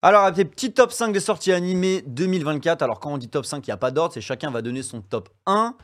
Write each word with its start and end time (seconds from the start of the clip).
Alors, 0.00 0.22
un 0.22 0.32
petit 0.32 0.72
top 0.72 0.92
5 0.92 1.12
des 1.12 1.18
sorties 1.18 1.50
animées 1.50 2.04
2024. 2.06 2.82
Alors, 2.82 3.00
quand 3.00 3.12
on 3.12 3.18
dit 3.18 3.28
top 3.28 3.44
5, 3.44 3.66
il 3.66 3.70
n'y 3.70 3.74
a 3.74 3.76
pas 3.76 3.90
d'ordre, 3.90 4.14
c'est 4.14 4.20
chacun 4.20 4.48
va 4.52 4.62
donner 4.62 4.84
son 4.84 5.00
top 5.00 5.28
1. 5.46 5.74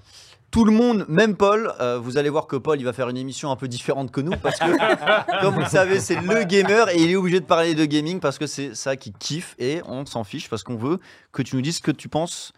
Tout 0.53 0.65
le 0.65 0.71
monde, 0.71 1.05
même 1.09 1.37
Paul, 1.37 1.73
euh, 1.81 1.99
vous 1.99 2.17
allez 2.17 2.29
voir 2.29 2.47
que 2.47 2.55
Paul, 2.55 2.79
il 2.79 2.85
va 2.85 2.93
faire 2.93 3.09
une 3.09 3.17
émission 3.17 3.51
un 3.51 3.57
peu 3.57 3.67
différente 3.67 4.13
que 4.13 4.21
nous 4.21 4.37
parce 4.41 4.61
que, 4.61 5.41
comme 5.43 5.55
vous 5.55 5.61
le 5.61 5.67
savez, 5.67 5.99
c'est 5.99 6.21
le 6.21 6.45
gamer 6.45 6.91
et 6.91 7.03
il 7.03 7.11
est 7.11 7.17
obligé 7.17 7.41
de 7.41 7.45
parler 7.45 7.75
de 7.75 7.85
gaming 7.85 8.21
parce 8.21 8.39
que 8.39 8.47
c'est 8.47 8.77
ça 8.77 8.95
qui 8.95 9.13
kiffe 9.13 9.57
et 9.59 9.83
on 9.85 10.07
s'en 10.07 10.23
fiche 10.23 10.49
parce 10.49 10.63
qu'on 10.63 10.77
veut 10.77 11.01
que 11.33 11.43
tu 11.43 11.57
nous 11.57 11.63
dises 11.63 11.79
ce 11.79 11.83
que 11.83 11.91
tu 11.91 12.09
penses. 12.09 12.53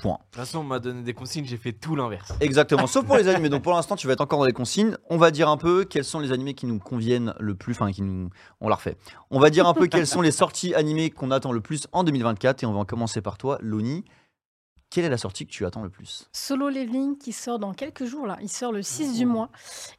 Point. 0.00 0.14
De 0.14 0.18
toute 0.30 0.36
façon, 0.36 0.58
on 0.58 0.64
m'a 0.64 0.78
donné 0.78 1.02
des 1.02 1.14
consignes, 1.14 1.44
j'ai 1.44 1.56
fait 1.56 1.72
tout 1.72 1.94
l'inverse. 1.96 2.32
Exactement, 2.40 2.86
sauf 2.86 3.04
pour 3.04 3.16
les 3.16 3.28
animés. 3.34 3.48
Donc 3.48 3.62
pour 3.62 3.72
l'instant, 3.72 3.96
tu 3.96 4.06
vas 4.06 4.14
être 4.14 4.20
encore 4.20 4.38
dans 4.38 4.46
les 4.46 4.52
consignes. 4.52 4.96
On 5.08 5.16
va 5.16 5.30
dire 5.30 5.48
un 5.48 5.56
peu 5.56 5.84
quels 5.84 6.04
sont 6.04 6.20
les 6.20 6.32
animés 6.32 6.54
qui 6.54 6.66
nous 6.66 6.78
conviennent 6.78 7.34
le 7.38 7.54
plus. 7.54 7.72
Enfin, 7.72 7.92
qui 7.92 8.02
nous. 8.02 8.30
On 8.60 8.68
la 8.68 8.76
refait. 8.76 8.96
On 9.30 9.38
va 9.38 9.50
dire 9.50 9.66
un 9.66 9.74
peu 9.74 9.86
quelles 9.86 10.06
sont 10.06 10.22
les 10.22 10.30
sorties 10.30 10.74
animées 10.74 11.10
qu'on 11.10 11.30
attend 11.30 11.52
le 11.52 11.60
plus 11.60 11.86
en 11.92 12.04
2024. 12.04 12.62
Et 12.62 12.66
on 12.66 12.72
va 12.72 12.84
commencer 12.84 13.20
par 13.20 13.38
toi, 13.38 13.58
Loni. 13.60 14.04
Quelle 14.90 15.04
est 15.04 15.10
la 15.10 15.18
sortie 15.18 15.46
que 15.46 15.52
tu 15.52 15.64
attends 15.64 15.82
le 15.82 15.88
plus? 15.88 16.28
Solo 16.32 16.68
Leveling 16.68 17.16
qui 17.16 17.32
sort 17.32 17.60
dans 17.60 17.72
quelques 17.72 18.04
jours 18.04 18.26
là. 18.26 18.36
Il 18.42 18.48
sort 18.48 18.72
le 18.72 18.82
6 18.82 19.16
du 19.18 19.24
mois 19.24 19.50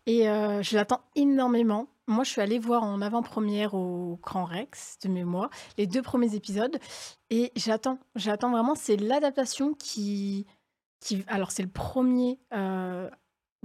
et 0.06 0.30
euh, 0.30 0.62
je 0.62 0.76
l'attends 0.76 1.02
énormément. 1.16 1.88
Moi, 2.08 2.26
je 2.26 2.32
suis 2.32 2.42
allée 2.42 2.60
voir 2.60 2.84
en 2.84 3.02
avant-première 3.02 3.74
au 3.74 4.20
Grand 4.22 4.44
Rex 4.44 4.98
de 5.04 5.10
mémoire 5.10 5.50
les 5.78 5.88
deux 5.88 6.02
premiers 6.02 6.36
épisodes 6.36 6.78
et 7.30 7.54
j'attends. 7.56 8.00
J'attends 8.16 8.52
vraiment. 8.52 8.76
C'est 8.76 8.98
l'adaptation 8.98 9.74
qui, 9.74 10.46
qui. 11.00 11.24
Alors, 11.28 11.52
c'est 11.52 11.64
le 11.64 11.70
premier 11.70 12.40
euh, 12.54 13.10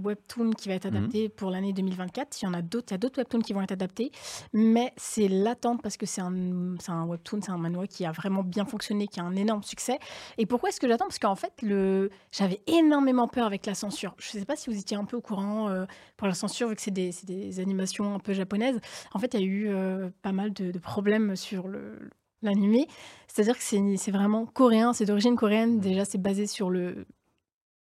webtoon 0.03 0.51
qui 0.51 0.69
va 0.69 0.75
être 0.75 0.87
Mhm. 0.91 0.97
adapté 0.97 1.29
pour 1.29 1.51
l'année 1.51 1.73
2024. 1.73 2.41
Il 2.41 2.45
y 2.45 2.49
en 2.49 2.55
a 2.55 2.63
d'autres, 2.63 2.89
il 2.91 2.93
y 2.93 2.97
a 2.97 2.99
d'autres 2.99 3.19
webtoons 3.19 3.41
qui 3.41 3.53
vont 3.53 3.63
être 3.63 3.73
adaptés, 3.73 4.11
mais 4.53 4.93
c'est 4.97 5.29
l'attente 5.29 5.83
parce 5.83 5.97
que 5.97 6.07
c'est 6.07 6.21
un, 6.21 6.77
c'est 6.81 6.91
un 6.93 7.05
webtoon, 7.07 7.41
c'est 7.43 7.51
un 7.51 7.59
manoir 7.59 7.87
qui 7.89 8.05
a 8.05 8.13
vraiment 8.13 8.43
bien 8.43 8.65
fonctionné, 8.65 9.07
qui 9.09 9.21
a 9.21 9.25
un 9.25 9.37
énorme 9.37 9.63
succès. 9.63 9.99
Et 10.39 10.47
pourquoi 10.47 10.69
est-ce 10.69 10.81
que 10.81 10.89
j'attends? 10.89 11.07
Parce 11.07 11.19
qu'en 11.19 11.35
fait, 11.37 11.53
le... 11.63 12.11
j'avais 12.33 12.61
énormément 12.67 13.29
peur 13.29 13.47
avec 13.47 13.65
la 13.67 13.75
censure. 13.75 14.15
Je 14.19 14.37
ne 14.37 14.41
sais 14.41 14.47
pas 14.47 14.57
si 14.57 14.71
vous 14.71 14.79
étiez 14.79 14.97
un 14.97 15.05
peu 15.05 15.17
au 15.17 15.21
courant 15.23 15.69
euh, 15.69 15.87
pour 16.17 16.27
la 16.29 16.35
censure, 16.35 16.69
vu 16.69 16.77
que 16.77 16.83
c'est 16.83 16.91
des, 16.91 17.13
c'est 17.13 17.27
des 17.27 17.61
animations 17.61 18.15
un 18.15 18.19
peu 18.19 18.33
japonaises. 18.33 18.79
En 19.13 19.19
fait, 19.19 19.35
il 19.35 19.41
y 19.41 19.43
a 19.43 19.47
eu 19.47 19.69
euh, 19.69 20.11
pas 20.23 20.33
mal 20.33 20.53
de, 20.53 20.71
de 20.71 20.79
problèmes 20.79 21.37
sur 21.37 21.69
le 21.69 22.11
l'animé. 22.43 22.87
C'est-à-dire 23.29 23.57
que 23.57 23.63
c'est 23.65 23.97
c'est 23.97 24.11
vraiment 24.11 24.45
coréen, 24.47 24.93
c'est 24.93 25.07
d'origine 25.07 25.37
coréenne. 25.37 25.81
Déjà, 25.81 26.05
c'est 26.05 26.19
basé 26.19 26.47
sur 26.47 26.69
le, 26.71 27.07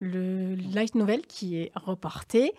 le 0.05 0.55
light 0.55 0.95
novel 0.95 1.21
qui 1.27 1.57
est 1.57 1.71
reporté. 1.75 2.53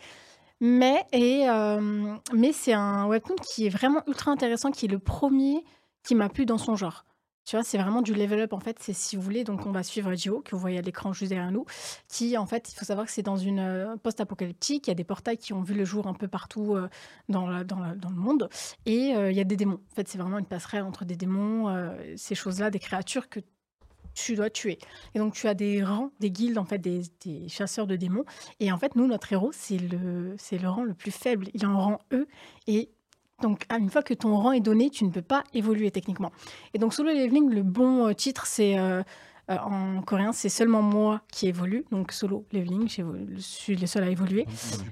Euh, 0.63 2.17
mais 2.35 2.53
c'est 2.53 2.73
un 2.73 3.07
webtoon 3.07 3.37
qui 3.37 3.67
est 3.67 3.71
vraiment 3.71 4.03
ultra 4.07 4.31
intéressant, 4.31 4.71
qui 4.71 4.87
est 4.87 4.89
le 4.91 4.99
premier 4.99 5.65
qui 6.03 6.15
m'a 6.15 6.29
plu 6.29 6.47
dans 6.47 6.59
son 6.59 6.77
genre. 6.77 7.05
Tu 7.45 7.55
vois, 7.55 7.63
c'est 7.63 7.79
vraiment 7.79 8.03
du 8.03 8.13
level 8.13 8.41
up 8.41 8.53
en 8.53 8.59
fait. 8.59 8.79
C'est 8.81 8.93
si 8.93 9.15
vous 9.15 9.23
voulez, 9.23 9.45
donc 9.45 9.67
on 9.67 9.71
va 9.71 9.85
suivre 9.85 10.13
Jio, 10.15 10.41
que 10.41 10.57
vous 10.57 10.61
voyez 10.61 10.79
à 10.79 10.83
l'écran 10.83 11.13
juste 11.13 11.31
derrière 11.31 11.53
nous, 11.53 11.65
qui 12.09 12.37
en 12.37 12.47
fait, 12.47 12.73
il 12.73 12.77
faut 12.77 12.85
savoir 12.85 13.07
que 13.07 13.13
c'est 13.13 13.23
dans 13.23 13.37
une 13.37 13.61
euh, 13.61 13.97
post-apocalyptique. 13.97 14.89
Il 14.89 14.91
y 14.91 14.93
a 14.93 14.95
des 14.95 15.05
portails 15.05 15.39
qui 15.39 15.53
ont 15.53 15.63
vu 15.63 15.75
le 15.75 15.85
jour 15.85 16.09
un 16.09 16.15
peu 16.15 16.27
partout 16.27 16.75
euh, 16.75 16.89
dans, 17.29 17.47
le 17.47 18.17
monde. 18.17 18.49
Et 18.85 19.11
il 19.11 19.37
y 19.37 19.41
a 19.41 19.45
des 19.45 19.57
démons. 19.57 19.81
En 19.93 19.95
fait, 19.95 20.09
c'est 20.09 20.19
vraiment 20.19 20.39
une 20.39 20.47
passerelle 20.47 20.83
entre 20.83 21.05
des 21.05 21.17
démons, 21.17 21.95
ces 22.17 22.35
choses-là, 22.35 22.71
des 22.71 22.81
créatures 22.81 23.29
que 23.29 23.41
tu 24.17 24.35
dois 24.35 24.51
tuer. 24.51 24.79
Et 25.15 25.21
donc, 25.21 25.35
tu 25.35 25.47
as 25.47 25.55
des 25.55 25.85
rangs, 25.85 26.11
des 26.19 26.31
guildes, 26.33 26.59
en 26.59 26.65
fait, 26.65 26.79
des, 26.79 27.03
des 27.25 27.49
chasseurs 27.49 27.87
de 27.87 27.95
démons. 27.95 28.25
Et 28.59 28.73
en 28.73 28.79
fait, 28.79 28.97
nous, 28.97 29.07
notre 29.07 29.33
héros, 29.33 29.51
c'est 29.53 29.79
le, 29.79 30.35
c'est 30.39 30.59
le 30.59 30.69
rang 30.69 30.83
le 30.85 30.95
plus 30.95 31.13
faible. 31.13 31.47
Il 31.55 31.63
est 31.63 31.67
en 31.67 31.79
rang 31.79 31.99
E. 32.13 32.27
Et 32.67 32.91
donc, 33.43 33.67
une 33.71 33.91
fois 33.91 34.03
que 34.03 34.15
ton 34.15 34.35
rang 34.37 34.53
est 34.53 34.61
donné, 34.61 34.91
tu 34.91 35.05
ne 35.05 35.11
peux 35.11 35.23
pas 35.23 35.45
évoluer 35.55 35.91
techniquement. 35.91 36.33
Et 36.75 36.79
donc, 36.79 36.95
Solo 36.95 37.11
Leveling, 37.13 37.51
le 37.51 37.63
bon 37.63 38.09
euh, 38.09 38.13
titre, 38.15 38.47
c'est. 38.47 38.79
euh, 38.79 39.03
euh, 39.49 39.59
en 39.59 40.03
coréen, 40.03 40.33
c'est 40.33 40.49
seulement 40.49 40.83
moi 40.83 41.21
qui 41.31 41.47
évolue. 41.47 41.85
Donc, 41.93 42.11
Solo 42.11 42.45
Leveling, 42.53 42.89
je 42.89 43.05
suis 43.39 43.77
le 43.77 43.87
seul 43.87 44.03
à 44.03 44.09
évoluer. 44.09 44.45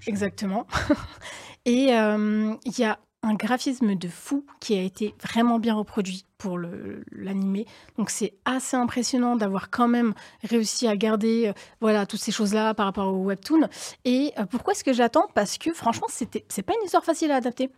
Exactement. 0.07 0.69
Et 1.65 1.93
euh, 1.93 2.55
il 2.65 2.79
y 2.79 2.85
a 2.85 3.01
un 3.25 3.35
graphisme 3.35 3.95
de 3.95 4.09
fou 4.09 4.45
qui 4.61 4.75
a 4.79 4.83
été 4.83 5.15
vraiment 5.23 5.59
bien 5.59 5.75
reproduit 5.75 6.25
pour 6.39 6.59
l'animé. 6.59 7.67
Donc 7.97 8.11
c'est 8.11 8.35
assez 8.45 8.77
impressionnant 8.77 9.35
d'avoir 9.37 9.71
quand 9.71 9.89
même 9.89 10.13
réussi 10.43 10.87
à 10.87 10.97
garder 10.97 11.47
euh, 11.49 11.53
voilà 11.81 12.05
toutes 12.07 12.21
ces 12.21 12.33
choses-là 12.33 12.75
par 12.75 12.87
rapport 12.87 13.13
au 13.15 13.25
webtoon. 13.25 13.69
Et 14.05 14.33
euh, 14.39 14.45
pourquoi 14.45 14.73
est-ce 14.75 14.85
que 14.85 14.93
j'attends? 14.93 15.27
Parce 15.35 15.57
que 15.59 15.73
franchement, 15.73 16.07
c'était 16.11 16.45
c'est 16.49 16.63
pas 16.63 16.75
une 16.79 16.85
histoire 16.85 17.05
facile 17.05 17.31
à 17.31 17.37
adapter. 17.37 17.71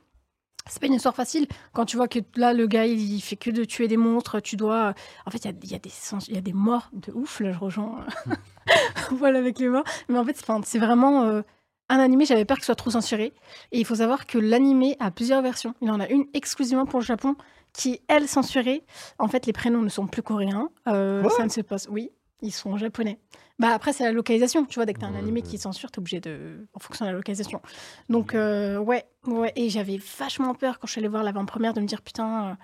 C'est 0.69 0.81
pas 0.81 0.89
une 0.89 0.95
histoire 0.95 1.15
facile 1.15 1.47
quand 1.73 1.85
tu 1.85 1.97
vois 1.97 2.09
que 2.09 2.19
là 2.35 2.53
le 2.53 2.67
gars 2.67 2.87
il, 2.87 2.99
il 3.15 3.21
fait 3.21 3.37
que 3.37 3.51
de 3.51 3.63
tuer 3.63 3.87
des 3.87 3.97
monstres. 3.97 4.41
Tu 4.41 4.57
dois 4.57 4.95
en 5.25 5.31
fait 5.31 5.45
il 5.45 5.45
y 5.45 5.49
a, 5.51 5.57
il 5.63 5.71
y 5.71 5.75
a 5.77 5.79
des 5.79 5.91
sens- 5.91 6.27
il 6.27 6.35
y 6.35 6.39
a 6.39 6.41
des 6.41 6.53
morts 6.53 6.91
de 6.93 7.13
ouf. 7.13 7.39
Là 7.39 7.53
je 7.53 7.59
rejoins 7.61 8.05
voilà 9.13 9.39
avec 9.39 9.61
les 9.61 9.69
morts. 9.69 9.85
Mais 10.09 10.19
en 10.19 10.25
fait 10.25 10.37
c'est- 10.65 10.79
vraiment 10.81 11.23
euh, 11.23 11.43
un 11.89 11.99
animé, 11.99 12.25
j'avais 12.25 12.45
peur 12.45 12.57
que 12.57 12.63
ce 12.63 12.67
soit 12.67 12.75
trop 12.75 12.91
censuré. 12.91 13.33
Et 13.73 13.79
il 13.79 13.85
faut 13.85 13.97
savoir 13.97 14.27
que 14.27 14.39
l'animé 14.39 14.97
a 15.01 15.11
plusieurs 15.11 15.43
versions. 15.43 15.75
Il 15.81 15.91
en 15.91 16.01
a 16.01 16.09
une 16.09 16.27
exclusivement 16.35 16.87
pour 16.87 17.01
le 17.01 17.05
Japon 17.05 17.37
qui 17.73 17.93
est, 17.93 18.03
elle, 18.09 18.27
censurée. 18.27 18.85
En 19.19 19.29
fait, 19.29 19.47
les 19.47 19.53
prénoms 19.53 19.83
ne 19.83 19.89
sont 19.89 20.07
plus 20.07 20.23
coréens. 20.23 20.71
Euh, 20.89 21.29
ça 21.31 21.45
ne 21.45 21.49
se 21.49 21.61
passe... 21.61 21.89
Oui, 21.91 22.11
ils 22.43 22.53
sont 22.53 22.77
japonais. 22.77 23.19
Bah 23.59 23.69
après, 23.73 23.93
c'est 23.93 24.05
la 24.05 24.13
localisation. 24.13 24.65
Tu 24.65 24.75
vois, 24.77 24.87
dès 24.87 24.95
que 24.95 24.99
tu 24.99 25.05
as 25.05 25.09
un 25.09 25.15
animé 25.15 25.43
qui 25.43 25.59
censure, 25.59 25.91
tu 25.91 25.97
es 25.97 26.01
obligé 26.01 26.21
de... 26.21 26.67
en 26.75 26.79
fonction 26.79 27.05
de 27.05 27.11
la 27.11 27.17
localisation. 27.17 27.61
Donc, 28.09 28.35
euh, 28.35 28.79
ouais, 28.79 29.05
ouais. 29.27 29.53
Et 29.57 29.71
j'avais 29.71 29.99
vachement 30.19 30.55
peur 30.55 30.79
quand 30.79 30.87
je 30.87 30.93
suis 30.93 30.99
allée 30.99 31.09
voir 31.09 31.23
l'avant-première 31.23 31.73
de 31.73 31.81
me 31.81 31.87
dire, 31.87 32.03
putain, 32.03 32.51
euh, 32.51 32.55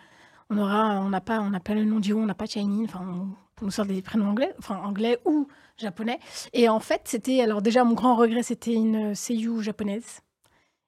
on 0.50 0.58
aura, 0.58 1.00
on 1.00 1.08
n'a 1.08 1.20
pas, 1.20 1.40
on 1.40 1.50
n'a 1.50 1.60
pas 1.60 1.74
le 1.74 1.84
nom 1.84 2.00
du 2.00 2.12
haut, 2.12 2.20
on 2.20 2.26
n'a 2.26 2.34
pas 2.34 2.46
Chinese, 2.46 2.88
enfin, 2.92 3.04
on 3.06 3.28
nous 3.62 3.70
sort 3.70 3.86
des 3.86 4.02
prénoms 4.02 4.28
anglais, 4.30 4.52
enfin, 4.58 4.80
anglais 4.84 5.18
ou 5.24 5.48
japonais. 5.78 6.18
Et 6.52 6.68
en 6.68 6.80
fait, 6.80 7.02
c'était, 7.04 7.40
alors 7.40 7.62
déjà, 7.62 7.84
mon 7.84 7.94
grand 7.94 8.16
regret, 8.16 8.42
c'était 8.42 8.74
une 8.74 9.14
seiyuu 9.14 9.62
japonaise. 9.62 10.20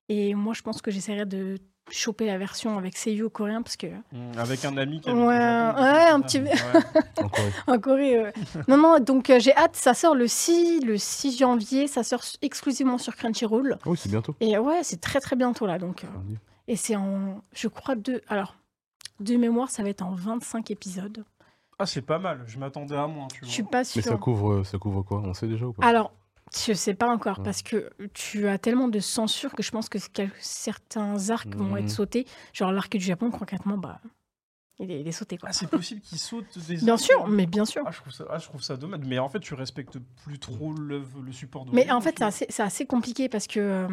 Et 0.08 0.34
moi, 0.34 0.52
je 0.54 0.62
pense 0.62 0.82
que 0.82 0.90
j'essaierai 0.90 1.24
de 1.24 1.58
choper 1.90 2.26
la 2.26 2.38
version 2.38 2.78
avec 2.78 2.96
seiyuu 2.96 3.28
coréen 3.28 3.60
parce 3.62 3.76
que 3.76 3.86
Mmh, 3.86 4.38
Avec 4.38 4.64
un 4.64 4.76
ami 4.78 5.00
qui 5.00 5.10
Ouais, 5.10 5.16
ouais, 5.16 6.08
un 6.10 6.20
petit 6.20 6.38
peu. 6.40 6.46
Ouais. 6.46 6.52
En 7.22 7.28
Corée. 7.28 7.52
en 7.66 7.78
Corée. 7.78 8.22
ouais. 8.22 8.32
non, 8.68 8.76
non, 8.78 9.00
donc 9.00 9.30
euh, 9.30 9.38
j'ai 9.38 9.54
hâte. 9.54 9.76
Ça 9.76 9.92
sort 9.94 10.14
le 10.14 10.26
6, 10.26 10.80
le 10.80 10.96
6 10.98 11.38
janvier. 11.38 11.86
Ça 11.86 12.02
sort 12.02 12.22
exclusivement 12.42 12.98
sur 12.98 13.14
Crunchyroll. 13.16 13.76
Ah 13.80 13.88
oui, 13.90 13.98
c'est 14.00 14.08
bientôt. 14.10 14.34
Et 14.40 14.56
ouais, 14.58 14.80
c'est 14.82 15.00
très 15.00 15.20
très 15.20 15.36
bientôt 15.36 15.66
là. 15.66 15.78
Donc, 15.78 16.04
euh, 16.04 16.06
et 16.68 16.76
c'est 16.76 16.96
en, 16.96 17.42
je 17.54 17.68
crois, 17.68 17.94
deux. 17.96 18.22
Alors, 18.28 18.56
de 19.20 19.36
mémoire, 19.36 19.70
ça 19.70 19.82
va 19.82 19.90
être 19.90 20.02
en 20.02 20.12
25 20.14 20.70
épisodes. 20.70 21.24
Ah, 21.78 21.86
c'est 21.86 22.02
pas 22.02 22.18
mal. 22.18 22.44
Je 22.46 22.58
m'attendais 22.58 22.96
à 22.96 23.06
moins, 23.06 23.28
tu 23.28 23.40
Je 23.44 23.50
suis 23.50 23.62
pas 23.62 23.78
Mais 23.80 23.84
sûre. 23.84 24.02
ça 24.04 24.16
couvre, 24.16 24.62
ça 24.64 24.78
couvre 24.78 25.02
quoi? 25.02 25.20
On 25.24 25.34
sait 25.34 25.48
déjà 25.48 25.66
ou 25.66 25.72
pas? 25.72 25.86
Alors, 25.86 26.12
je 26.66 26.72
sais 26.72 26.94
pas 26.94 27.08
encore 27.12 27.38
Ouais. 27.38 27.44
parce 27.44 27.62
que 27.62 27.90
tu 28.12 28.46
as 28.48 28.58
tellement 28.58 28.88
de 28.88 29.00
censure 29.00 29.52
que 29.54 29.62
je 29.62 29.70
pense 29.72 29.88
que 29.88 29.98
certains 30.38 31.30
arcs 31.30 31.54
vont 31.54 31.70
Mhm. 31.72 31.78
être 31.78 31.90
sautés. 31.90 32.26
Genre 32.52 32.70
l'arc 32.72 32.96
du 32.96 33.04
Japon, 33.04 33.30
concrètement, 33.30 33.76
bah, 33.76 34.00
il 34.78 34.90
est, 34.90 35.00
il 35.00 35.08
est 35.08 35.12
sauté 35.12 35.36
quoi. 35.38 35.48
Ah, 35.48 35.52
c'est 35.52 35.68
possible 35.68 36.00
qu'il 36.00 36.18
saute 36.18 36.58
des 36.68 36.76
Bien 36.76 36.96
sûr, 36.96 37.26
mais 37.28 37.46
bien 37.46 37.64
sûr. 37.64 37.82
Ah, 37.86 37.90
je 37.90 37.98
trouve 38.00 38.12
ça, 38.12 38.24
ah, 38.30 38.38
je 38.38 38.44
trouve 38.46 38.62
ça 38.62 38.76
dommage. 38.76 39.00
Mais 39.06 39.18
en 39.18 39.28
fait, 39.28 39.40
tu 39.40 39.54
respectes 39.54 39.98
plus 40.24 40.38
trop 40.38 40.72
le, 40.72 41.02
le 41.24 41.32
support 41.32 41.64
de. 41.64 41.72
Mais 41.74 41.90
en 41.90 42.00
fait, 42.00 42.14
c'est 42.18 42.24
assez, 42.24 42.46
c'est 42.48 42.62
assez 42.62 42.86
compliqué 42.86 43.28
parce 43.28 43.46
que 43.48 43.58
euh, 43.60 43.88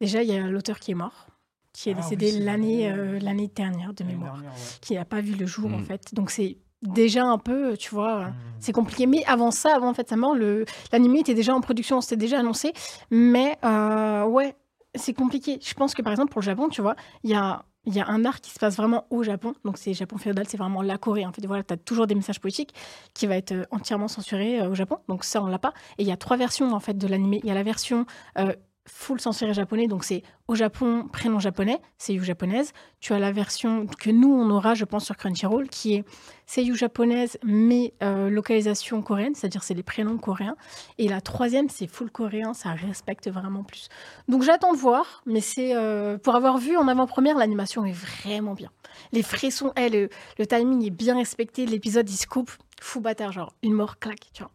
déjà, 0.00 0.22
il 0.22 0.30
y 0.30 0.36
a 0.36 0.46
l'auteur 0.46 0.78
qui 0.78 0.92
est 0.92 0.94
mort, 0.96 1.26
qui 1.72 1.90
est 1.90 1.94
Ah 1.96 2.00
oui, 2.08 2.16
décédé 2.16 2.40
l'année 2.44 2.90
euh, 2.92 3.18
l'année 3.20 3.48
dernière 3.48 3.94
de 3.94 4.02
L'année 4.04 4.14
mémoire, 4.16 4.34
dernière, 4.34 4.52
ouais. 4.52 4.58
qui 4.80 4.94
n'a 4.94 5.04
pas 5.04 5.20
vu 5.20 5.34
le 5.34 5.46
jour 5.46 5.72
en 5.72 5.78
Mm. 5.78 5.84
fait. 5.84 6.14
Donc 6.14 6.30
c'est 6.30 6.56
déjà 6.82 7.24
un 7.24 7.38
peu, 7.38 7.76
tu 7.76 7.94
vois, 7.94 8.26
Mmh. 8.26 8.34
c'est 8.60 8.72
compliqué. 8.72 9.06
Mais 9.06 9.24
avant 9.26 9.50
ça, 9.50 9.74
avant 9.74 9.88
en 9.88 9.94
fait 9.94 10.08
sa 10.08 10.16
mort, 10.16 10.34
le 10.34 10.64
l'animé 10.92 11.20
était 11.20 11.34
déjà 11.34 11.54
en 11.54 11.60
production, 11.60 12.00
c'était 12.00 12.16
déjà 12.16 12.38
annoncé. 12.40 12.72
Mais 13.10 13.58
euh, 13.64 14.24
ouais, 14.24 14.54
c'est 14.94 15.14
compliqué. 15.14 15.58
Je 15.62 15.74
pense 15.74 15.94
que 15.94 16.02
par 16.02 16.12
exemple 16.12 16.32
pour 16.32 16.40
le 16.40 16.46
Japon, 16.46 16.68
tu 16.68 16.82
vois, 16.82 16.96
il 17.24 17.30
y 17.30 17.34
a 17.34 17.64
y 17.86 17.98
a 18.00 18.06
un 18.08 18.24
arc 18.26 18.42
qui 18.42 18.50
se 18.50 18.58
passe 18.58 18.76
vraiment 18.76 19.06
au 19.10 19.22
Japon, 19.22 19.54
donc 19.64 19.78
c'est 19.78 19.94
Japon 19.94 20.18
féodal, 20.18 20.46
c'est 20.46 20.58
vraiment 20.58 20.82
la 20.82 20.98
Corée. 20.98 21.24
En 21.24 21.32
fait, 21.32 21.44
voilà, 21.46 21.62
tu 21.64 21.72
as 21.72 21.76
toujours 21.78 22.06
des 22.06 22.14
messages 22.14 22.38
politiques 22.40 22.74
qui 23.14 23.26
va 23.26 23.36
être 23.36 23.52
euh, 23.52 23.64
entièrement 23.70 24.08
censuré 24.08 24.60
euh, 24.60 24.68
au 24.68 24.74
Japon, 24.74 24.98
donc 25.08 25.24
ça 25.24 25.42
on 25.42 25.46
l'a 25.46 25.58
pas. 25.58 25.72
Et 25.98 26.02
il 26.02 26.08
y 26.08 26.12
a 26.12 26.16
trois 26.18 26.36
versions 26.36 26.72
en 26.72 26.80
fait 26.80 26.98
de 26.98 27.06
l'animé. 27.06 27.40
Il 27.42 27.48
y 27.48 27.50
a 27.50 27.54
la 27.54 27.62
version 27.62 28.04
euh, 28.38 28.52
full 28.92 29.20
censuré 29.20 29.54
japonais, 29.54 29.86
donc 29.86 30.04
c'est 30.04 30.22
au 30.48 30.54
Japon 30.54 31.08
prénom 31.12 31.38
japonais, 31.38 31.80
seiyuu 31.98 32.24
japonaise. 32.24 32.72
Tu 33.00 33.12
as 33.12 33.18
la 33.18 33.32
version 33.32 33.86
que 33.86 34.10
nous 34.10 34.32
on 34.32 34.50
aura, 34.50 34.74
je 34.74 34.84
pense, 34.84 35.04
sur 35.04 35.16
Crunchyroll, 35.16 35.68
qui 35.68 35.94
est 35.94 36.04
seiyuu 36.46 36.74
japonaise 36.74 37.38
mais 37.44 37.94
euh, 38.02 38.28
localisation 38.28 39.00
coréenne, 39.02 39.34
c'est-à-dire 39.34 39.62
c'est 39.62 39.74
les 39.74 39.82
prénoms 39.82 40.18
coréens. 40.18 40.56
Et 40.98 41.08
la 41.08 41.20
troisième 41.20 41.68
c'est 41.68 41.86
full 41.86 42.10
coréen, 42.10 42.52
ça 42.52 42.72
respecte 42.72 43.30
vraiment 43.30 43.62
plus. 43.62 43.88
Donc 44.28 44.42
j'attends 44.42 44.72
de 44.72 44.78
voir, 44.78 45.22
mais 45.26 45.40
c'est 45.40 45.74
euh, 45.74 46.18
pour 46.18 46.34
avoir 46.34 46.58
vu 46.58 46.76
en 46.76 46.88
avant-première, 46.88 47.36
l'animation 47.36 47.84
est 47.84 47.92
vraiment 47.92 48.54
bien. 48.54 48.70
Les 49.12 49.22
frissons, 49.22 49.72
eh, 49.76 49.88
le, 49.88 50.08
le 50.38 50.46
timing 50.46 50.84
est 50.84 50.90
bien 50.90 51.16
respecté, 51.16 51.64
l'épisode 51.64 52.10
il 52.10 52.16
se 52.16 52.26
coupe, 52.26 52.50
fou 52.80 53.00
bâtard, 53.00 53.32
genre 53.32 53.54
une 53.62 53.72
mort, 53.72 53.98
clac, 53.98 54.18
tu 54.32 54.42
vois. 54.42 54.50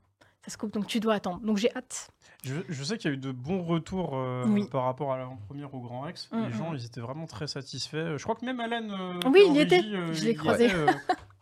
Ça 0.45 0.51
se 0.51 0.57
coupe, 0.57 0.71
donc 0.73 0.85
tu 0.87 0.99
dois 0.99 1.15
attendre. 1.15 1.39
Donc 1.41 1.57
j'ai 1.57 1.75
hâte. 1.75 2.09
Je, 2.43 2.53
je 2.69 2.83
sais 2.83 2.97
qu'il 2.99 3.09
y 3.09 3.13
a 3.13 3.15
eu 3.15 3.19
de 3.19 3.31
bons 3.31 3.63
retours 3.63 4.11
euh, 4.13 4.45
Oui. 4.47 4.67
par 4.69 4.83
rapport 4.83 5.11
à 5.11 5.17
l'avant-première 5.17 5.73
au 5.73 5.79
Grand 5.81 6.01
Rex. 6.01 6.29
Mm, 6.31 6.43
Les 6.45 6.51
gens, 6.51 6.71
mm. 6.71 6.75
ils 6.75 6.85
étaient 6.85 7.01
vraiment 7.01 7.25
très 7.25 7.47
satisfaits. 7.47 8.17
Je 8.17 8.23
crois 8.23 8.35
que 8.35 8.45
même 8.45 8.59
Alan. 8.59 8.87
euh, 8.89 9.19
Oui, 9.31 9.41
il 9.47 9.55
y 9.55 9.59
était. 9.61 9.81
euh, 9.83 10.13
Je 10.13 10.21
il 10.21 10.25
l'ai 10.25 10.35
croisé. 10.35 10.65
était, 10.65 10.73
euh, 10.75 10.85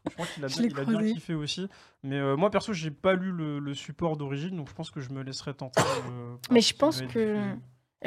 je 0.08 0.14
crois 0.14 0.26
qu'il 0.28 0.46
a, 0.46 0.48
Je 0.48 0.58
bien, 0.60 0.68
il 0.70 0.80
a 0.80 0.86
bien 0.86 1.14
kiffé 1.14 1.34
aussi. 1.34 1.68
Mais 2.04 2.16
euh, 2.18 2.38
moi, 2.38 2.50
perso, 2.50 2.72
j'ai 2.72 2.92
pas 2.92 3.14
lu 3.16 3.32
le, 3.32 3.60
le 3.60 3.74
support 3.74 4.16
d'origine, 4.16 4.56
donc 4.56 4.70
je 4.70 4.74
pense 4.74 4.92
que 4.92 5.02
je 5.02 5.10
me 5.10 5.22
laisserai 5.24 5.54
tenter. 5.54 5.82
euh, 6.10 6.36
Mais 6.52 6.62
je 6.62 6.74
pense 6.76 7.02
que- 7.02 7.38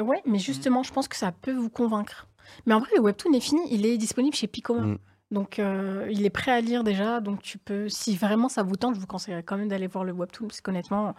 Ouais, 0.00 0.22
mais 0.26 0.38
justement, 0.38 0.82
je 0.82 0.92
pense 0.92 1.08
que 1.08 1.16
ça 1.16 1.32
peut 1.32 1.54
vous 1.54 1.70
convaincre. 1.70 2.26
Mais 2.66 2.74
en 2.74 2.80
vrai, 2.80 2.90
le 2.96 3.00
webtoon 3.02 3.32
est 3.32 3.40
fini, 3.40 3.60
il 3.70 3.86
est 3.86 3.96
disponible 3.98 4.36
chez 4.36 4.46
Picoma. 4.46 4.82
Mm. 4.82 4.98
Donc, 5.30 5.58
euh, 5.58 6.06
il 6.10 6.24
est 6.24 6.30
prêt 6.30 6.52
à 6.52 6.60
lire 6.60 6.84
déjà. 6.84 7.20
Donc, 7.20 7.42
tu 7.42 7.58
peux, 7.58 7.88
si 7.88 8.16
vraiment 8.16 8.48
ça 8.48 8.62
vous 8.62 8.76
tente, 8.76 8.94
je 8.94 9.00
vous 9.00 9.06
conseillerais 9.08 9.42
quand 9.42 9.56
même 9.56 9.68
d'aller 9.68 9.86
voir 9.88 10.04
le 10.04 10.12
webtoon, 10.12 10.46
parce 10.46 10.60
qu'honnêtement, 10.60 11.14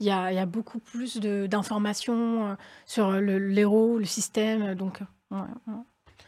il 0.00 0.06
y 0.06 0.10
a, 0.10 0.32
y 0.32 0.38
a 0.38 0.46
beaucoup 0.46 0.80
plus 0.80 1.18
d'informations 1.20 2.48
euh, 2.50 2.54
sur 2.86 3.12
le- 3.12 3.38
l'héros, 3.38 3.98
le 3.98 4.04
système. 4.04 4.74
Donc, 4.74 5.00
euh, 5.02 5.36
ouais, 5.36 5.42
ouais. 5.68 5.74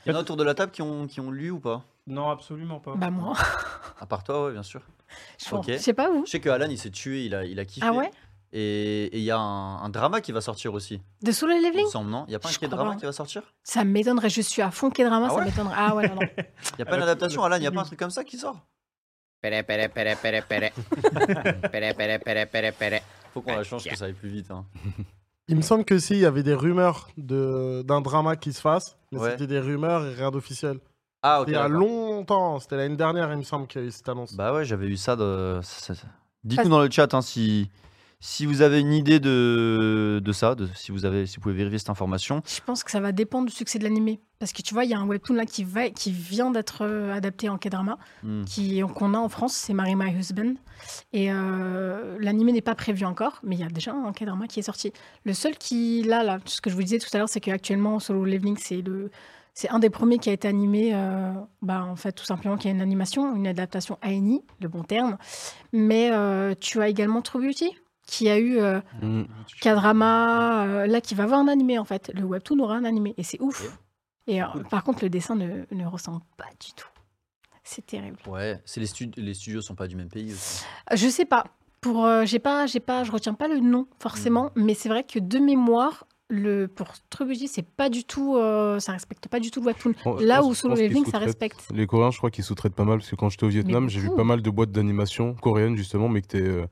Il 0.06 0.12
y 0.12 0.14
en 0.14 0.18
a 0.18 0.20
autour 0.20 0.36
de 0.36 0.44
la 0.44 0.54
table 0.54 0.70
qui 0.70 0.82
ont, 0.82 1.06
qui 1.06 1.20
ont 1.20 1.30
lu 1.30 1.50
ou 1.50 1.58
pas? 1.60 1.82
Non, 2.06 2.28
absolument 2.30 2.78
pas. 2.80 2.94
bah 2.96 3.10
moi, 3.10 3.32
À 3.98 4.06
part 4.06 4.22
toi, 4.22 4.46
ouais, 4.46 4.52
bien 4.52 4.62
sûr. 4.62 4.82
je 5.38 5.48
pense- 5.48 5.66
Ok. 5.66 5.72
je 5.72 5.78
sais 5.78 5.94
pas 5.94 6.10
vous. 6.10 6.24
Je 6.26 6.30
sais 6.30 6.40
que 6.40 6.50
Alan, 6.50 6.68
il 6.68 6.78
s'est 6.78 6.90
tué, 6.90 7.24
il 7.24 7.34
a, 7.34 7.44
il 7.44 7.58
a 7.58 7.64
kiffé. 7.64 7.86
Ah 7.86 7.94
ouais? 7.94 8.10
Et 8.56 9.10
il 9.18 9.24
y 9.24 9.32
a 9.32 9.36
un, 9.38 9.82
un 9.82 9.88
drama 9.88 10.20
qui 10.20 10.30
va 10.30 10.40
sortir 10.40 10.72
aussi. 10.74 11.02
De 11.22 11.32
solo 11.32 11.54
Il 11.54 11.62
leveling 11.62 11.86
me 11.86 11.90
semble, 11.90 12.08
non? 12.10 12.24
Il 12.28 12.30
n'y 12.30 12.34
a 12.36 12.38
pas 12.38 12.48
un 12.48 12.52
Je 12.52 12.58
quai 12.60 12.66
crois 12.66 12.76
drama 12.76 12.92
pas. 12.94 13.00
qui 13.00 13.04
va 13.06 13.10
sortir? 13.12 13.42
Ça 13.64 13.82
m'étonnerait. 13.84 14.30
Je 14.30 14.40
suis 14.42 14.62
à 14.62 14.70
fond 14.70 14.90
K-drama, 14.90 15.26
Ah 15.26 15.30
ça 15.30 15.36
ouais? 15.40 15.44
m'étonnerait. 15.46 15.74
Ah 15.76 15.94
ouais, 15.96 16.08
non, 16.08 16.14
non. 16.14 16.20
Il 16.38 16.76
n'y 16.78 16.82
a 16.82 16.84
pas 16.84 16.94
une 16.96 17.00
a- 17.02 17.04
adaptation, 17.04 17.42
Alan 17.42 17.56
Il 17.56 17.60
n'y 17.62 17.66
a 17.66 17.72
pas 17.72 17.80
un 17.80 17.84
truc 17.84 17.98
comme 17.98 18.10
ça 18.10 18.22
qui 18.22 18.38
sort? 18.38 18.56
Pere, 19.42 19.64
pere, 19.64 19.88
pere, 19.88 20.16
pere, 20.22 20.42
pere. 20.48 20.72
Pere, 21.70 21.94
pere, 21.94 22.18
pere, 22.18 22.46
pere, 22.46 22.72
pere. 22.72 23.02
Faut 23.32 23.42
qu'on 23.42 23.56
la 23.56 23.64
change, 23.64 23.84
que 23.84 23.96
ça 23.96 24.04
aille 24.06 24.12
plus 24.12 24.28
vite. 24.28 24.50
hein. 24.50 24.64
Il 25.48 25.56
me 25.56 25.62
semble 25.62 25.84
que 25.84 25.98
si, 25.98 26.14
il 26.14 26.20
y 26.20 26.24
avait 26.24 26.42
des 26.42 26.54
rumeurs 26.54 27.08
de- 27.18 27.82
d'un 27.82 28.00
drama 28.00 28.36
qui 28.36 28.52
se 28.54 28.60
fasse, 28.62 28.96
mais 29.12 29.18
Ouais. 29.18 29.30
c'était 29.32 29.46
des 29.46 29.58
rumeurs 29.60 30.06
et 30.06 30.14
rien 30.14 30.30
d'officiel. 30.30 30.78
Ah, 31.22 31.40
ok. 31.42 31.48
il 31.48 31.52
y 31.54 31.56
a 31.56 31.68
longtemps, 31.68 32.58
c'était 32.60 32.76
l'année 32.76 32.96
dernière, 32.96 33.30
il 33.32 33.38
me 33.38 33.42
semble 33.42 33.66
qu'il 33.66 33.80
y 33.82 33.84
a 33.84 33.88
eu 33.88 33.90
cette 33.90 34.08
annonce. 34.08 34.34
Bah 34.34 34.54
ouais, 34.54 34.64
j'avais 34.64 34.86
eu 34.86 34.96
ça. 34.96 35.16
De... 35.16 35.58
ça- 35.62 35.94
ça- 35.94 36.06
Dites-nous 36.44 36.70
dans 36.70 36.80
le 36.82 36.90
chat 36.90 37.12
hein, 37.12 37.20
si, 37.22 37.70
si 38.26 38.46
vous 38.46 38.62
avez 38.62 38.80
une 38.80 38.94
idée 38.94 39.20
de, 39.20 40.18
de 40.24 40.32
ça, 40.32 40.54
de, 40.54 40.66
si, 40.74 40.92
vous 40.92 41.04
avez, 41.04 41.26
si 41.26 41.36
vous 41.36 41.42
pouvez 41.42 41.54
vérifier 41.54 41.78
cette 41.78 41.90
information. 41.90 42.40
Je 42.46 42.60
pense 42.64 42.82
que 42.82 42.90
ça 42.90 42.98
va 43.00 43.12
dépendre 43.12 43.46
du 43.48 43.52
succès 43.54 43.78
de 43.78 43.84
l'animé. 43.84 44.18
Parce 44.38 44.52
que 44.54 44.62
tu 44.62 44.72
vois, 44.72 44.84
il 44.84 44.90
y 44.90 44.94
a 44.94 44.98
un 44.98 45.06
webtoon 45.06 45.34
là 45.34 45.44
qui, 45.44 45.62
va, 45.62 45.90
qui 45.90 46.10
vient 46.10 46.50
d'être 46.50 46.78
euh, 46.86 47.12
adapté 47.14 47.50
en 47.50 47.58
K-drama, 47.58 47.98
Hmm. 48.22 48.44
qui- 48.44 48.80
qu'on 48.94 49.12
a 49.12 49.18
en 49.18 49.28
France, 49.28 49.52
c'est 49.54 49.74
Marry 49.74 49.94
My 49.94 50.10
Husband. 50.10 50.54
Et 51.12 51.30
euh, 51.30 52.16
l'animé 52.18 52.52
n'est 52.52 52.62
pas 52.62 52.74
prévu 52.74 53.04
encore, 53.04 53.40
mais 53.42 53.56
il 53.56 53.60
y 53.60 53.64
a 53.64 53.68
déjà 53.68 53.92
un 53.92 54.12
K-drama 54.12 54.46
qui 54.46 54.58
est 54.60 54.62
sorti. 54.64 54.92
Le 55.24 55.34
seul 55.34 55.56
qui, 55.58 56.02
là, 56.02 56.22
là, 56.22 56.38
ce 56.46 56.62
que 56.62 56.70
je 56.70 56.74
vous 56.74 56.82
disais 56.82 56.98
tout 56.98 57.08
à 57.12 57.18
l'heure, 57.18 57.28
c'est 57.28 57.40
qu'actuellement, 57.40 58.00
Solo 58.00 58.24
Leveling, 58.24 58.56
c'est 58.58 58.80
le. 58.80 59.10
C'est 59.56 59.68
un 59.68 59.78
des 59.78 59.88
premiers 59.90 60.18
qui 60.18 60.30
a 60.30 60.32
été 60.32 60.48
animé, 60.48 60.90
euh, 60.94 61.32
bah, 61.62 61.84
en 61.84 61.94
fait, 61.94 62.10
tout 62.10 62.24
simplement, 62.24 62.56
qui 62.56 62.66
a 62.66 62.72
une 62.72 62.80
animation, 62.80 63.36
une 63.36 63.46
adaptation 63.46 63.98
ANI, 64.02 64.42
le 64.60 64.66
bon 64.68 64.82
terme. 64.82 65.16
Mais 65.72 66.08
euh, 66.10 66.54
tu 66.58 66.82
as 66.82 66.88
également 66.88 67.22
True 67.22 67.40
Beauty, 67.46 67.70
qui 68.06 68.28
a 68.28 68.38
eu 68.38 68.58
euh, 68.58 68.80
Mm. 69.02 69.24
K-drama, 69.60 70.66
euh, 70.66 70.86
là, 70.86 71.00
qui 71.00 71.14
va 71.14 71.24
avoir 71.24 71.40
un 71.40 71.48
animé 71.48 71.78
en 71.78 71.84
fait. 71.84 72.10
Le 72.14 72.22
webtoon 72.24 72.58
aura 72.60 72.74
un 72.76 72.84
animé 72.84 73.14
et 73.16 73.22
c'est 73.22 73.40
ouf. 73.40 73.78
Et 74.26 74.42
euh, 74.42 74.46
Cool. 74.52 74.64
par 74.68 74.84
contre, 74.84 75.02
le 75.02 75.10
dessin 75.10 75.34
ne, 75.36 75.64
ne 75.70 75.86
ressemble 75.86 76.20
pas 76.36 76.48
du 76.64 76.72
tout. 76.74 76.88
C'est 77.62 77.84
terrible. 77.86 78.18
Ouais, 78.26 78.60
c'est 78.66 78.80
les, 78.80 78.86
stud- 78.86 79.14
les 79.16 79.34
studios 79.34 79.62
sont 79.62 79.74
pas 79.74 79.86
du 79.86 79.96
même 79.96 80.08
pays 80.08 80.32
aussi. 80.32 80.64
Je 80.94 81.08
sais 81.08 81.24
pas. 81.24 81.44
Pour, 81.80 82.04
euh, 82.04 82.24
j'ai 82.24 82.38
pas, 82.38 82.66
j'ai 82.66 82.80
pas, 82.80 83.04
je 83.04 83.12
retiens 83.12 83.34
pas 83.34 83.48
le 83.48 83.60
nom 83.60 83.86
forcément, 83.98 84.50
mais 84.54 84.74
c'est 84.74 84.88
vrai 84.88 85.04
que 85.04 85.18
de 85.18 85.38
mémoire, 85.38 86.06
le 86.30 86.66
pour 86.66 86.88
Beauty, 87.20 87.48
c'est 87.48 87.62
pas 87.66 87.90
du 87.90 88.04
tout, 88.04 88.36
euh, 88.36 88.80
ça 88.80 88.92
respecte 88.92 89.28
pas 89.28 89.38
du 89.40 89.50
tout 89.50 89.60
le 89.60 89.66
webtoon. 89.66 89.92
Bon, 90.04 90.18
je 90.18 90.24
Là 90.24 90.38
pense- 90.38 90.46
où 90.46 90.54
Solo 90.54 90.74
Leveling, 90.76 91.04
ça 91.04 91.18
respecte. 91.18 91.66
Les 91.74 91.86
Coréens, 91.86 92.10
je 92.10 92.16
crois 92.18 92.30
qu'ils 92.30 92.44
sous-traitent 92.44 92.74
pas 92.74 92.84
mal 92.84 92.98
parce 92.98 93.10
que 93.10 93.16
quand 93.16 93.28
j'étais 93.28 93.44
au 93.44 93.50
Vietnam, 93.50 93.88
j'ai 93.90 94.00
vu 94.00 94.10
pas 94.14 94.24
mal 94.24 94.40
de 94.40 94.50
boîtes 94.50 94.70
d'animation 94.72 95.34
coréennes 95.34 95.76
justement, 95.76 96.08
mais 96.08 96.22
qui 96.22 96.36
étaient 96.36 96.48
euh, 96.48 96.66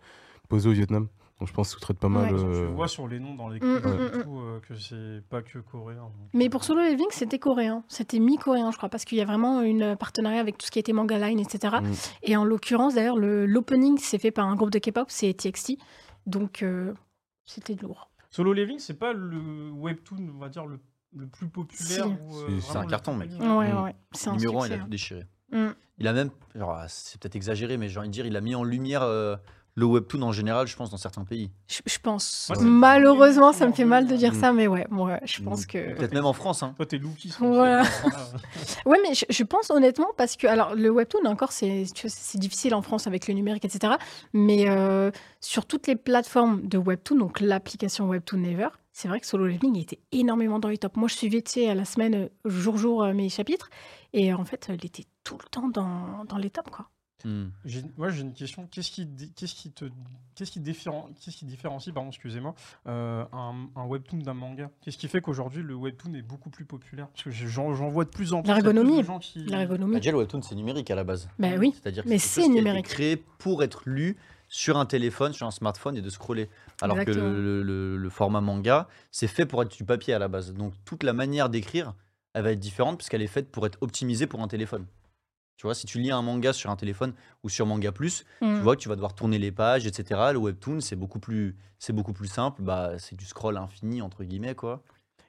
posées 0.49 0.70
au 0.70 0.73
Vietnam. 0.73 1.08
Donc 1.42 1.48
je 1.48 1.54
pense 1.54 1.70
qu'ils 1.70 1.74
sous-traitent 1.74 1.98
pas 1.98 2.08
mal. 2.08 2.32
Ouais. 2.32 2.38
Tu 2.40 2.46
euh, 2.46 2.66
vois 2.68 2.86
sur 2.86 3.08
les 3.08 3.18
noms 3.18 3.34
dans 3.34 3.48
les 3.48 3.58
Mm, 3.58 3.80
clips 3.80 3.84
mm, 3.84 4.18
mm, 4.18 4.22
tout, 4.22 4.38
euh, 4.38 4.60
que 4.60 4.76
c'est 4.76 5.24
pas 5.28 5.42
que 5.42 5.58
coréen. 5.58 6.02
donc, 6.02 6.12
Mais 6.34 6.48
pour 6.48 6.62
Solo 6.62 6.82
Leveling, 6.82 7.08
c'était 7.10 7.40
coréen. 7.40 7.82
C'était 7.88 8.20
mi-coréen, 8.20 8.70
je 8.70 8.76
crois, 8.76 8.88
parce 8.88 9.04
qu'il 9.04 9.18
y 9.18 9.20
a 9.20 9.24
vraiment 9.24 9.60
une 9.60 9.96
partenariat 9.96 10.38
avec 10.38 10.56
tout 10.56 10.66
ce 10.66 10.70
qui 10.70 10.78
était 10.78 10.92
Manga 10.92 11.18
Line, 11.18 11.40
etc. 11.40 11.78
Et 12.22 12.36
en 12.36 12.44
l'occurrence, 12.44 12.94
d'ailleurs, 12.94 13.16
le- 13.18 13.44
l'opening, 13.44 13.98
c'est 13.98 14.20
fait 14.20 14.30
par 14.30 14.46
un 14.46 14.54
groupe 14.54 14.70
de 14.70 14.78
K-pop, 14.78 15.06
c'est 15.10 15.34
TXT. 15.34 15.78
Donc, 16.26 16.62
euh, 16.62 16.94
c'était 17.44 17.74
lourd. 17.74 18.08
Solo 18.30 18.52
Leveling, 18.52 18.78
c'est 18.78 18.94
pas 18.98 19.12
le 19.12 19.72
webtoon, 19.72 20.30
on 20.36 20.38
va 20.38 20.48
dire, 20.48 20.64
le, 20.66 20.78
le 21.16 21.26
plus 21.26 21.48
populaire. 21.48 22.04
Si. 22.06 22.52
euh, 22.52 22.60
c'est 22.60 22.76
un 22.78 22.86
carton, 22.86 23.16
mec. 23.16 23.30
Ouais, 23.40 23.72
ouais. 23.72 23.96
C'est 24.12 24.30
un 24.30 24.34
Numéro 24.36 24.62
1, 24.62 24.66
il 24.68 24.72
a 24.74 24.78
tout 24.78 24.88
déchiré. 24.88 25.24
Il 25.98 26.06
a 26.08 26.12
même, 26.12 26.30
c'est 26.86 27.20
peut-être 27.20 27.34
exagéré, 27.36 27.76
mais 27.78 27.88
j'ai 27.88 27.98
envie 27.98 28.08
de 28.08 28.12
dire, 28.12 28.26
il 28.26 28.36
a 28.36 28.40
mis 28.40 28.54
en 28.54 28.62
lumière 28.64 29.02
euh, 29.02 29.36
le 29.74 29.86
webtoon 29.86 30.20
en 30.22 30.32
général, 30.32 30.66
je 30.66 30.76
pense, 30.76 30.90
dans 30.90 30.96
certains 30.98 31.24
pays. 31.24 31.50
Je, 31.66 31.80
je 31.86 31.98
pense. 31.98 32.52
Malheureusement, 32.60 33.52
ça 33.52 33.66
me 33.66 33.72
fait 33.72 33.84
mal 33.86 34.06
de 34.06 34.16
dire 34.16 34.32
Mm. 34.32 34.40
ça, 34.40 34.52
mais 34.52 34.66
ouais, 34.66 34.86
moi, 34.90 35.19
je 35.24 35.42
pense 35.42 35.62
Mm. 35.64 35.66
que. 35.66 35.94
Peut-être 35.96 36.12
même 36.12 36.26
en 36.26 36.32
France. 36.34 36.62
Hein. 36.62 36.74
Toi, 36.76 36.84
t'es 36.86 36.98
Lucky. 36.98 37.32
Voilà. 37.38 37.82
Ouais, 38.86 38.98
mais 39.02 39.14
je, 39.14 39.24
je 39.30 39.42
pense 39.44 39.70
honnêtement 39.70 40.08
parce 40.16 40.36
que 40.36 40.46
alors 40.46 40.74
le 40.74 40.90
webtoon 40.90 41.24
encore 41.26 41.52
c'est 41.52 41.84
difficile 42.34 42.74
en 42.74 42.82
France 42.82 43.06
avec 43.06 43.28
le 43.28 43.34
numérique 43.34 43.64
etc. 43.64 43.94
Mais 44.32 44.69
euh, 44.69 45.10
sur 45.40 45.66
toutes 45.66 45.86
les 45.86 45.96
plateformes 45.96 46.66
de 46.66 46.78
webtoon 46.78 47.16
donc 47.16 47.40
l'application 47.40 48.08
Webtoon 48.08 48.38
Never 48.38 48.69
c'est 48.92 49.08
vrai 49.08 49.20
que 49.20 49.26
Solo 49.26 49.46
Leveling 49.46 49.78
était 49.78 50.00
énormément 50.10 50.58
dans 50.58 50.69
les 50.69 50.78
tops. 50.78 50.96
Moi 50.96 51.08
je 51.08 51.14
suivais 51.14 51.42
tu 51.42 51.52
sais 51.52 51.69
à 51.69 51.74
la 51.74 51.84
semaine 51.84 52.14
euh, 52.14 52.28
jour 52.44 52.76
jour 52.76 53.02
euh, 53.04 53.12
mes 53.14 53.28
chapitres 53.28 53.70
et 54.12 54.32
euh, 54.32 54.36
en 54.36 54.44
fait 54.44 54.69
il 54.69 54.84
était 54.84 55.06
tout 55.24 55.38
le 55.42 55.48
temps 55.48 55.69
dans, 55.69 56.24
dans 56.28 56.36
les 56.38 56.50
tops 56.50 56.70
quoi. 56.70 56.88
Hmm. 57.24 57.46
Moi, 57.96 58.10
j'ai 58.10 58.22
une 58.22 58.32
question. 58.32 58.66
Qu'est-ce 58.70 58.90
qui, 58.90 59.06
dé- 59.06 59.28
qu'est-ce 59.36 59.54
qui 59.54 59.70
te, 59.70 59.84
qu'est-ce 60.34 60.50
qui, 60.50 60.60
différen- 60.60 61.08
qu'est-ce 61.20 61.36
qui 61.36 61.44
différencie, 61.44 61.92
pardon, 61.94 62.08
excusez-moi, 62.10 62.54
euh, 62.86 63.24
un, 63.32 63.69
un 63.76 63.84
webtoon 63.86 64.19
d'un 64.19 64.34
manga? 64.34 64.70
Qu'est-ce 64.82 64.98
qui 64.98 65.08
fait 65.08 65.20
qu'aujourd'hui 65.20 65.62
le 65.62 65.74
webtoon 65.74 66.14
est 66.14 66.22
beaucoup 66.22 66.50
plus 66.50 66.64
populaire? 66.64 67.08
Parce 67.08 67.24
que 67.24 67.30
j'en, 67.30 67.74
j'en 67.74 67.88
vois 67.88 68.04
de 68.04 68.10
plus 68.10 68.32
en 68.32 68.42
plus. 68.42 68.48
L'ergonomie. 68.52 69.02
gens 69.04 69.19
qui- 69.19 69.40
L'ergonomie. 69.44 69.92
Bah, 69.94 69.98
déjà, 70.00 70.12
le 70.12 70.19
webtoon, 70.19 70.42
c'est 70.42 70.54
numérique 70.54 70.90
à 70.90 70.94
la 70.94 71.04
base. 71.04 71.28
Bah 71.38 71.48
oui. 71.58 71.74
C'est-à-dire 71.82 72.04
que 72.04 72.08
Mais 72.08 72.19
c'est 72.19 72.48
numérique. 72.48 72.86
créé 72.86 73.16
pour 73.16 73.62
être 73.62 73.82
lu 73.86 74.16
sur 74.48 74.76
un 74.76 74.84
téléphone, 74.84 75.32
sur 75.32 75.46
un 75.46 75.50
smartphone 75.50 75.96
et 75.96 76.02
de 76.02 76.10
scroller. 76.10 76.50
Alors 76.82 76.96
que 76.96 77.02
Exactement. 77.02 77.30
le, 77.30 77.40
le- 77.40 77.62
le- 77.62 77.96
le 77.96 78.10
format 78.10 78.40
manga, 78.42 78.88
c'est 79.10 79.26
fait 79.28 79.46
pour 79.46 79.62
être 79.62 79.74
du 79.74 79.84
papier 79.84 80.12
à 80.12 80.19
la 80.19 80.28
base. 80.28 80.52
Donc 80.52 80.74
toute 80.84 81.04
la 81.04 81.12
manière 81.14 81.48
d'écrire, 81.48 81.94
elle 82.34 82.42
va 82.44 82.52
être 82.52 82.60
différente 82.60 82.98
puisqu'elle 82.98 83.22
est 83.22 83.26
faite 83.28 83.50
pour 83.50 83.64
être 83.66 83.78
optimisée 83.80 84.26
pour 84.26 84.42
un 84.42 84.48
téléphone. 84.48 84.84
Tu 85.56 85.66
vois, 85.66 85.75
si 85.75 85.87
tu 85.87 85.99
lis 86.00 86.10
un 86.10 86.22
manga 86.22 86.52
sur 86.52 86.70
un 86.70 86.76
téléphone 86.76 87.14
ou 87.44 87.49
sur 87.49 87.66
Manga 87.66 87.93
Plus, 87.93 88.25
tu 88.40 88.44
Mm. 88.46 88.60
vois 88.62 88.74
que 88.76 88.81
tu 88.81 88.88
vas 88.88 88.96
devoir 88.96 89.15
tourner 89.15 89.38
les 89.38 89.53
pages, 89.53 89.86
etc. 89.86 90.32
Le 90.32 90.38
webtoon, 90.38 90.81
c'est 90.81 90.96
beaucoup 90.96 91.20
plus, 91.20 91.56
c'est 91.79 91.93
beaucoup 91.93 92.12
plus 92.12 92.26
simple. 92.29 92.62
Bah, 92.62 92.93
c'est 92.98 93.15
du 93.17 93.24
scroll 93.24 93.56
infini 93.56 94.03
entre 94.03 94.24
guillemets 94.24 94.55
quoi. 94.56 94.82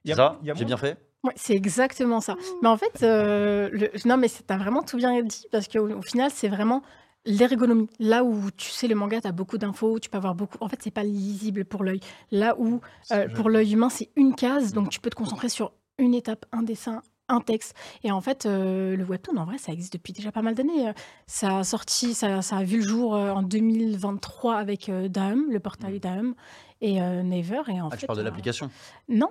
Y 0.05 0.11
a- 0.13 0.15
ça, 0.15 0.39
il 0.41 0.47
y 0.47 0.51
a 0.51 0.55
j'ai 0.55 0.65
bien 0.65 0.77
fait. 0.77 0.97
Ouais, 1.23 1.33
c'est 1.35 1.53
exactement 1.55 2.19
ça. 2.19 2.35
Mais 2.61 2.67
en 2.67 2.75
fait, 2.77 3.01
euh, 3.03 3.69
le- 3.71 3.91
non, 4.05 4.17
mais 4.17 4.27
t'as 4.45 4.57
vraiment 4.57 4.81
tout 4.83 4.97
bien 4.97 5.21
dit 5.21 5.45
parce 5.51 5.67
qu'au 5.67 5.87
au 5.89 6.01
final, 6.01 6.31
c'est 6.33 6.49
vraiment 6.49 6.81
l'ergonomie. 7.25 7.89
Là 7.99 8.23
où 8.25 8.51
tu 8.51 8.69
sais, 8.69 8.87
le 8.87 8.95
manga, 8.95 9.21
t'as 9.21 9.31
beaucoup 9.31 9.57
d'infos, 9.57 9.99
tu 9.99 10.09
peux 10.09 10.17
avoir 10.17 10.35
beaucoup. 10.35 10.57
En 10.59 10.67
fait, 10.67 10.79
c'est 10.83 10.91
pas 10.91 11.03
lisible 11.03 11.63
pour 11.63 11.83
l'œil. 11.83 12.01
Là 12.31 12.55
où 12.59 12.81
euh, 13.11 13.29
pour 13.29 13.49
l'œil 13.49 13.71
humain, 13.73 13.89
c'est 13.89 14.09
une 14.17 14.35
case, 14.35 14.73
donc 14.73 14.89
tu 14.89 14.99
peux 14.99 15.09
te 15.09 15.15
concentrer 15.15 15.47
sur 15.47 15.71
une 15.97 16.13
étape, 16.13 16.45
un 16.51 16.63
dessin, 16.63 17.01
un 17.29 17.39
texte. 17.39 17.73
Et 18.03 18.11
en 18.11 18.21
fait, 18.21 18.45
euh, 18.45 18.95
le 18.95 19.03
webtoon, 19.03 19.37
en 19.37 19.45
vrai, 19.45 19.57
ça 19.57 19.71
existe 19.71 19.93
depuis 19.93 20.13
déjà 20.13 20.31
pas 20.31 20.41
mal 20.41 20.55
d'années. 20.55 20.89
Euh, 20.89 20.93
Ça 21.27 21.59
a 21.59 21.63
sorti, 21.63 22.13
ça, 22.13 22.41
ça 22.41 22.57
a 22.57 22.63
vu 22.63 22.77
le 22.81 22.87
jour 22.87 23.15
euh, 23.15 23.31
en 23.31 23.41
2023 23.43 24.55
avec 24.55 24.89
euh, 24.89 25.07
Daum, 25.07 25.45
le 25.49 25.59
portail 25.59 25.99
Daum, 25.99 26.35
et 26.81 27.01
euh, 27.01 27.23
Never. 27.23 27.61
Et 27.67 27.81
en 27.81 27.87
Ah, 27.87 27.91
fait, 27.91 27.97
tu 27.97 28.05
parles 28.05 28.19
de 28.19 28.23
l'application? 28.23 28.69
non. 29.07 29.29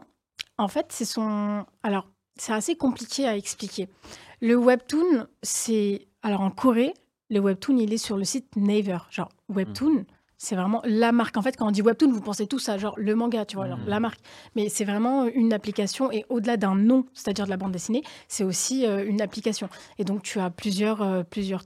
En 0.59 0.69
fait, 0.69 0.87
c'est 0.91 1.05
son. 1.07 1.65
Alors, 1.83 2.09
c'est 2.39 2.53
assez 2.53 2.77
compliqué 2.77 3.27
à 3.27 3.37
expliquer. 3.37 3.89
Le 4.41 4.55
webtoon, 4.57 5.27
c'est. 5.43 6.09
Alors, 6.23 6.41
en 6.43 6.51
Corée, 6.51 6.95
le 7.31 7.41
webtoon, 7.41 7.77
il 7.79 7.93
est 7.93 7.99
sur 7.99 8.17
le 8.17 8.25
site 8.25 8.55
Naver. 8.57 8.99
Genre, 9.11 9.29
webtoon, 9.49 10.05
c'est 10.45 10.57
vraiment 10.57 10.83
la 10.85 11.13
marque. 11.13 11.37
En 11.37 11.43
fait, 11.43 11.57
quand 11.57 11.69
on 11.69 11.71
dit 11.71 11.83
webtoon, 11.83 12.11
vous 12.11 12.21
pensez 12.21 12.49
tous 12.49 12.69
à 12.69 12.77
genre 12.77 12.95
le 12.97 13.15
manga, 13.15 13.45
tu 13.45 13.55
vois, 13.57 13.69
genre 13.69 13.79
Mhm. 13.79 13.87
la 13.89 14.01
marque. 14.01 14.19
Mais 14.57 14.69
c'est 14.69 14.85
vraiment 14.85 15.27
une 15.27 15.53
application. 15.53 16.11
Et 16.11 16.25
au-delà 16.31 16.57
d'un 16.57 16.75
nom, 16.75 17.05
c'est-à-dire 17.15 17.45
de 17.45 17.51
la 17.51 17.57
bande 17.57 17.71
dessinée, 17.71 18.03
c'est 18.27 18.43
aussi 18.43 18.85
euh, 18.85 19.05
une 19.07 19.21
application. 19.23 19.69
Et 19.99 20.05
donc, 20.05 20.23
tu 20.23 20.41
as 20.41 20.51
plusieurs, 20.51 21.01
euh, 21.01 21.23
plusieurs 21.23 21.63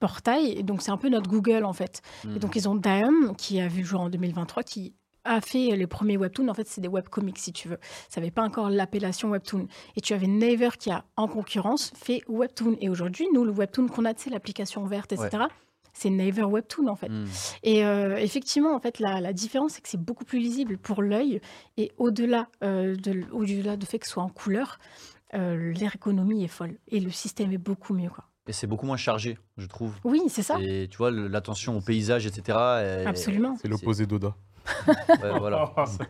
portails. 0.00 0.52
Et 0.58 0.62
donc, 0.64 0.82
c'est 0.82 0.90
un 0.90 0.96
peu 0.96 1.08
notre 1.08 1.30
Google, 1.30 1.64
en 1.64 1.72
fait. 1.72 2.02
Et 2.34 2.38
donc, 2.40 2.56
ils 2.56 2.68
ont 2.68 2.74
Daum, 2.74 3.34
qui 3.36 3.60
a 3.60 3.68
vu 3.68 3.80
le 3.82 3.86
jour 3.86 4.00
en 4.00 4.08
2023, 4.10 4.62
qui 4.64 4.94
a 5.24 5.40
fait 5.40 5.74
les 5.76 5.86
premiers 5.86 6.16
webtoons. 6.16 6.48
En 6.48 6.54
fait, 6.54 6.66
c'est 6.68 6.80
des 6.80 6.88
webcomics, 6.88 7.38
si 7.38 7.52
tu 7.52 7.68
veux. 7.68 7.78
Ça 8.08 8.20
n'avait 8.20 8.30
pas 8.32 8.42
encore 8.42 8.70
l'appellation 8.70 9.30
webtoon. 9.30 9.68
Et 9.96 10.00
tu 10.00 10.14
avais 10.14 10.26
Naver 10.26 10.70
qui 10.78 10.90
a, 10.90 11.04
en 11.16 11.28
concurrence, 11.28 11.92
fait 11.96 12.22
webtoon. 12.28 12.76
Et 12.80 12.88
aujourd'hui, 12.88 13.26
nous, 13.32 13.44
le 13.44 13.52
webtoon 13.52 13.86
qu'on 13.86 14.04
a, 14.04 14.12
c'est 14.16 14.30
l'application 14.30 14.84
verte, 14.84 15.12
etc., 15.12 15.44
c'est 15.98 16.10
Naver 16.10 16.44
Webtoon 16.44 16.88
en 16.88 16.96
fait. 16.96 17.08
Hmm. 17.08 17.24
Et 17.62 17.84
euh, 17.84 18.16
effectivement, 18.18 18.74
en 18.74 18.80
fait, 18.80 18.98
la, 19.00 19.20
la 19.20 19.32
différence, 19.32 19.72
c'est 19.72 19.80
que 19.80 19.88
c'est 19.88 20.00
beaucoup 20.00 20.24
plus 20.24 20.38
lisible 20.38 20.76
pour 20.78 21.02
l'œil. 21.02 21.40
Et 21.76 21.92
au-delà 21.96 22.48
euh, 22.62 22.94
de, 22.96 23.22
au-delà 23.32 23.76
du 23.76 23.86
fait 23.86 23.98
que 23.98 24.06
ce 24.06 24.12
soit 24.12 24.22
en 24.22 24.28
couleur, 24.28 24.78
euh, 25.34 25.72
l'ergonomie 25.72 26.44
est 26.44 26.48
folle. 26.48 26.76
Et 26.88 27.00
le 27.00 27.10
système 27.10 27.52
est 27.52 27.58
beaucoup 27.58 27.94
mieux. 27.94 28.10
Quoi. 28.10 28.24
Et 28.46 28.52
c'est 28.52 28.66
beaucoup 28.66 28.86
moins 28.86 28.96
chargé, 28.96 29.38
je 29.56 29.66
trouve. 29.66 29.94
Oui, 30.04 30.20
c'est 30.28 30.42
ça. 30.42 30.58
Et 30.60 30.86
tu 30.90 30.98
vois, 30.98 31.10
l'attention 31.10 31.76
au 31.78 31.80
paysage, 31.80 32.26
etc. 32.26 32.56
Absolument. 33.06 33.56
C'est 33.60 33.68
l'opposé 33.68 34.06
d'Oda. 34.06 34.34
Ouais, 35.22 35.38
voilà. 35.38 35.72
Ça- 35.86 36.04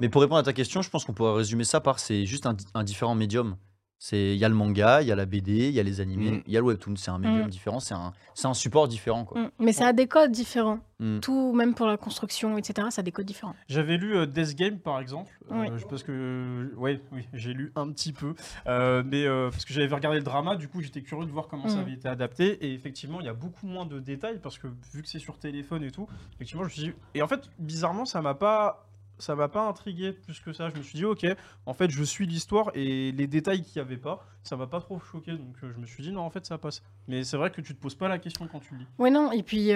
Mais 0.00 0.08
pour 0.08 0.20
répondre 0.20 0.40
à 0.40 0.42
ta 0.42 0.52
question, 0.52 0.82
je 0.82 0.90
pense 0.90 1.04
qu'on 1.04 1.12
pourrait 1.12 1.34
résumer 1.34 1.62
ça 1.64 1.80
par 1.80 1.98
c'est 2.00 2.26
juste 2.26 2.44
un, 2.46 2.56
un 2.74 2.82
différent 2.84 3.14
médium. 3.14 3.56
C'est 4.00 4.34
il 4.34 4.36
y 4.38 4.44
a 4.44 4.48
le 4.48 4.54
manga, 4.54 5.02
il 5.02 5.08
y 5.08 5.12
a 5.12 5.16
la 5.16 5.26
BD, 5.26 5.68
il 5.68 5.74
y 5.74 5.80
a 5.80 5.82
les 5.82 6.00
animés, 6.00 6.30
Mm. 6.30 6.42
il 6.46 6.52
y 6.52 6.56
a 6.56 6.60
le 6.60 6.66
webtoon. 6.66 6.94
C'est 6.96 7.10
un 7.10 7.18
médium 7.18 7.46
Mm. 7.46 7.50
différent, 7.50 7.80
c'est 7.80 7.94
un, 7.94 8.12
c'est 8.34 8.46
un 8.46 8.54
support 8.54 8.86
différent. 8.86 9.24
Quoi. 9.24 9.40
Mm. 9.42 9.50
Mais 9.58 9.72
ça 9.72 9.88
a 9.88 9.92
des 9.92 10.06
codes 10.06 10.30
différents. 10.30 10.78
Mm. 11.00 11.18
Tout, 11.20 11.52
même 11.52 11.74
pour 11.74 11.86
la 11.86 11.96
construction, 11.96 12.56
etc., 12.58 12.88
ça 12.90 13.00
a 13.00 13.02
des 13.02 13.10
codes 13.12 13.26
différents. 13.26 13.54
J'avais 13.68 13.96
lu 13.96 14.16
euh, 14.16 14.26
Death 14.26 14.54
Game 14.56 14.78
par 14.78 15.00
exemple, 15.00 15.32
euh, 15.50 15.66
Oui. 15.68 15.84
parce 15.90 16.02
que 16.04 16.72
ouais, 16.76 17.00
oui, 17.12 17.26
j'ai 17.34 17.52
lu 17.54 17.72
un 17.76 17.90
petit 17.90 18.12
peu, 18.12 18.34
euh, 18.66 19.02
mais 19.04 19.24
euh, 19.26 19.50
parce 19.50 19.64
que 19.64 19.72
j'avais 19.74 19.92
regardé 19.94 20.18
le 20.18 20.24
drama, 20.24 20.56
du 20.56 20.68
coup 20.68 20.80
j'étais 20.80 21.02
curieux 21.02 21.26
de 21.26 21.30
voir 21.32 21.48
comment 21.48 21.68
ça 21.68 21.80
avait 21.80 21.92
été 21.92 22.08
adapté, 22.08 22.64
et 22.66 22.74
effectivement 22.74 23.20
il 23.20 23.26
y 23.26 23.28
a 23.28 23.34
beaucoup 23.34 23.66
moins 23.66 23.86
de 23.86 23.98
détails 24.00 24.38
parce 24.42 24.58
que 24.58 24.68
vu 24.92 25.02
que 25.02 25.08
c'est 25.08 25.18
sur 25.20 25.38
téléphone 25.38 25.82
et 25.84 25.90
tout, 25.90 26.06
effectivement 26.34 26.62
je 26.64 26.68
me 26.68 26.72
suis 26.72 26.82
dit, 26.82 26.92
et 27.14 27.22
en 27.22 27.28
fait 27.28 27.48
bizarrement 27.58 28.04
ça 28.04 28.20
m'a 28.22 28.34
pas 28.34 28.87
ça 29.18 29.34
m'a 29.34 29.48
pas 29.48 29.66
intrigué 29.68 30.12
plus 30.12 30.40
que 30.40 30.52
ça. 30.52 30.68
Je 30.70 30.76
me 30.76 30.82
suis 30.82 30.96
dit, 30.98 31.04
ok, 31.04 31.26
en 31.66 31.74
fait, 31.74 31.90
je 31.90 32.02
suis 32.02 32.26
l'histoire 32.26 32.70
et 32.74 33.12
les 33.12 33.26
détails 33.26 33.62
qu'il 33.62 33.80
n'y 33.82 33.86
avait 33.86 33.96
pas, 33.96 34.24
ça 34.42 34.56
m'a 34.56 34.66
pas 34.66 34.80
trop 34.80 34.98
choqué. 35.00 35.32
Donc, 35.32 35.56
euh, 35.62 35.72
je 35.74 35.78
me 35.80 35.86
suis 35.86 36.02
dit, 36.02 36.12
non, 36.12 36.22
en 36.22 36.30
fait, 36.30 36.46
ça 36.46 36.58
passe. 36.58 36.82
Mais 37.06 37.24
c'est 37.24 37.36
vrai 37.36 37.50
que 37.50 37.60
tu 37.60 37.74
te 37.74 37.80
poses 37.80 37.94
pas 37.94 38.08
la 38.08 38.18
question 38.18 38.48
quand 38.50 38.60
tu 38.60 38.74
le 38.74 38.80
lis. 38.80 38.86
Ouais, 38.98 39.10
non, 39.10 39.32
et 39.32 39.42
puis 39.42 39.68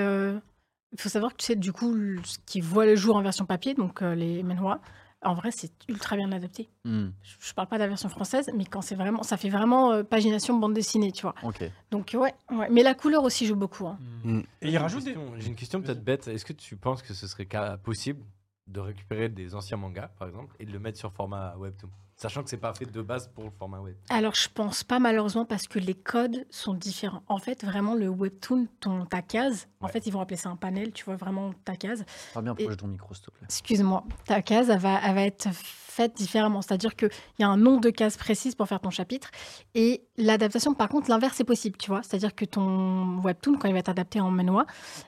il 0.95 1.01
faut 1.01 1.09
savoir 1.09 1.33
que 1.33 1.39
tu 1.39 1.47
sais, 1.47 1.57
du 1.57 1.73
coup, 1.73 1.93
le- 1.95 2.23
ce 2.25 2.39
qui 2.47 2.61
voit 2.61 2.87
le 2.87 2.97
jour 2.97 3.17
en 3.17 3.23
version 3.23 3.47
papier, 3.47 3.75
donc 3.75 4.03
euh, 4.03 4.15
les 4.15 4.43
manhwa, 4.43 4.81
en 5.25 5.35
vrai, 5.35 5.53
c'est 5.53 5.73
ultra 5.89 6.17
bien 6.17 6.33
adapté. 6.33 6.69
Mm. 6.85 7.11
Je, 7.23 7.35
je 7.49 7.55
parle 7.55 7.69
pas 7.69 7.77
de 7.77 7.83
la 7.83 7.87
version 7.89 8.09
française, 8.09 8.51
mais 8.57 8.65
quand 8.65 8.83
c'est 8.83 8.97
vraiment, 8.97 9.23
ça 9.23 9.37
fait 9.37 9.51
vraiment 9.51 9.93
euh, 9.93 10.03
pagination 10.03 10.59
bande 10.59 10.75
dessinée, 10.75 11.13
tu 11.13 11.23
vois. 11.23 11.35
Ok. 11.45 11.63
Donc 11.93 12.11
ouais, 12.15 12.35
ouais. 12.51 12.69
mais 12.71 12.83
la 12.83 12.95
couleur 12.95 13.23
aussi 13.23 13.47
joue 13.47 13.55
beaucoup. 13.55 13.87
hein. 13.87 13.99
Et 14.25 14.29
il 14.29 14.45
J'ai 14.63 14.71
une 14.73 14.79
rajoute 14.79 15.05
des. 15.05 15.13
question- 15.15 15.35
J'ai 15.39 15.47
une 15.49 15.55
question 15.55 15.81
peut-être 15.81 16.03
bête. 16.03 16.27
Est-ce 16.27 16.45
que 16.45 16.53
tu 16.53 16.77
penses 16.77 17.03
que 17.03 17.15
ce 17.15 17.27
serait 17.29 17.47
possible 17.85 18.21
de 18.67 18.81
récupérer 18.81 19.29
des 19.29 19.55
anciens 19.55 19.77
mangas, 19.77 20.09
par 20.19 20.29
exemple, 20.29 20.57
et 20.59 20.67
de 20.67 20.73
le 20.73 20.79
mettre 20.79 20.99
sur 20.99 21.13
format 21.13 21.57
webtoon 21.57 21.91
Sachant 22.23 22.45
que 22.45 22.51
c'est 22.51 22.57
pas 22.57 22.73
fait 22.73 22.87
de 22.87 23.03
base 23.03 23.27
pour 23.35 23.43
le 23.43 23.51
format 23.51 23.81
web. 23.81 23.97
Alors 24.09 24.37
je 24.37 24.49
pense 24.49 24.85
pas 24.85 25.01
malheureusement 25.01 25.45
parce 25.45 25.67
que 25.67 25.81
les 25.81 25.95
codes 25.95 26.47
sont 26.51 26.73
différents. 26.73 27.25
En 27.27 27.39
fait, 27.39 27.65
vraiment 27.65 27.95
le 27.95 28.09
webtoon, 28.09 28.69
ton 28.79 29.07
ta 29.07 29.23
case, 29.23 29.67
en 29.81 29.89
fait 29.89 30.07
ils 30.07 30.13
vont 30.13 30.21
appeler 30.21 30.37
ça 30.37 30.49
un 30.49 30.55
panel, 30.55 30.93
tu 30.93 31.05
vois 31.05 31.17
vraiment 31.17 31.53
ta 31.65 31.75
case. 31.75 32.05
Pas 32.33 32.43
bien 32.43 32.55
proche 32.55 32.69
de 32.69 32.75
ton 32.75 32.87
micro, 32.87 33.13
s'il 33.13 33.25
te 33.25 33.31
plaît? 33.31 33.47
Excuse-moi, 33.47 34.05
ta 34.25 34.41
case 34.41 34.71
elle 34.71 34.79
va, 34.79 35.01
elle 35.05 35.15
va 35.17 35.23
être 35.23 35.49
faite 35.93 36.17
différemment. 36.17 36.63
C'est-à-dire 36.63 36.97
qu'il 36.97 37.11
y 37.39 37.43
a 37.43 37.49
un 37.49 37.57
nombre 37.57 37.81
de 37.81 37.91
cases 37.91 38.17
précises 38.17 38.55
pour 38.55 38.67
faire 38.67 38.81
ton 38.81 38.91
chapitre. 38.91 39.31
Et 39.75 40.05
l'adaptation, 40.17 40.75
par 40.75 40.89
contre, 40.89 41.11
l'inverse 41.11 41.39
est 41.41 41.45
possible, 41.45 41.77
tu 41.77 41.91
vois. 41.91 42.03
C'est-à-dire 42.03 42.35
que 42.35 42.45
ton 42.45 43.19
webtoon, 43.19 43.59
quand 43.59 43.69
il 43.69 43.73
va 43.73 43.81
être 43.81 43.89
adapté 43.89 44.21
en 44.21 44.31
manhwa, 44.31 44.67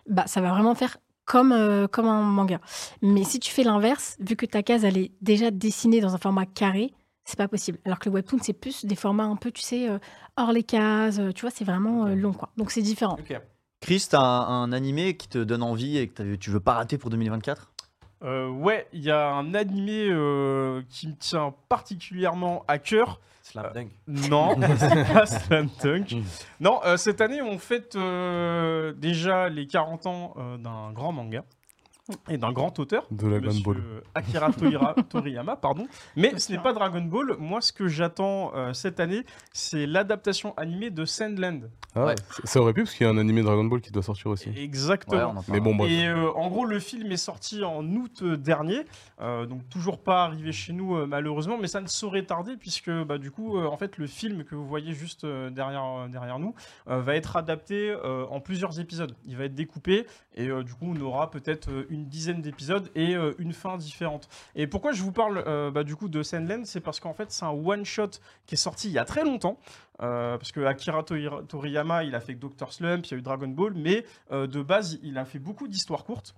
bah, 0.08 0.26
ça 0.26 0.40
va 0.40 0.50
vraiment 0.50 0.74
faire 0.74 0.96
comme, 1.24 1.52
euh, 1.52 1.86
comme 1.86 2.06
un 2.06 2.22
manga. 2.22 2.60
Mais 3.02 3.24
si 3.24 3.40
tu 3.40 3.50
fais 3.52 3.62
l'inverse, 3.64 4.16
vu 4.20 4.36
que 4.36 4.46
ta 4.46 4.62
case, 4.62 4.84
elle 4.84 4.98
est 4.98 5.12
déjà 5.20 5.50
dessinée 5.50 6.00
dans 6.00 6.14
un 6.14 6.18
format 6.18 6.46
carré, 6.46 6.92
c'est 7.24 7.38
pas 7.38 7.48
possible. 7.48 7.78
Alors 7.84 7.98
que 7.98 8.08
le 8.08 8.14
webtoon, 8.16 8.38
c'est 8.42 8.52
plus 8.52 8.84
des 8.84 8.96
formats 8.96 9.24
un 9.24 9.36
peu, 9.36 9.50
tu 9.50 9.62
sais, 9.62 9.88
euh, 9.88 9.98
hors 10.36 10.52
les 10.52 10.62
cases, 10.62 11.18
euh, 11.18 11.32
tu 11.32 11.42
vois, 11.42 11.50
c'est 11.50 11.64
vraiment 11.64 12.06
euh, 12.06 12.14
long, 12.14 12.32
quoi. 12.32 12.50
Donc 12.56 12.70
c'est 12.70 12.82
différent. 12.82 13.16
Ok. 13.18 13.40
Chris, 13.80 14.06
t'as 14.10 14.20
un, 14.20 14.62
un 14.62 14.72
animé 14.72 15.16
qui 15.16 15.28
te 15.28 15.38
donne 15.38 15.62
envie 15.62 15.98
et 15.98 16.08
que 16.08 16.36
tu 16.36 16.50
veux 16.50 16.60
pas 16.60 16.74
rater 16.74 16.98
pour 16.98 17.10
2024 17.10 17.70
Euh, 18.22 18.48
ouais, 18.48 18.86
il 18.94 19.02
y 19.02 19.10
a 19.10 19.30
un 19.32 19.52
animé 19.54 20.08
euh, 20.08 20.82
qui 20.88 21.08
me 21.08 21.14
tient 21.14 21.54
particulièrement 21.68 22.64
à 22.68 22.78
cœur. 22.78 23.20
Slam 23.54 23.72
Dunk. 23.72 23.90
Non, 24.08 24.56
c'est 24.78 25.12
pas 25.12 25.26
Slam 25.26 25.68
Dunk. 25.80 26.12
Mm. 26.12 26.22
Non, 26.58 26.80
euh, 26.84 26.96
cette 26.96 27.20
année, 27.20 27.40
on 27.40 27.58
fête 27.58 27.94
euh, 27.94 28.92
déjà 28.94 29.48
les 29.48 29.68
40 29.68 30.06
ans 30.06 30.34
euh, 30.36 30.56
d'un 30.56 30.92
grand 30.92 31.12
manga 31.12 31.44
et 32.28 32.36
d'un 32.38 32.52
grand 32.52 32.78
auteur. 32.78 33.06
De 33.10 33.26
la 33.26 33.38
Dragon 33.40 33.46
Monsieur 33.48 33.64
Ball. 33.64 33.82
Akira 34.14 34.50
Toira- 34.50 34.94
Toriyama, 35.08 35.56
pardon. 35.56 35.86
Mais 36.16 36.38
ce 36.38 36.52
n'est 36.52 36.58
pas 36.58 36.72
Dragon 36.72 37.00
Ball. 37.00 37.36
Moi, 37.38 37.60
ce 37.60 37.72
que 37.72 37.88
j'attends 37.88 38.52
euh, 38.54 38.72
cette 38.74 39.00
année, 39.00 39.24
c'est 39.52 39.86
l'adaptation 39.86 40.54
animée 40.56 40.90
de 40.90 41.04
Sandland. 41.04 41.70
Ah, 41.96 42.06
Ouais. 42.06 42.14
ça- 42.44 42.60
aurait 42.60 42.72
pu, 42.74 42.82
parce 42.84 42.94
qu'il 42.94 43.06
y 43.06 43.08
a 43.08 43.12
un 43.12 43.18
animé 43.18 43.42
Dragon 43.42 43.64
Ball 43.64 43.80
qui 43.80 43.90
doit 43.90 44.02
sortir 44.02 44.26
aussi. 44.28 44.50
Exactement. 44.56 45.32
Ouais, 45.34 45.40
Mais 45.48 45.60
bon, 45.60 45.74
bref. 45.74 45.90
Et 45.90 46.06
euh, 46.06 46.30
en 46.32 46.48
gros, 46.48 46.64
le 46.66 46.78
film 46.78 47.10
est 47.12 47.16
sorti 47.16 47.62
en 47.64 47.84
août 47.94 48.20
euh, 48.22 48.36
dernier, 48.36 48.80
euh, 49.20 49.46
donc 49.46 49.68
toujours 49.70 49.98
pas 50.02 50.24
arrivé 50.24 50.52
chez 50.52 50.72
nous 50.72 50.96
euh, 50.96 51.06
malheureusement, 51.06 51.56
mais 51.58 51.68
ça 51.68 51.80
ne 51.80 51.86
saurait 51.86 52.24
tarder 52.24 52.56
puisque 52.56 52.90
bah, 52.90 53.16
du 53.18 53.30
coup, 53.30 53.56
euh, 53.58 53.66
en 53.66 53.76
fait, 53.76 53.96
le 53.96 54.06
film 54.06 54.44
que 54.44 54.54
vous 54.54 54.66
voyez 54.66 54.92
juste 54.92 55.24
euh, 55.24 55.50
derrière, 55.50 55.84
euh, 55.84 56.08
derrière 56.08 56.38
nous 56.38 56.54
euh, 56.88 57.00
va 57.00 57.14
être 57.16 57.36
adapté 57.36 57.90
euh, 57.90 58.26
en 58.26 58.40
plusieurs 58.40 58.78
épisodes. 58.80 59.14
Il 59.24 59.36
va 59.36 59.44
être 59.44 59.54
découpé 59.54 60.06
et 60.34 60.48
euh, 60.48 60.62
du 60.64 60.74
coup, 60.74 60.86
on 60.94 61.00
aura 61.00 61.30
peut-être 61.30 61.70
euh, 61.70 61.86
une 61.94 62.06
dizaine 62.06 62.42
d'épisodes 62.42 62.90
et 62.94 63.14
euh, 63.16 63.32
une 63.38 63.52
fin 63.52 63.76
différente. 63.76 64.28
Et 64.54 64.66
pourquoi 64.66 64.92
je 64.92 65.02
vous 65.02 65.12
parle 65.12 65.42
euh, 65.46 65.70
bah, 65.70 65.84
du 65.84 65.96
coup 65.96 66.08
de 66.08 66.22
Sandland, 66.22 66.64
c'est 66.66 66.80
parce 66.80 67.00
qu'en 67.00 67.14
fait, 67.14 67.30
c'est 67.30 67.44
un 67.44 67.50
one 67.50 67.84
shot 67.84 68.10
qui 68.46 68.54
est 68.54 68.58
sorti 68.58 68.88
il 68.88 68.92
y 68.92 68.98
a 68.98 69.04
très 69.04 69.24
longtemps. 69.24 69.58
Euh, 70.02 70.36
parce 70.36 70.50
que 70.50 70.60
Akira 70.64 71.02
Tori- 71.04 71.46
Toriyama, 71.46 72.02
il 72.04 72.14
a 72.14 72.20
fait 72.20 72.34
Doctor 72.34 72.72
Slump, 72.72 73.06
il 73.06 73.10
y 73.12 73.14
a 73.14 73.18
eu 73.18 73.22
Dragon 73.22 73.46
Ball, 73.48 73.72
mais 73.76 74.04
euh, 74.32 74.46
de 74.48 74.60
base, 74.60 74.98
il 75.02 75.16
a 75.18 75.24
fait 75.24 75.38
beaucoup 75.38 75.68
d'histoires 75.68 76.04
courtes. 76.04 76.34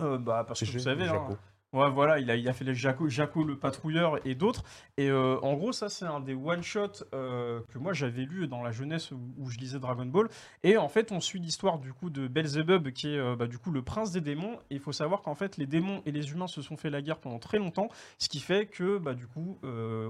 Euh, 0.00 0.16
bah, 0.16 0.44
parce 0.48 0.60
que 0.60 0.64
vous 0.72 0.78
savez, 0.84 1.04
hein. 1.16 1.28
Ouais, 1.72 1.90
voilà, 1.90 2.18
il 2.18 2.30
a, 2.30 2.36
il 2.36 2.48
a 2.48 2.52
fait 2.52 2.64
les 2.64 2.74
Jaco, 2.74 3.08
Jaco 3.08 3.44
le 3.44 3.58
patrouilleur 3.58 4.24
et 4.26 4.34
d'autres. 4.34 4.62
Et 4.96 5.08
euh, 5.10 5.38
en 5.42 5.54
gros, 5.54 5.72
ça, 5.72 5.88
c'est 5.88 6.04
un 6.04 6.20
des 6.20 6.34
one-shots 6.34 7.04
euh, 7.14 7.60
que 7.72 7.78
moi 7.78 7.92
j'avais 7.92 8.22
lu 8.22 8.48
dans 8.48 8.62
la 8.62 8.72
jeunesse 8.72 9.12
où, 9.12 9.50
je 9.50 9.58
lisais 9.58 9.78
Dragon 9.78 10.06
Ball. 10.06 10.28
Et 10.62 10.76
en 10.76 10.88
fait, 10.88 11.12
on 11.12 11.20
suit 11.20 11.40
l'histoire 11.40 11.78
du 11.78 11.92
coup 11.92 12.10
de 12.10 12.28
Belzebub, 12.28 12.90
qui 12.90 13.14
est 13.14 13.18
euh, 13.18 13.36
bah, 13.36 13.46
du 13.46 13.58
coup 13.58 13.70
le 13.70 13.82
prince 13.82 14.12
des 14.12 14.20
démons. 14.20 14.58
Et 14.70 14.74
il 14.74 14.80
faut 14.80 14.92
savoir 14.92 15.22
qu'en 15.22 15.34
fait, 15.34 15.56
les 15.56 15.66
démons 15.66 16.02
et 16.06 16.12
les 16.12 16.30
humains 16.30 16.48
se 16.48 16.62
sont 16.62 16.76
fait 16.76 16.90
la 16.90 17.02
guerre 17.02 17.18
pendant 17.18 17.38
très 17.38 17.58
longtemps, 17.58 17.88
ce 18.18 18.28
qui 18.28 18.40
fait 18.40 18.66
que 18.66 18.98
bah, 18.98 19.14
du 19.14 19.26
coup, 19.26 19.58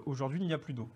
aujourd'hui, 0.07 0.41
il 0.41 0.47
n'y 0.47 0.53
a 0.53 0.59
plus 0.59 0.75
d'eau. 0.75 0.89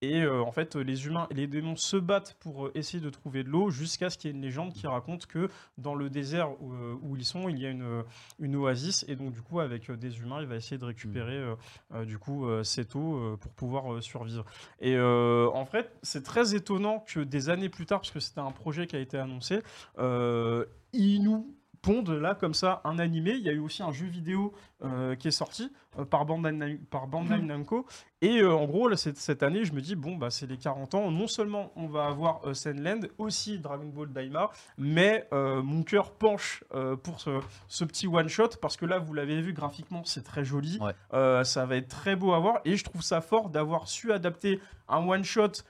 Et 0.00 0.22
euh, 0.22 0.42
en 0.42 0.52
fait, 0.52 0.76
les 0.76 1.06
humains 1.06 1.26
et 1.30 1.34
les 1.34 1.46
démons 1.46 1.76
se 1.76 1.96
battent 1.96 2.36
pour 2.40 2.66
euh, 2.66 2.72
essayer 2.74 3.02
de 3.02 3.10
trouver 3.10 3.42
de 3.42 3.48
l'eau 3.48 3.70
jusqu'à 3.70 4.10
ce 4.10 4.18
qu'il 4.18 4.30
y 4.30 4.32
ait 4.32 4.36
une 4.36 4.42
légende 4.42 4.72
qui 4.72 4.86
raconte 4.86 5.26
que 5.26 5.48
dans 5.76 5.94
le 5.94 6.08
désert 6.08 6.50
où, 6.62 6.72
euh, 6.72 6.94
où 7.02 7.16
ils 7.16 7.24
sont, 7.24 7.48
il 7.48 7.58
y 7.58 7.66
a 7.66 7.70
une, 7.70 8.04
une 8.38 8.56
oasis. 8.56 9.04
Et 9.08 9.16
donc, 9.16 9.32
du 9.32 9.42
coup, 9.42 9.60
avec 9.60 9.90
des 9.90 10.18
humains, 10.20 10.40
il 10.40 10.46
va 10.46 10.56
essayer 10.56 10.78
de 10.78 10.84
récupérer 10.84 11.36
euh, 11.36 11.54
euh, 11.94 12.04
du 12.04 12.18
coup 12.18 12.46
cette 12.62 12.94
eau 12.94 13.36
pour 13.40 13.52
pouvoir 13.52 14.02
survivre. 14.02 14.44
Et 14.80 14.98
en 14.98 15.64
fait, 15.66 15.92
c'est 16.02 16.22
très 16.22 16.54
étonnant 16.54 17.00
que 17.00 17.20
des 17.20 17.50
années 17.50 17.68
plus 17.68 17.86
tard, 17.86 18.00
parce 18.00 18.10
que 18.10 18.20
c'était 18.20 18.40
un 18.40 18.50
projet 18.50 18.86
qui 18.86 18.96
a 18.96 19.00
été 19.00 19.18
annoncé, 19.18 19.60
nous 19.98 21.57
pondent 21.82 22.10
là 22.10 22.34
comme 22.34 22.54
ça 22.54 22.80
un 22.84 22.98
animé. 22.98 23.32
Il 23.32 23.42
y 23.42 23.48
a 23.48 23.52
eu 23.52 23.58
aussi 23.58 23.82
un 23.82 23.92
jeu 23.92 24.06
vidéo 24.06 24.52
euh, 24.84 25.16
qui 25.16 25.28
est 25.28 25.32
sorti 25.32 25.72
euh, 25.98 26.04
par 26.04 26.24
Bandai, 26.24 26.78
par 26.90 27.06
Bandai 27.06 27.38
Namco. 27.38 27.86
Et 28.20 28.40
euh, 28.40 28.52
en 28.52 28.66
gros, 28.66 28.88
là, 28.88 28.96
cette, 28.96 29.42
année, 29.42 29.64
je 29.64 29.72
me 29.72 29.80
dis, 29.80 29.96
bon, 29.96 30.16
bah, 30.16 30.30
c'est 30.30 30.46
les 30.46 30.56
40 30.56 30.94
ans. 30.94 31.10
Non 31.10 31.26
seulement 31.26 31.72
on 31.76 31.86
va 31.86 32.06
avoir 32.06 32.54
Sandland, 32.54 33.08
aussi 33.18 33.58
Dragon 33.58 33.86
Ball 33.86 34.12
Daima, 34.12 34.50
mais 34.76 35.28
mon 35.32 35.82
cœur 35.82 36.12
penche 36.12 36.64
pour 37.02 37.20
ce, 37.20 37.40
ce 37.68 37.84
petit 37.84 38.06
one-shot 38.06 38.50
parce 38.60 38.76
que 38.76 38.86
là, 38.86 38.98
vous 38.98 39.14
l'avez 39.14 39.40
vu 39.40 39.52
graphiquement, 39.52 40.02
c'est 40.04 40.22
très 40.22 40.44
joli. 40.44 40.78
Ouais. 40.80 41.44
Ça 41.44 41.66
va 41.66 41.76
être 41.76 41.88
très 41.88 42.16
beau 42.16 42.32
à 42.32 42.38
voir. 42.38 42.60
Et 42.64 42.76
je 42.76 42.84
trouve 42.84 43.02
ça 43.02 43.20
fort 43.20 43.50
d'avoir 43.50 43.88
su 43.88 44.12
adapter 44.12 44.60
un 44.88 45.06
one-shot 45.06 45.62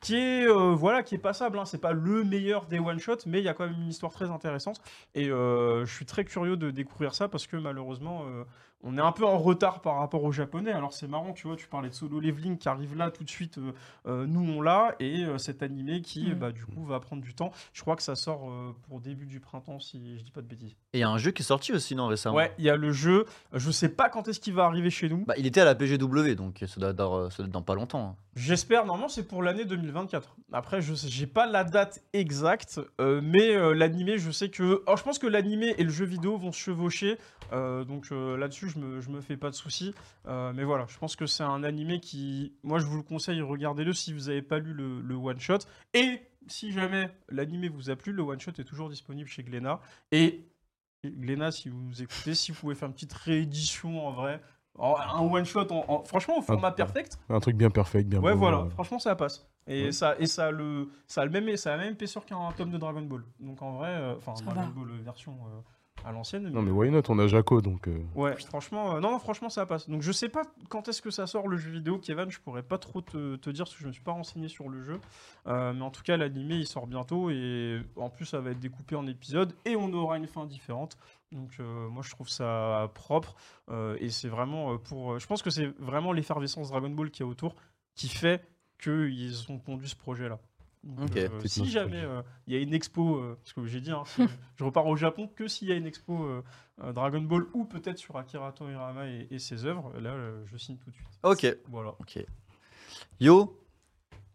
qui 0.00 0.16
est 0.16 0.46
euh, 0.46 0.74
voilà 0.74 1.02
qui 1.02 1.14
est 1.14 1.18
passable 1.18 1.58
hein. 1.58 1.64
c'est 1.64 1.80
pas 1.80 1.92
le 1.92 2.24
meilleur 2.24 2.66
des 2.66 2.78
one 2.78 2.98
shot 2.98 3.18
mais 3.26 3.38
il 3.38 3.44
y 3.44 3.48
a 3.48 3.54
quand 3.54 3.66
même 3.66 3.80
une 3.80 3.88
histoire 3.88 4.12
très 4.12 4.30
intéressante 4.30 4.80
et 5.14 5.28
euh, 5.28 5.84
je 5.84 5.94
suis 5.94 6.06
très 6.06 6.24
curieux 6.24 6.56
de 6.56 6.70
découvrir 6.70 7.14
ça 7.14 7.28
parce 7.28 7.46
que 7.46 7.56
malheureusement 7.56 8.24
euh, 8.26 8.44
on 8.82 8.98
est 8.98 9.00
un 9.00 9.12
peu 9.12 9.24
en 9.24 9.38
retard 9.38 9.80
par 9.80 9.96
rapport 9.98 10.22
aux 10.22 10.32
japonais 10.32 10.70
alors 10.70 10.92
c'est 10.92 11.08
marrant 11.08 11.32
tu 11.32 11.46
vois 11.46 11.56
tu 11.56 11.66
parlais 11.66 11.88
de 11.88 11.94
solo 11.94 12.20
leveling 12.20 12.58
qui 12.58 12.68
arrive 12.68 12.94
là 12.96 13.10
tout 13.10 13.24
de 13.24 13.30
suite 13.30 13.58
euh, 13.58 13.72
euh, 14.06 14.26
nous 14.26 14.40
on 14.52 14.60
l'a 14.60 14.94
et 15.00 15.24
euh, 15.24 15.38
cet 15.38 15.62
animé 15.62 16.02
qui 16.02 16.26
Mm. 16.30 16.34
bah, 16.34 16.52
du 16.52 16.64
coup 16.66 16.84
va 16.84 17.00
prendre 17.00 17.22
du 17.22 17.34
temps 17.34 17.50
je 17.72 17.80
crois 17.80 17.96
que 17.96 18.02
ça 18.02 18.14
sort 18.16 18.50
pour 18.88 19.00
début 19.00 19.26
du 19.26 19.40
printemps 19.40 19.80
si 19.80 20.18
je 20.18 20.22
dis 20.22 20.30
pas 20.30 20.42
de 20.42 20.46
bêtises 20.46 20.76
Et 20.92 20.98
il 20.98 21.00
y 21.00 21.04
a 21.04 21.08
un 21.08 21.18
jeu 21.18 21.30
qui 21.30 21.42
est 21.42 21.44
sorti 21.46 21.72
aussi, 21.72 21.94
non, 21.94 22.06
récemment 22.06 22.36
ouais 22.36 22.52
il 22.58 22.64
y 22.64 22.70
a 22.70 22.76
le 22.76 22.92
jeu 22.92 23.24
je 23.54 23.70
sais 23.70 23.88
pas 23.88 24.08
quand 24.08 24.28
est-ce 24.28 24.40
qu'il 24.40 24.54
va 24.54 24.64
arriver 24.66 24.90
chez 24.90 25.08
nous 25.08 25.24
Bah, 25.26 25.34
il 25.38 25.46
était 25.46 25.60
à 25.60 25.64
la 25.64 25.74
PGW, 25.74 26.34
donc 26.34 26.62
ça 26.66 26.80
doit, 26.80 26.90
être- 26.90 27.28
ça 27.30 27.36
doit 27.38 27.46
être 27.46 27.50
dans 27.52 27.62
pas 27.62 27.74
longtemps. 27.74 28.10
hein. 28.10 28.16
J'espère, 28.36 28.84
normalement 28.84 29.08
c'est 29.08 29.26
pour 29.26 29.42
l'année 29.42 29.64
2024. 29.64 30.36
Après, 30.52 30.82
je 30.82 30.92
j'ai 30.94 31.26
pas 31.26 31.46
la 31.46 31.64
date 31.64 32.02
exacte, 32.12 32.80
mais 33.00 33.56
l'animé, 33.74 34.18
je 34.18 34.30
sais 34.30 34.50
que. 34.50 34.82
Alors, 34.86 34.98
je 34.98 35.02
pense 35.04 35.18
que 35.18 35.26
l'animé 35.26 35.74
et 35.78 35.84
le 35.84 35.88
jeu 35.90 36.04
vidéo 36.04 36.36
vont 36.36 36.52
se 36.52 36.58
chevaucher, 36.58 37.16
donc 37.50 38.08
euh, 38.12 38.36
là-dessus, 38.66 38.80
je 38.80 38.84
me, 38.84 39.00
je 39.00 39.10
me 39.10 39.20
fais 39.20 39.36
pas 39.36 39.50
de 39.50 39.54
soucis. 39.54 39.94
Euh, 40.26 40.52
mais 40.54 40.64
voilà, 40.64 40.86
je 40.88 40.98
pense 40.98 41.16
que 41.16 41.26
c'est 41.26 41.42
un 41.44 41.62
animé 41.64 42.00
qui. 42.00 42.52
Moi, 42.62 42.78
je 42.78 42.86
vous 42.86 42.96
le 42.96 43.02
conseille, 43.02 43.40
regardez-le 43.40 43.92
si 43.92 44.12
vous 44.12 44.28
avez 44.28 44.42
pas 44.42 44.58
lu 44.58 44.72
le, 44.72 45.00
le 45.00 45.14
one-shot. 45.14 45.58
Et 45.94 46.20
si 46.46 46.72
jamais 46.72 47.10
l'animé 47.28 47.68
vous 47.68 47.90
a 47.90 47.96
plu, 47.96 48.12
le 48.12 48.22
one 48.22 48.40
shot 48.40 48.52
est 48.58 48.64
toujours 48.64 48.88
disponible 48.88 49.28
chez 49.28 49.42
Glénat. 49.42 49.80
Et 50.12 50.46
Glénat, 51.04 51.52
si 51.52 51.68
vous 51.68 51.80
nous 51.80 52.02
écoutez, 52.02 52.34
si 52.34 52.52
vous 52.52 52.58
pouvez 52.58 52.74
faire 52.74 52.88
une 52.88 52.94
petite 52.94 53.12
réédition 53.12 54.06
en 54.06 54.12
vrai, 54.12 54.40
en- 54.78 54.96
un 54.96 55.20
one 55.20 55.44
shot, 55.44 55.70
en, 55.72 55.84
en- 55.88 56.04
franchement 56.04 56.38
au 56.38 56.42
format 56.42 56.70
perfect, 56.72 57.18
Un 57.28 57.40
truc 57.40 57.56
bien 57.56 57.70
perfect, 57.70 58.08
bien 58.08 58.20
ouais 58.20 58.32
beau, 58.32 58.38
voilà, 58.38 58.58
euh. 58.58 58.70
franchement 58.70 58.98
ça 58.98 59.14
passe. 59.16 59.46
Et 59.68 59.86
Ouais. 59.86 59.92
ça, 59.92 60.16
et 60.20 60.26
ça 60.26 60.46
a 60.46 60.50
le, 60.52 60.88
ça 61.08 61.22
a 61.22 61.24
le 61.24 61.30
même, 61.30 61.56
ça 61.56 61.72
a 61.74 61.76
la 61.76 61.84
même 61.84 61.94
épaisseur 61.94 62.24
qu'un 62.24 62.52
tome 62.56 62.70
de 62.70 62.78
Dragon 62.78 63.02
Ball. 63.02 63.24
Donc 63.40 63.62
en 63.62 63.72
vrai, 63.78 63.88
euh, 63.90 64.14
enfin 64.16 64.34
Ça 64.36 64.44
Dragon 64.44 64.60
va. 64.60 64.66
Ball 64.68 64.90
euh, 64.90 65.02
version 65.02 65.32
euh, 65.32 65.60
à 66.04 66.12
l'ancienne. 66.12 66.48
Non 66.50 66.62
mais 66.62 66.70
why 66.70 66.90
not 66.90 67.02
On 67.08 67.18
a 67.18 67.26
Jaco 67.26 67.60
donc. 67.60 67.88
euh, 67.88 67.98
Ouais, 68.14 68.36
franchement, 68.36 68.94
euh, 68.96 69.00
non, 69.00 69.10
non, 69.12 69.18
franchement, 69.18 69.48
ça 69.48 69.66
passe. 69.66 69.88
Donc, 69.88 70.02
je 70.02 70.12
sais 70.12 70.28
pas 70.28 70.42
quand 70.68 70.88
est-ce 70.88 71.02
que 71.02 71.10
ça 71.10 71.26
sort 71.26 71.48
le 71.48 71.56
jeu 71.56 71.70
vidéo, 71.70 71.98
Kevin. 71.98 72.30
Je 72.30 72.38
pourrais 72.40 72.62
pas 72.62 72.78
trop 72.78 73.00
te, 73.00 73.36
te 73.36 73.50
dire 73.50 73.64
parce 73.64 73.74
que 73.74 73.82
je 73.82 73.86
me 73.88 73.92
suis 73.92 74.02
pas 74.02 74.12
renseigné 74.12 74.48
sur 74.48 74.68
le 74.68 74.82
jeu. 74.82 75.00
Euh, 75.46 75.72
mais 75.72 75.82
en 75.82 75.90
tout 75.90 76.02
cas, 76.02 76.16
l'animé 76.16 76.56
il 76.56 76.66
sort 76.66 76.86
bientôt 76.86 77.30
et 77.30 77.80
en 77.96 78.10
plus, 78.10 78.24
ça 78.26 78.40
va 78.40 78.50
être 78.50 78.60
découpé 78.60 78.94
en 78.96 79.06
épisodes 79.06 79.52
et 79.64 79.74
on 79.76 79.92
aura 79.92 80.16
une 80.18 80.26
fin 80.28 80.46
différente. 80.46 80.96
Donc, 81.32 81.58
moi, 81.58 82.02
je 82.04 82.10
trouve 82.10 82.28
ça 82.28 82.90
propre 82.94 83.34
et 83.98 84.10
c'est 84.10 84.28
vraiment 84.28 84.78
pour. 84.78 85.18
je 85.18 85.26
pense 85.26 85.42
que 85.42 85.50
c'est 85.50 85.66
vraiment 85.80 86.12
l'effervescence 86.12 86.70
Dragon 86.70 86.90
Ball 86.90 87.10
qui 87.10 87.22
est 87.22 87.26
autour 87.26 87.54
qui 87.94 88.08
fait 88.08 88.46
qu'ils 88.80 89.50
ont 89.50 89.58
conduit 89.58 89.88
ce 89.88 89.96
projet-là. 89.96 90.38
Donc, 90.86 91.16
euh, 91.16 91.28
si 91.44 91.66
jamais 91.68 92.02
euh, 92.02 92.22
il 92.46 92.54
y 92.54 92.56
a 92.56 92.60
une 92.60 92.72
expo, 92.72 93.16
euh, 93.16 93.36
parce 93.42 93.52
que 93.52 93.66
j'ai 93.66 93.80
dit, 93.80 93.90
hein, 93.90 94.04
si 94.06 94.22
je 94.56 94.64
repars 94.64 94.86
au 94.86 94.96
Japon 94.96 95.28
que 95.34 95.48
s'il 95.48 95.68
y 95.68 95.72
a 95.72 95.74
une 95.74 95.86
expo 95.86 96.24
euh, 96.24 96.42
euh, 96.82 96.92
Dragon 96.92 97.20
Ball 97.20 97.44
ou 97.54 97.64
peut-être 97.64 97.98
sur 97.98 98.16
Akira 98.16 98.52
Toriyama 98.52 99.08
et, 99.08 99.26
et 99.30 99.38
ses 99.38 99.64
œuvres, 99.64 99.92
là 100.00 100.10
euh, 100.10 100.42
je 100.46 100.56
signe 100.56 100.76
tout 100.76 100.90
de 100.90 100.94
suite. 100.94 101.08
Ok. 101.24 101.46
Voilà. 101.68 101.90
Ok. 102.00 102.24
Yo, 103.20 103.58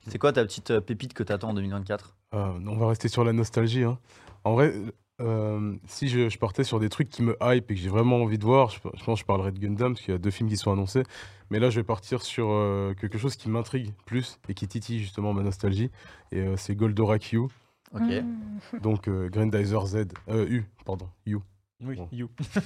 c'est 0.08 0.17
quoi 0.17 0.34
ta 0.34 0.43
petite 0.43 0.79
pépite 0.81 1.13
que 1.13 1.24
t'attends 1.24 1.50
en 1.50 1.53
2024 1.53 2.17
euh, 2.34 2.60
on 2.65 2.77
va 2.77 2.88
rester 2.88 3.10
sur 3.10 3.24
la 3.25 3.34
nostalgie. 3.34 3.84
hein. 3.84 4.00
En 4.46 4.53
vrai, 4.53 4.74
euh, 5.22 5.74
si 5.88 6.08
je, 6.10 6.30
je 6.30 6.38
partais 6.38 6.63
sur 6.63 6.80
des 6.80 6.90
trucs 6.90 7.10
qui 7.10 7.22
me 7.24 7.38
hype 7.42 7.70
et 7.72 7.75
que 7.75 7.80
j'ai 7.80 7.90
vraiment 7.90 8.18
envie 8.18 8.38
de 8.38 8.44
voir, 8.44 8.70
je, 8.70 8.80
je 8.98 9.04
pense 9.04 9.20
que 9.20 9.22
je 9.22 9.25
parlerai 9.25 9.51
de 9.51 9.60
Gundam 9.60 9.94
parce 9.94 10.01
qu'il 10.04 10.12
y 10.13 10.16
a 10.16 10.20
deux 10.20 10.32
films 10.32 10.50
qui 10.50 10.58
sont 10.58 10.72
annoncés. 10.72 11.04
Mais 11.50 11.60
là, 11.60 11.70
je 11.70 11.80
vais 11.80 11.84
partir 11.84 12.22
sur 12.22 12.48
euh, 12.50 12.94
quelque 12.94 13.18
chose 13.18 13.36
qui 13.36 13.50
m'intrigue 13.50 13.92
plus 14.06 14.40
et 14.50 14.54
qui 14.54 14.68
titille 14.68 15.00
justement 15.00 15.34
ma 15.34 15.44
nostalgie. 15.44 15.92
Et 16.32 16.40
euh, 16.40 16.56
c'est 16.58 16.75
Goldorak 16.75 17.22
Q. 17.22 17.38
Ok. 17.40 17.50
Mmh. 17.94 18.80
Donc 18.82 19.08
euh, 19.08 19.30
Grandizer 19.30 19.86
Z. 19.86 20.06
Euh, 20.30 20.48
U, 20.50 20.66
pardon. 20.86 21.08
U. 21.25 21.38
Oui, 21.84 21.96
Bon. 21.96 22.08
you. 22.12 22.30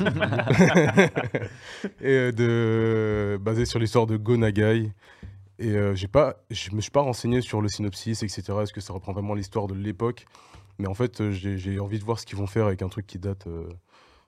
et 2.01 2.09
euh, 2.09 2.31
de 2.31 3.37
basé 3.41 3.65
sur 3.65 3.79
l'histoire 3.79 4.05
de 4.07 4.17
Go 4.17 4.37
Nagai. 4.37 4.91
Et 5.57 5.69
euh, 5.69 5.95
j'ai 5.95 6.07
pas, 6.09 6.35
je 6.51 6.71
me 6.75 6.81
suis 6.81 6.91
pas 6.91 6.99
renseigné 7.01 7.39
sur 7.41 7.61
le 7.61 7.69
synopsis, 7.69 8.23
etc. 8.23 8.43
Est-ce 8.61 8.73
que 8.73 8.81
ça 8.81 8.91
reprend 8.93 9.13
vraiment 9.13 9.33
l'histoire 9.33 9.67
de 9.67 9.73
l'époque? 9.73 10.25
Mais 10.79 10.87
en 10.87 10.93
fait, 10.93 11.21
euh, 11.21 11.31
j'ai 11.31 11.79
envie 11.79 11.99
de 11.99 12.03
voir 12.03 12.19
ce 12.19 12.25
qu'ils 12.25 12.37
vont 12.37 12.47
faire 12.47 12.65
avec 12.65 12.81
un 12.81 12.89
truc 12.89 13.07
qui 13.07 13.19
date. 13.19 13.47
euh, 13.47 13.67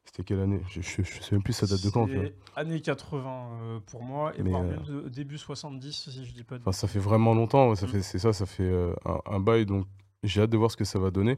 C'était 0.05 0.23
quelle 0.23 0.39
année? 0.39 0.61
Je, 0.69 0.81
je, 0.81 1.01
je 1.03 1.21
sais 1.21 1.35
même 1.35 1.43
plus 1.43 1.53
ça 1.53 1.67
date 1.67 1.83
de 1.83 1.89
quand. 1.89 2.07
C'est 2.07 2.33
Années 2.55 2.81
80 2.81 3.49
euh, 3.61 3.79
pour 3.91 4.03
moi, 4.03 4.33
et 4.37 4.41
voire 4.41 4.61
euh, 4.63 4.69
même 4.69 4.83
de- 4.83 5.09
début 5.09 5.37
70 5.37 6.09
si 6.09 6.25
je 6.25 6.31
dis 6.33 6.43
pas 6.43 6.57
de 6.57 6.61
Enfin, 6.63 6.71
ça 6.71 6.87
fait 6.87 6.99
vraiment 6.99 7.33
longtemps. 7.33 7.75
Ça 7.75 7.85
Mm. 7.85 7.89
fait, 7.89 8.01
c'est 8.01 8.19
ça, 8.19 8.33
ça 8.33 8.45
fait 8.45 8.71
un, 9.05 9.19
un 9.25 9.39
bail. 9.39 9.65
Donc, 9.65 9.85
j'ai 10.23 10.41
hâte 10.41 10.49
de 10.49 10.57
voir 10.57 10.71
ce 10.71 10.77
que 10.77 10.85
ça 10.85 10.99
va 10.99 11.11
donner. 11.11 11.37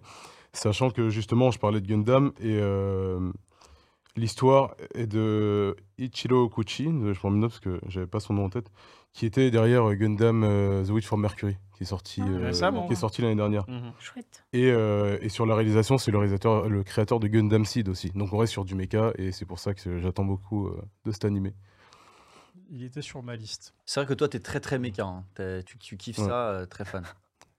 Sachant 0.53 0.89
que 0.91 1.09
justement, 1.09 1.51
je 1.51 1.59
parlais 1.59 1.81
de 1.81 1.87
Gundam 1.87 2.31
et 2.39 2.59
l'histoire 4.15 4.75
est 4.93 5.07
de 5.07 5.75
Ichiro 5.97 6.43
Okuchi. 6.43 6.85
Je 6.85 7.27
notes 7.27 7.41
parce 7.51 7.59
que 7.59 7.79
j'avais 7.87 8.07
pas 8.07 8.19
son 8.19 8.33
nom 8.33 8.45
en 8.45 8.49
tête. 8.49 8.69
Qui 9.13 9.25
était 9.25 9.51
derrière 9.51 9.89
euh, 9.89 9.95
Gundam 9.95 10.43
euh, 10.43 10.85
The 10.85 10.89
Witch 10.91 11.05
from 11.07 11.21
Mercury, 11.21 11.57
qui 11.75 11.83
est 11.83 11.85
sorti, 11.85 12.21
Ah, 12.23 12.29
euh, 12.29 12.87
qui 12.87 12.93
est 12.93 12.95
sorti 12.95 13.21
l'année 13.21 13.35
dernière. 13.35 13.67
Mhm. 13.69 13.91
Chouette. 13.99 14.45
Et, 14.53 14.71
euh, 14.71 15.17
et 15.21 15.29
sur 15.29 15.45
la 15.45 15.55
réalisation, 15.55 15.97
c'est 15.97 16.11
le 16.11 16.17
réalisateur, 16.17 16.69
le 16.69 16.83
créateur 16.83 17.19
de 17.19 17.27
Gundam 17.27 17.65
Seed 17.65 17.89
aussi. 17.89 18.11
Donc 18.11 18.31
on 18.33 18.37
reste 18.37 18.53
sur 18.53 18.65
du 18.65 18.75
mecha 18.75 19.11
et 19.17 19.31
c'est 19.31 19.45
pour 19.45 19.59
ça 19.59 19.73
que 19.73 19.99
j'attends 19.99 20.25
beaucoup 20.25 20.67
euh, 20.67 20.81
de 21.05 21.11
cet 21.11 21.25
animé. 21.25 21.53
Il 22.71 22.83
était 22.83 23.01
sur 23.01 23.23
ma 23.23 23.35
liste. 23.35 23.73
C'est 23.85 23.99
vrai 23.99 24.07
que 24.07 24.13
toi, 24.13 24.29
t'es 24.29 24.39
très 24.39 24.59
très 24.59 24.77
méca. 24.77 25.03
hein. 25.03 25.25
T'es- 25.33 25.63
Tu, 25.63 25.77
tu 25.79 25.97
kiffes 25.97 26.19
Ouais. 26.19 26.25
ça, 26.27 26.49
euh, 26.51 26.65
très 26.67 26.85
fan. 26.85 27.03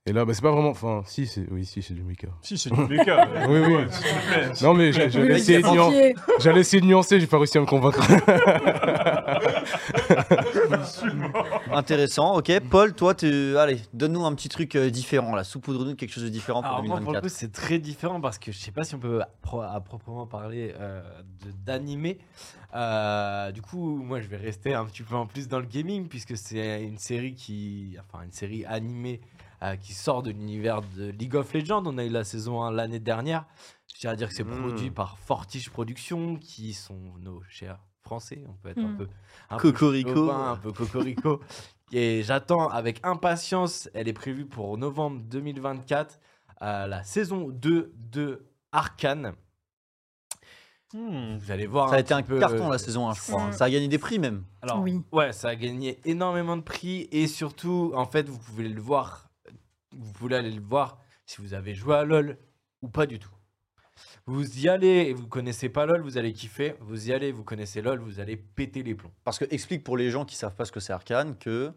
Et 0.07 0.15
là, 0.15 0.25
bah, 0.25 0.33
c'est 0.33 0.41
pas 0.41 0.51
vraiment. 0.51 0.71
Enfin, 0.71 1.03
si, 1.05 1.27
c'est 1.27 1.47
oui, 1.51 1.67
si, 1.67 1.83
c'est 1.83 1.93
du 1.93 2.03
mecha. 2.03 2.29
Si, 2.41 2.57
c'est 2.57 2.71
du 2.73 2.81
méca. 2.87 3.29
Oui, 3.49 3.59
oui. 3.61 3.75
Ouais, 3.75 3.87
s'il 3.91 4.03
te 4.03 4.33
plaît. 4.33 4.49
Non, 4.63 4.73
mais 4.73 4.87
Oui, 4.87 4.93
j'allais 4.95 5.37
essayer, 5.37 5.61
de 5.61 5.69
nuan- 5.69 6.57
essayer 6.57 6.81
de 6.81 6.87
nuancer, 6.87 7.21
j'ai 7.21 7.27
pas 7.27 7.37
réussi 7.37 7.59
à 7.59 7.61
me 7.61 7.67
convaincre. 7.67 8.01
Intéressant, 11.73 12.37
ok. 12.39 12.61
Paul, 12.71 12.95
toi, 12.95 13.15
tu... 13.15 13.57
allez, 13.59 13.79
donne-nous 13.93 14.25
un 14.25 14.35
petit 14.35 14.49
truc 14.49 14.75
euh, 14.75 14.89
différent, 14.91 15.35
là. 15.35 15.45
Saupoudre-nous 15.45 15.95
quelque 15.97 16.13
chose 16.13 16.25
de 16.25 16.29
différent 16.31 16.63
pour 16.63 16.71
Alors 16.71 16.83
moi, 16.85 16.97
pour 17.01 17.13
le 17.13 17.21
2024. 17.21 17.23
coup, 17.23 17.29
c'est 17.29 17.53
très 17.53 17.79
différent 17.79 18.21
parce 18.23 18.39
que 18.39 18.53
je 18.53 18.59
sais 18.59 18.73
pas 18.73 18.85
si 18.85 18.95
on 18.95 18.99
peut 18.99 19.21
à 19.21 19.81
proprement 19.81 20.27
parler 20.27 20.75
euh, 20.81 21.03
de- 21.45 21.53
d'animé. 21.67 22.17
Euh, 22.75 23.53
du 23.53 23.61
coup, 23.61 23.97
moi, 24.03 24.21
je 24.23 24.29
vais 24.29 24.39
rester 24.39 24.73
un 24.73 24.87
petit 24.87 25.03
peu 25.03 25.15
en 25.15 25.27
plus 25.27 25.47
dans 25.47 25.61
le 25.61 25.67
gaming 25.67 26.09
puisque 26.09 26.39
c'est 26.39 26.83
une 26.83 26.97
série 26.99 27.35
qui, 27.35 27.97
enfin, 28.01 28.25
une 28.25 28.33
série 28.33 28.65
animée 28.65 29.21
euh, 29.63 29.77
qui 29.77 29.93
sort 29.95 30.23
de 30.23 30.31
l'univers 30.31 30.81
de 30.97 31.11
League 31.11 31.35
of 31.37 31.53
Legends. 31.53 31.83
On 31.87 31.99
a 31.99 32.05
eu 32.05 32.09
la 32.09 32.25
saison 32.25 32.63
1 32.63 32.71
l'année 32.73 33.01
dernière. 33.01 33.47
Je 33.93 33.99
tiens 34.01 34.11
à 34.13 34.17
dire 34.17 34.29
que 34.29 34.35
c'est 34.35 34.45
Mm. 34.45 34.61
produit 34.61 34.91
par 34.91 35.19
Fortiche 35.19 35.71
Productions, 35.71 36.37
qui 36.37 36.73
sont 36.73 37.13
nos 37.21 37.43
chers 37.49 37.79
français. 38.03 38.45
On 38.49 38.55
peut 38.55 38.71
être 38.71 38.79
un 38.79 38.89
Mm. 38.93 38.97
peu 38.99 39.09
un 39.51 39.57
peu 39.59 39.73
Cocorico. 39.73 40.31
un 40.31 40.57
peu 40.57 40.73
cocorico. 40.73 41.41
Et 41.93 42.23
j'attends 42.23 42.69
avec 42.69 43.01
impatience. 43.05 43.91
Elle 43.95 44.07
est 44.09 44.13
prévue 44.13 44.47
pour 44.47 44.79
novembre 44.79 45.21
2024, 45.25 46.21
euh, 46.63 46.87
la 46.87 47.03
saison 47.03 47.49
2 47.49 47.93
de 47.97 48.47
Arcane. 48.73 49.35
Hmm. 50.93 51.37
Vous 51.39 51.51
allez 51.53 51.67
voir. 51.67 51.89
Ça 51.91 51.97
a 51.97 52.01
été 52.01 52.15
un 52.15 52.23
peu, 52.23 52.39
carton 52.41 52.69
la 52.69 52.79
saison 52.79 53.09
1, 53.09 53.15
je 53.15 53.21
crois. 53.23 53.43
hein. 53.43 53.49
Mm. 53.51 53.53
Ça 53.53 53.65
a 53.67 53.71
gagné 53.71 53.87
des 53.89 53.99
prix 53.99 54.19
même. 54.19 54.45
Alors, 54.63 54.81
Oui. 54.81 55.01
ouais, 55.13 55.33
ça 55.33 55.49
a 55.51 55.55
gagné 55.55 56.01
énormément 56.05 56.57
de 56.57 56.63
prix 56.63 57.09
et 57.13 57.29
surtout, 57.29 57.93
en 57.95 58.07
fait, 58.07 58.29
vous 58.29 58.39
pouvez 58.39 58.69
le 58.69 58.81
voir. 58.81 59.30
Vous 60.01 60.13
pouvez 60.13 60.37
aller 60.37 60.51
le 60.51 60.61
voir 60.61 60.99
si 61.27 61.41
vous 61.41 61.55
avez 61.55 61.75
joué 61.75 61.95
à 61.95 62.05
LoL 62.05 62.39
ou 62.83 62.89
pas 62.89 63.07
du 63.07 63.19
tout. 63.19 63.31
Vous 64.27 64.59
y 64.61 64.69
allez 64.69 65.07
et 65.09 65.13
vous 65.13 65.27
connaissez 65.27 65.69
pas 65.69 65.87
LoL, 65.87 66.01
vous 66.03 66.19
allez 66.19 66.33
kiffer. 66.33 66.75
Vous 66.81 67.09
y 67.09 67.13
allez, 67.13 67.33
vous 67.33 67.45
connaissez 67.45 67.83
LoL, 67.83 68.01
vous 68.01 68.21
allez 68.21 68.37
péter 68.37 68.83
les 68.83 68.95
plombs. 68.95 69.13
Parce 69.25 69.39
que 69.39 69.45
explique 69.51 69.85
pour 69.85 69.97
les 69.97 70.11
gens 70.11 70.25
qui 70.25 70.37
savent 70.37 70.55
pas 70.55 70.65
ce 70.65 70.73
que 70.73 70.81
c'est 70.81 70.93
Arcane 70.93 71.37
que 71.37 71.73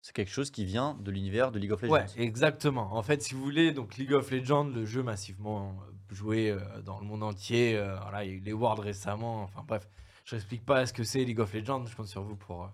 c'est 0.00 0.12
quelque 0.14 0.30
chose 0.30 0.50
qui 0.50 0.66
vient 0.66 0.98
de 1.00 1.10
l'univers 1.10 1.50
de 1.50 1.58
League 1.58 1.72
of 1.72 1.80
Legends. 1.80 1.94
Ouais, 1.94 2.06
exactement. 2.16 2.94
En 2.94 3.02
fait, 3.02 3.22
si 3.22 3.34
vous 3.34 3.42
voulez, 3.42 3.72
donc 3.72 3.96
League 3.96 4.12
of 4.12 4.30
Legends, 4.30 4.64
le 4.64 4.84
jeu 4.84 5.02
massivement 5.02 5.70
euh, 5.70 6.14
joué 6.14 6.50
euh, 6.50 6.82
dans 6.82 7.00
le 7.00 7.06
monde 7.06 7.22
entier. 7.22 7.76
euh, 7.76 7.96
voilà, 8.02 8.22
il 8.24 8.30
y 8.30 8.34
a 8.34 8.36
eu 8.36 8.40
les 8.40 8.52
Worlds 8.52 8.82
récemment. 8.82 9.42
Enfin 9.44 9.64
bref, 9.66 9.88
je 10.26 10.36
n'explique 10.36 10.64
pas 10.66 10.84
ce 10.84 10.92
que 10.92 11.04
c'est 11.04 11.24
League 11.24 11.40
of 11.40 11.54
Legends. 11.54 11.86
Je 11.86 11.96
compte 11.96 12.08
sur 12.08 12.22
vous 12.22 12.36
pour 12.36 12.70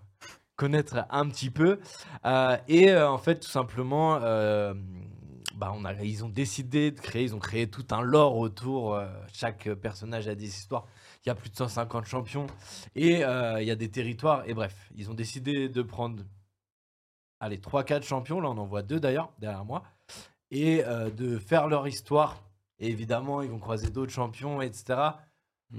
connaître 0.61 1.07
un 1.09 1.27
petit 1.27 1.49
peu. 1.49 1.79
Euh, 2.23 2.55
et 2.67 2.91
euh, 2.91 3.09
en 3.09 3.17
fait, 3.17 3.39
tout 3.39 3.49
simplement, 3.49 4.19
euh, 4.21 4.75
bah, 5.55 5.73
on 5.75 5.85
a, 5.85 5.93
ils 6.03 6.23
ont 6.23 6.29
décidé 6.29 6.91
de 6.91 6.99
créer, 6.99 7.23
ils 7.23 7.33
ont 7.33 7.39
créé 7.39 7.67
tout 7.67 7.87
un 7.89 8.01
lore 8.01 8.37
autour. 8.37 8.95
chaque 9.33 9.73
personnage 9.73 10.27
a 10.27 10.35
des 10.35 10.45
histoires. 10.45 10.85
Il 11.25 11.29
y 11.29 11.31
a 11.31 11.35
plus 11.35 11.49
de 11.49 11.55
150 11.55 12.05
champions 12.05 12.45
et 12.95 13.21
il 13.21 13.65
y 13.67 13.71
a 13.71 13.75
des 13.75 13.89
territoires. 13.89 14.43
Et 14.47 14.53
bref, 14.53 14.75
ils 14.95 15.09
ont 15.09 15.15
décidé 15.15 15.67
de 15.67 15.81
prendre 15.81 16.23
allez, 17.39 17.57
3-4 17.57 18.03
champions, 18.03 18.39
là 18.39 18.49
on 18.49 18.57
en 18.57 18.67
voit 18.67 18.83
deux 18.83 18.99
d'ailleurs 18.99 19.31
derrière 19.39 19.65
moi, 19.65 19.81
et 20.51 20.83
de 21.17 21.39
faire 21.39 21.67
leur 21.67 21.87
histoire. 21.87 22.43
Et 22.77 22.89
évidemment, 22.89 23.41
ils 23.41 23.49
vont 23.49 23.59
croiser 23.59 23.89
d'autres 23.89 24.13
champions, 24.13 24.61
etc. 24.61 24.99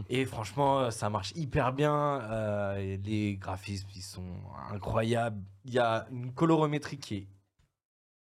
Et 0.09 0.25
franchement, 0.25 0.81
euh, 0.81 0.91
ça 0.91 1.11
marche 1.11 1.33
hyper 1.37 1.73
bien. 1.73 2.21
euh, 2.23 2.97
les 3.05 3.37
graphismes, 3.37 3.89
ils 3.95 4.03
sont 4.03 4.37
incroyables. 4.71 5.43
Il 5.65 5.73
y 5.73 5.79
a 5.79 6.07
une 6.11 6.33
colorométrie 6.33 6.99
qui 6.99 7.17
est 7.17 7.29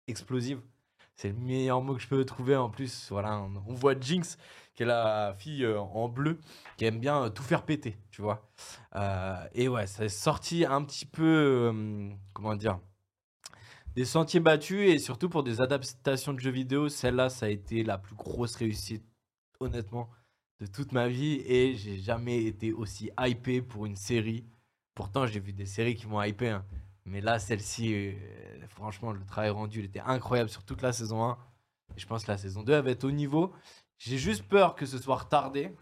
explosive. 0.07 0.61
C'est 1.17 1.29
le 1.29 1.35
meilleur 1.35 1.81
mot 1.83 1.95
que 1.95 2.03
je 2.03 2.09
peux 2.09 2.25
trouver. 2.25 2.57
En 2.57 2.71
plus, 2.71 3.09
voilà, 3.11 3.39
on, 3.39 3.75
voit 3.75 3.99
Jinx, 3.99 4.37
qui 4.75 4.83
est 4.83 4.87
la 4.87 5.35
fille 5.39 5.65
euh, 5.65 5.81
en 5.81 6.09
bleu, 6.09 6.39
qui 6.77 6.85
aime 6.85 6.99
bien 6.99 7.31
tout 7.31 7.43
faire 7.43 7.65
péter, 7.65 7.97
tu 8.11 8.23
vois. 8.23 8.51
Et 9.55 9.69
ouais, 9.69 9.87
ça 9.87 10.05
est 10.05 10.09
sorti 10.09 10.65
un 10.65 10.83
petit 10.85 11.07
peu, 11.07 11.73
comment 12.35 12.57
dire, 12.57 12.79
des 13.95 14.05
sentiers 14.05 14.41
battus 14.41 14.91
et 14.91 14.99
surtout 14.99 15.29
pour 15.29 15.43
des 15.43 15.61
adaptations 15.61 16.33
de 16.33 16.41
jeux 16.41 16.51
vidéo, 16.51 16.89
celle-là, 16.89 17.29
ça 17.29 17.47
a 17.47 17.49
été 17.51 17.85
la 17.85 17.99
plus 17.99 18.15
grosse 18.15 18.57
réussite, 18.57 19.05
honnêtement, 19.61 20.09
de 20.63 20.67
toute 20.69 20.93
ma 20.93 21.09
vie 21.09 21.43
et 21.45 21.75
j'ai 21.75 21.99
jamais 21.99 22.45
été 22.45 22.73
aussi 22.73 23.11
hypé 23.19 23.61
pour 23.61 23.85
une 23.85 23.97
série. 23.97 24.47
Pourtant, 24.95 25.27
j'ai 25.27 25.41
vu 25.41 25.53
des 25.53 25.67
séries 25.67 25.97
qui 25.97 26.07
m'ont 26.07 26.23
hypé, 26.23 26.51
hein. 26.51 26.65
mais 27.05 27.21
là, 27.21 27.41
celle-ci, 27.41 27.93
euh, 27.93 28.13
franchement, 28.69 29.11
le 29.11 29.25
travail 29.25 29.51
rendu, 29.51 29.81
il 29.81 29.87
était 29.87 29.99
incroyable 30.01 30.49
sur 30.49 30.63
toute 30.63 30.81
la 30.81 30.93
saison 30.93 31.25
1. 31.25 31.39
Et 31.97 32.01
je 32.01 32.07
pense 32.07 32.25
que 32.25 32.31
la 32.31 32.39
saison 32.39 32.63
2 32.63 32.73
elle 32.75 32.85
va 32.85 32.91
être 32.93 33.03
au 33.03 33.11
niveau. 33.11 33.53
J'ai 33.99 34.19
juste 34.19 34.45
peur 34.45 34.77
que 34.77 34.87
ce 34.87 34.99
soit 34.99 35.17
retardé, 35.17 35.75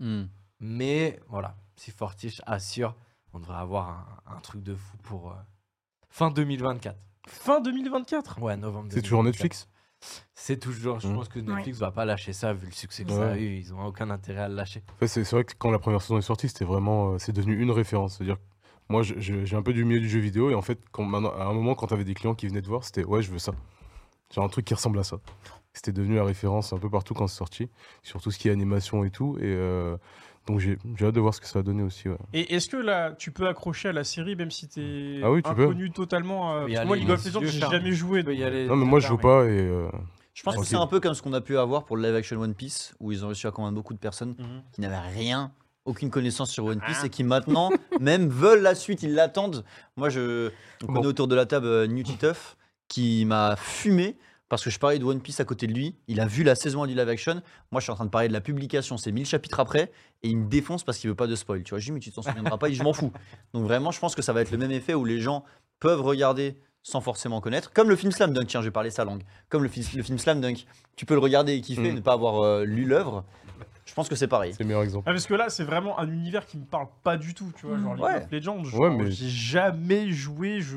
Hmm. 0.00 0.24
mais 0.60 1.18
voilà, 1.28 1.56
si 1.76 1.90
Fortiche 1.90 2.40
assure, 2.46 2.94
on 3.32 3.38
devrait 3.38 3.58
avoir 3.58 4.22
un, 4.26 4.36
un 4.36 4.40
truc 4.40 4.62
de 4.62 4.74
fou 4.74 4.96
pour 4.98 5.32
euh, 5.32 5.34
fin 6.10 6.30
2024. 6.30 6.96
Fin 7.26 7.60
2024. 7.60 8.40
Ouais, 8.42 8.56
novembre. 8.56 8.88
C'est 8.92 9.00
toujours 9.02 9.22
2024. 9.22 9.24
Netflix? 9.44 9.68
C'est 10.34 10.58
toujours. 10.58 11.00
Je 11.00 11.08
Mhm. 11.08 11.14
pense 11.16 11.28
que 11.28 11.38
Netflix 11.38 11.78
va 11.78 11.90
pas 11.90 12.04
lâcher 12.04 12.32
ça 12.32 12.52
vu 12.52 12.66
le 12.66 12.72
succès 12.72 13.04
que 13.04 13.10
ça 13.10 13.30
a 13.30 13.32
Ouais. 13.32 13.42
eu. 13.42 13.56
Ils 13.58 13.74
ont 13.74 13.84
aucun 13.86 14.10
intérêt 14.10 14.42
à 14.42 14.48
le 14.48 14.54
lâcher. 14.54 14.82
En 14.94 14.98
fait, 14.98 15.08
c'est 15.08 15.28
vrai 15.30 15.44
que 15.44 15.52
quand 15.58 15.70
la 15.70 15.78
première 15.78 16.02
saison 16.02 16.18
est 16.18 16.22
sortie, 16.22 16.48
c'était 16.48 16.64
vraiment, 16.64 17.12
euh, 17.12 17.18
c'est 17.18 17.32
devenu 17.32 17.60
une 17.60 17.70
référence. 17.70 18.16
C'est-à-dire, 18.16 18.36
que 18.36 18.40
moi, 18.88 19.02
j'ai 19.02 19.56
un 19.56 19.62
peu 19.62 19.72
du 19.72 19.84
milieu 19.84 20.00
du 20.00 20.08
jeu 20.08 20.18
vidéo 20.20 20.50
et 20.50 20.54
en 20.54 20.62
fait, 20.62 20.78
quand, 20.92 21.04
maintenant, 21.04 21.32
à 21.32 21.44
un 21.44 21.52
moment, 21.52 21.74
quand 21.74 21.86
tu 21.88 21.94
avais 21.94 22.04
des 22.04 22.14
clients 22.14 22.34
qui 22.34 22.48
venaient 22.48 22.62
te 22.62 22.68
voir, 22.68 22.84
c'était 22.84 23.04
ouais, 23.04 23.22
je 23.22 23.30
veux 23.30 23.38
ça. 23.38 23.52
Genre 24.34 24.44
un 24.44 24.48
truc 24.48 24.64
qui 24.64 24.74
ressemble 24.74 24.98
à 24.98 25.04
ça. 25.04 25.18
C'était 25.72 25.92
devenu 25.92 26.16
la 26.16 26.24
référence 26.24 26.72
un 26.72 26.78
peu 26.78 26.90
partout 26.90 27.14
quand 27.14 27.26
c'est 27.28 27.36
sorti, 27.36 27.68
sur 28.02 28.20
tout 28.20 28.30
ce 28.32 28.38
qui 28.38 28.48
est 28.48 28.52
animation 28.52 29.04
et 29.04 29.10
tout. 29.10 29.36
Et 29.38 29.42
euh, 29.44 29.96
donc 30.46 30.58
j'ai 30.60 30.78
j'ai 30.96 31.06
hâte 31.06 31.14
de 31.14 31.20
voir 31.20 31.34
ce 31.34 31.40
que 31.40 31.46
ça 31.46 31.58
va 31.58 31.62
donner 31.62 31.82
aussi. 31.82 32.08
ouais. 32.08 32.16
Et 32.32 32.54
est-ce 32.54 32.68
que 32.68 32.76
là, 32.76 33.12
tu 33.12 33.30
peux 33.30 33.46
accrocher 33.48 33.88
à 33.88 33.92
la 33.92 34.04
série 34.04 34.36
même 34.36 34.50
si 34.50 34.68
t'es 34.68 35.20
Ah 35.22 35.30
oui, 35.30 35.42
tu 35.42 35.54
peux. 35.54 35.62
inconnu 35.64 35.90
totalement 35.90 36.54
euh, 36.54 36.66
Mais 36.66 36.74
parce 36.74 36.82
que 36.82 36.86
Moi, 36.88 36.96
League 36.96 37.10
of 37.10 37.24
Legends, 37.24 37.40
j'ai 37.44 37.60
jamais 37.60 37.92
joué. 37.92 38.22
Peux 38.24 38.34
donc, 38.34 38.68
Non, 38.68 38.76
mais 38.76 38.84
moi, 38.86 39.00
je 39.00 39.06
joue 39.08 39.18
pas 39.18 39.44
et. 39.44 39.48
euh, 39.60 39.88
Je 40.34 40.42
pense 40.42 40.56
que 40.56 40.64
c'est 40.64 40.76
un 40.76 40.86
peu 40.86 41.00
comme 41.00 41.14
ce 41.14 41.22
qu'on 41.22 41.32
a 41.34 41.40
pu 41.40 41.56
avoir 41.58 41.84
pour 41.84 41.96
le 41.96 42.02
live 42.04 42.14
action 42.16 42.40
One 42.40 42.54
Piece, 42.54 42.94
où 43.00 43.12
ils 43.12 43.24
ont 43.24 43.28
réussi 43.28 43.46
à 43.46 43.50
convaincre 43.50 43.74
beaucoup 43.74 43.94
de 43.94 43.98
personnes 43.98 44.34
Mhm. 44.38 44.62
qui 44.72 44.80
n'avaient 44.80 44.98
rien, 44.98 45.52
aucune 45.84 46.10
connaissance 46.10 46.50
sur 46.50 46.64
One 46.64 46.80
Piece 46.80 47.04
et 47.04 47.10
qui 47.10 47.22
maintenant 47.24 47.70
même 48.00 48.28
veulent 48.28 48.62
la 48.62 48.74
suite, 48.74 49.02
ils 49.02 49.14
l'attendent. 49.14 49.64
Moi, 49.96 50.08
je 50.08 50.50
on 50.82 50.86
Bon. 50.86 50.92
connaît 50.94 51.06
autour 51.06 51.28
de 51.28 51.34
la 51.34 51.46
table 51.46 51.66
euh, 51.66 51.86
New 51.86 52.02
Titeuf 52.02 52.56
qui 52.88 53.24
m'a 53.24 53.54
fumé 53.56 54.16
parce 54.50 54.62
que 54.62 54.68
je 54.68 54.78
parlais 54.78 54.98
de 54.98 55.04
One 55.04 55.20
Piece 55.22 55.40
à 55.40 55.44
côté 55.46 55.66
de 55.66 55.72
lui. 55.72 55.94
Il 56.08 56.20
a 56.20 56.26
vu 56.26 56.42
la 56.42 56.54
saison 56.54 56.82
1 56.82 56.88
du 56.88 56.94
live 56.94 57.08
action. 57.08 57.40
Moi, 57.70 57.80
je 57.80 57.84
suis 57.84 57.92
en 57.92 57.94
train 57.94 58.04
de 58.04 58.10
parler 58.10 58.28
de 58.28 58.32
la 58.34 58.42
publication, 58.42 58.98
c'est 58.98 59.12
1000 59.12 59.24
chapitres 59.24 59.60
après, 59.60 59.90
et 60.22 60.28
il 60.28 60.36
me 60.36 60.46
défonce 60.48 60.84
parce 60.84 60.98
qu'il 60.98 61.08
veut 61.08 61.16
pas 61.16 61.26
de 61.28 61.34
spoil. 61.36 61.62
Tu 61.62 61.70
vois, 61.70 61.78
je 61.78 61.86
dis, 61.86 61.92
mais 61.92 62.00
tu 62.00 62.10
t'en 62.12 62.20
souviendras 62.20 62.58
pas, 62.58 62.68
et 62.68 62.74
je 62.74 62.82
m'en 62.82 62.92
fous. 62.92 63.12
Donc 63.54 63.64
vraiment, 63.64 63.90
je 63.92 63.98
pense 64.00 64.14
que 64.14 64.20
ça 64.22 64.34
va 64.34 64.42
être 64.42 64.50
le 64.50 64.58
même 64.58 64.72
effet 64.72 64.92
où 64.92 65.06
les 65.06 65.20
gens 65.20 65.44
peuvent 65.78 66.02
regarder 66.02 66.58
sans 66.82 67.00
forcément 67.00 67.40
connaître. 67.40 67.72
Comme 67.72 67.88
le 67.88 67.96
film 67.96 68.10
Slam 68.12 68.32
Dunk, 68.32 68.46
tiens, 68.48 68.60
je 68.60 68.66
vais 68.66 68.70
parler 68.72 68.90
sa 68.90 69.04
langue. 69.04 69.22
Comme 69.48 69.62
le, 69.62 69.68
film- 69.68 69.86
le 69.96 70.02
film 70.02 70.18
Slam 70.18 70.40
Dunk, 70.40 70.66
tu 70.96 71.06
peux 71.06 71.14
le 71.14 71.20
regarder 71.20 71.54
et 71.54 71.60
kiffer, 71.60 71.92
Mm. 71.92 71.94
ne 71.94 72.00
pas 72.00 72.12
avoir 72.14 72.42
euh, 72.42 72.64
lu 72.64 72.84
l'œuvre. 72.84 73.24
Je 73.86 73.94
pense 73.94 74.08
que 74.08 74.14
c'est 74.16 74.28
pareil. 74.28 74.52
C'est 74.56 74.62
le 74.62 74.66
meilleur 74.68 74.82
exemple. 74.82 75.04
Ah, 75.08 75.12
parce 75.12 75.26
que 75.26 75.34
là, 75.34 75.48
c'est 75.48 75.64
vraiment 75.64 75.98
un 75.98 76.08
univers 76.10 76.46
qui 76.46 76.58
me 76.58 76.64
parle 76.64 76.86
pas 77.02 77.16
du 77.16 77.34
tout, 77.34 77.52
tu 77.58 77.66
vois. 77.66 77.76
Genre 77.78 77.94
League 77.94 78.04
Ouais. 78.04 78.16
of 78.24 78.30
Legends, 78.30 78.64
genre, 78.64 78.80
Ouais, 78.80 78.90
mais- 78.90 79.10
j'ai 79.10 79.28
jamais 79.28 80.10
joué, 80.10 80.60
je, 80.60 80.76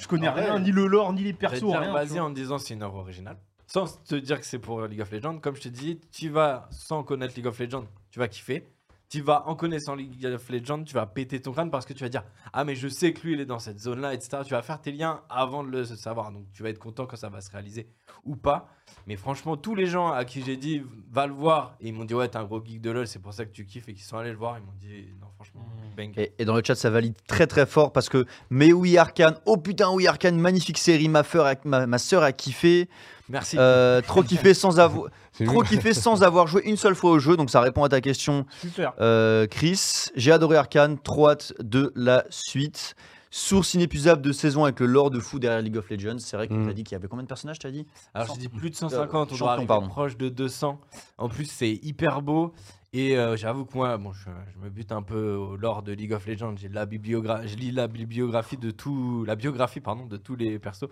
je 0.00 0.06
connais 0.06 0.28
rien, 0.28 0.58
ni 0.58 0.72
le 0.72 0.86
lore, 0.86 1.12
ni 1.12 1.22
les 1.22 1.32
persos, 1.32 1.64
rien. 1.64 1.90
vois. 1.90 2.20
en 2.20 2.30
disant 2.30 2.58
c'est 2.58 2.74
une 2.74 2.82
œuvre 2.82 2.96
originale. 2.96 3.38
Sans 3.66 4.02
te 4.04 4.14
dire 4.14 4.38
que 4.38 4.46
c'est 4.46 4.60
pour 4.60 4.82
League 4.86 5.00
of 5.00 5.10
Legends. 5.10 5.38
Comme 5.38 5.56
je 5.56 5.62
te 5.62 5.68
dis, 5.68 6.00
tu 6.12 6.28
vas 6.28 6.68
sans 6.70 7.02
connaître 7.02 7.34
League 7.34 7.46
of 7.46 7.58
Legends, 7.58 7.86
tu 8.10 8.18
vas 8.18 8.28
kiffer. 8.28 8.68
Tu 9.08 9.20
vas 9.20 9.44
en 9.46 9.54
connaissant 9.54 9.94
League 9.94 10.26
of 10.26 10.48
Legends, 10.50 10.82
tu 10.82 10.94
vas 10.94 11.06
péter 11.06 11.40
ton 11.40 11.52
crâne 11.52 11.70
parce 11.70 11.86
que 11.86 11.92
tu 11.92 12.02
vas 12.02 12.08
dire 12.08 12.24
Ah, 12.52 12.64
mais 12.64 12.74
je 12.74 12.88
sais 12.88 13.12
que 13.12 13.24
lui 13.24 13.34
il 13.34 13.40
est 13.40 13.46
dans 13.46 13.60
cette 13.60 13.78
zone-là, 13.78 14.14
etc. 14.14 14.38
Tu 14.44 14.50
vas 14.50 14.62
faire 14.62 14.80
tes 14.80 14.90
liens 14.90 15.20
avant 15.30 15.62
de 15.62 15.70
le 15.70 15.84
savoir. 15.84 16.32
Donc 16.32 16.46
tu 16.52 16.62
vas 16.64 16.70
être 16.70 16.78
content 16.80 17.06
quand 17.06 17.16
ça 17.16 17.28
va 17.28 17.40
se 17.40 17.50
réaliser 17.50 17.86
ou 18.24 18.34
pas. 18.34 18.68
Mais 19.06 19.14
franchement, 19.16 19.56
tous 19.56 19.76
les 19.76 19.86
gens 19.86 20.10
à 20.10 20.24
qui 20.24 20.42
j'ai 20.42 20.56
dit 20.56 20.82
Va 21.12 21.28
le 21.28 21.32
voir, 21.32 21.76
et 21.80 21.88
ils 21.88 21.94
m'ont 21.94 22.04
dit 22.04 22.14
Ouais, 22.14 22.26
t'es 22.28 22.36
un 22.38 22.44
gros 22.44 22.60
geek 22.64 22.80
de 22.80 22.90
LoL, 22.90 23.06
c'est 23.06 23.20
pour 23.20 23.32
ça 23.32 23.44
que 23.44 23.52
tu 23.52 23.64
kiffes 23.64 23.88
et 23.88 23.94
qu'ils 23.94 24.02
sont 24.02 24.16
allés 24.16 24.32
le 24.32 24.36
voir. 24.36 24.58
Ils 24.58 24.64
m'ont 24.64 24.72
dit 24.80 25.06
Non, 25.20 25.28
franchement, 25.36 25.64
bang. 25.96 26.12
Et, 26.16 26.32
et 26.40 26.44
dans 26.44 26.56
le 26.56 26.62
chat, 26.64 26.74
ça 26.74 26.90
valide 26.90 27.14
très 27.28 27.46
très 27.46 27.66
fort 27.66 27.92
parce 27.92 28.08
que, 28.08 28.26
mais 28.50 28.72
oui, 28.72 28.98
Arkane, 28.98 29.36
oh 29.46 29.56
putain, 29.56 29.88
oui, 29.92 30.08
Arkane, 30.08 30.36
magnifique 30.38 30.78
série, 30.78 31.08
ma, 31.08 31.22
feur 31.22 31.46
a- 31.46 31.54
ma, 31.64 31.86
ma 31.86 31.98
soeur 31.98 32.24
a 32.24 32.32
kiffé, 32.32 32.88
Merci. 33.28 33.56
Euh, 33.58 34.00
trop 34.02 34.22
kiffé 34.22 34.54
sans 34.54 34.78
avoir. 34.80 35.08
Trop 35.44 35.62
kiffé 35.62 35.92
sans 35.92 36.22
avoir 36.22 36.46
joué 36.46 36.62
une 36.64 36.78
seule 36.78 36.94
fois 36.94 37.10
au 37.10 37.18
jeu, 37.18 37.36
donc 37.36 37.50
ça 37.50 37.60
répond 37.60 37.84
à 37.84 37.90
ta 37.90 38.00
question, 38.00 38.46
Super. 38.58 38.94
euh, 39.02 39.46
Chris. 39.46 40.06
J'ai 40.16 40.32
adoré 40.32 40.56
Arkane, 40.56 40.98
trop 40.98 41.28
hâte 41.28 41.52
de 41.60 41.92
la 41.94 42.24
suite. 42.30 42.94
Source 43.30 43.74
inépuisable 43.74 44.22
de 44.22 44.32
saison 44.32 44.64
avec 44.64 44.80
le 44.80 44.86
lore 44.86 45.10
de 45.10 45.20
fou 45.20 45.38
derrière 45.38 45.60
League 45.60 45.76
of 45.76 45.90
Legends. 45.90 46.16
C'est 46.20 46.38
vrai 46.38 46.48
que 46.48 46.54
Mm. 46.54 46.66
t'as 46.68 46.72
dit 46.72 46.84
qu'il 46.84 46.92
y 46.92 46.94
avait 46.94 47.08
combien 47.08 47.22
de 47.24 47.28
personnages, 47.28 47.58
t'as 47.58 47.70
dit 47.70 47.86
Alors, 48.14 48.28
j'ai 48.34 48.40
dit 48.40 48.48
plus 48.48 48.70
de 48.70 48.76
150, 48.76 49.12
on 49.32 49.34
champion, 49.34 49.36
doit 49.44 49.52
arriver 49.52 49.66
pardon. 49.66 49.88
proche 49.88 50.16
de 50.16 50.30
200. 50.30 50.80
En 51.18 51.28
plus, 51.28 51.44
c'est 51.44 51.72
hyper 51.82 52.22
beau. 52.22 52.54
Et 52.94 53.18
euh, 53.18 53.36
j'avoue 53.36 53.66
que 53.66 53.76
moi, 53.76 53.98
bon, 53.98 54.12
je, 54.14 54.30
je 54.54 54.58
me 54.64 54.70
bute 54.70 54.90
un 54.90 55.02
peu 55.02 55.34
au 55.34 55.56
lore 55.56 55.82
de 55.82 55.92
League 55.92 56.14
of 56.14 56.26
Legends. 56.26 56.54
J'ai 56.56 56.68
la 56.70 56.86
bibliogra- 56.86 57.46
je 57.46 57.56
lis 57.56 57.72
la 57.72 57.88
bibliographie 57.88 58.56
de 58.56 58.70
tout, 58.70 59.24
la 59.26 59.36
biographie 59.36 59.80
pardon, 59.80 60.06
de 60.06 60.16
tous 60.16 60.36
les 60.36 60.58
persos. 60.58 60.88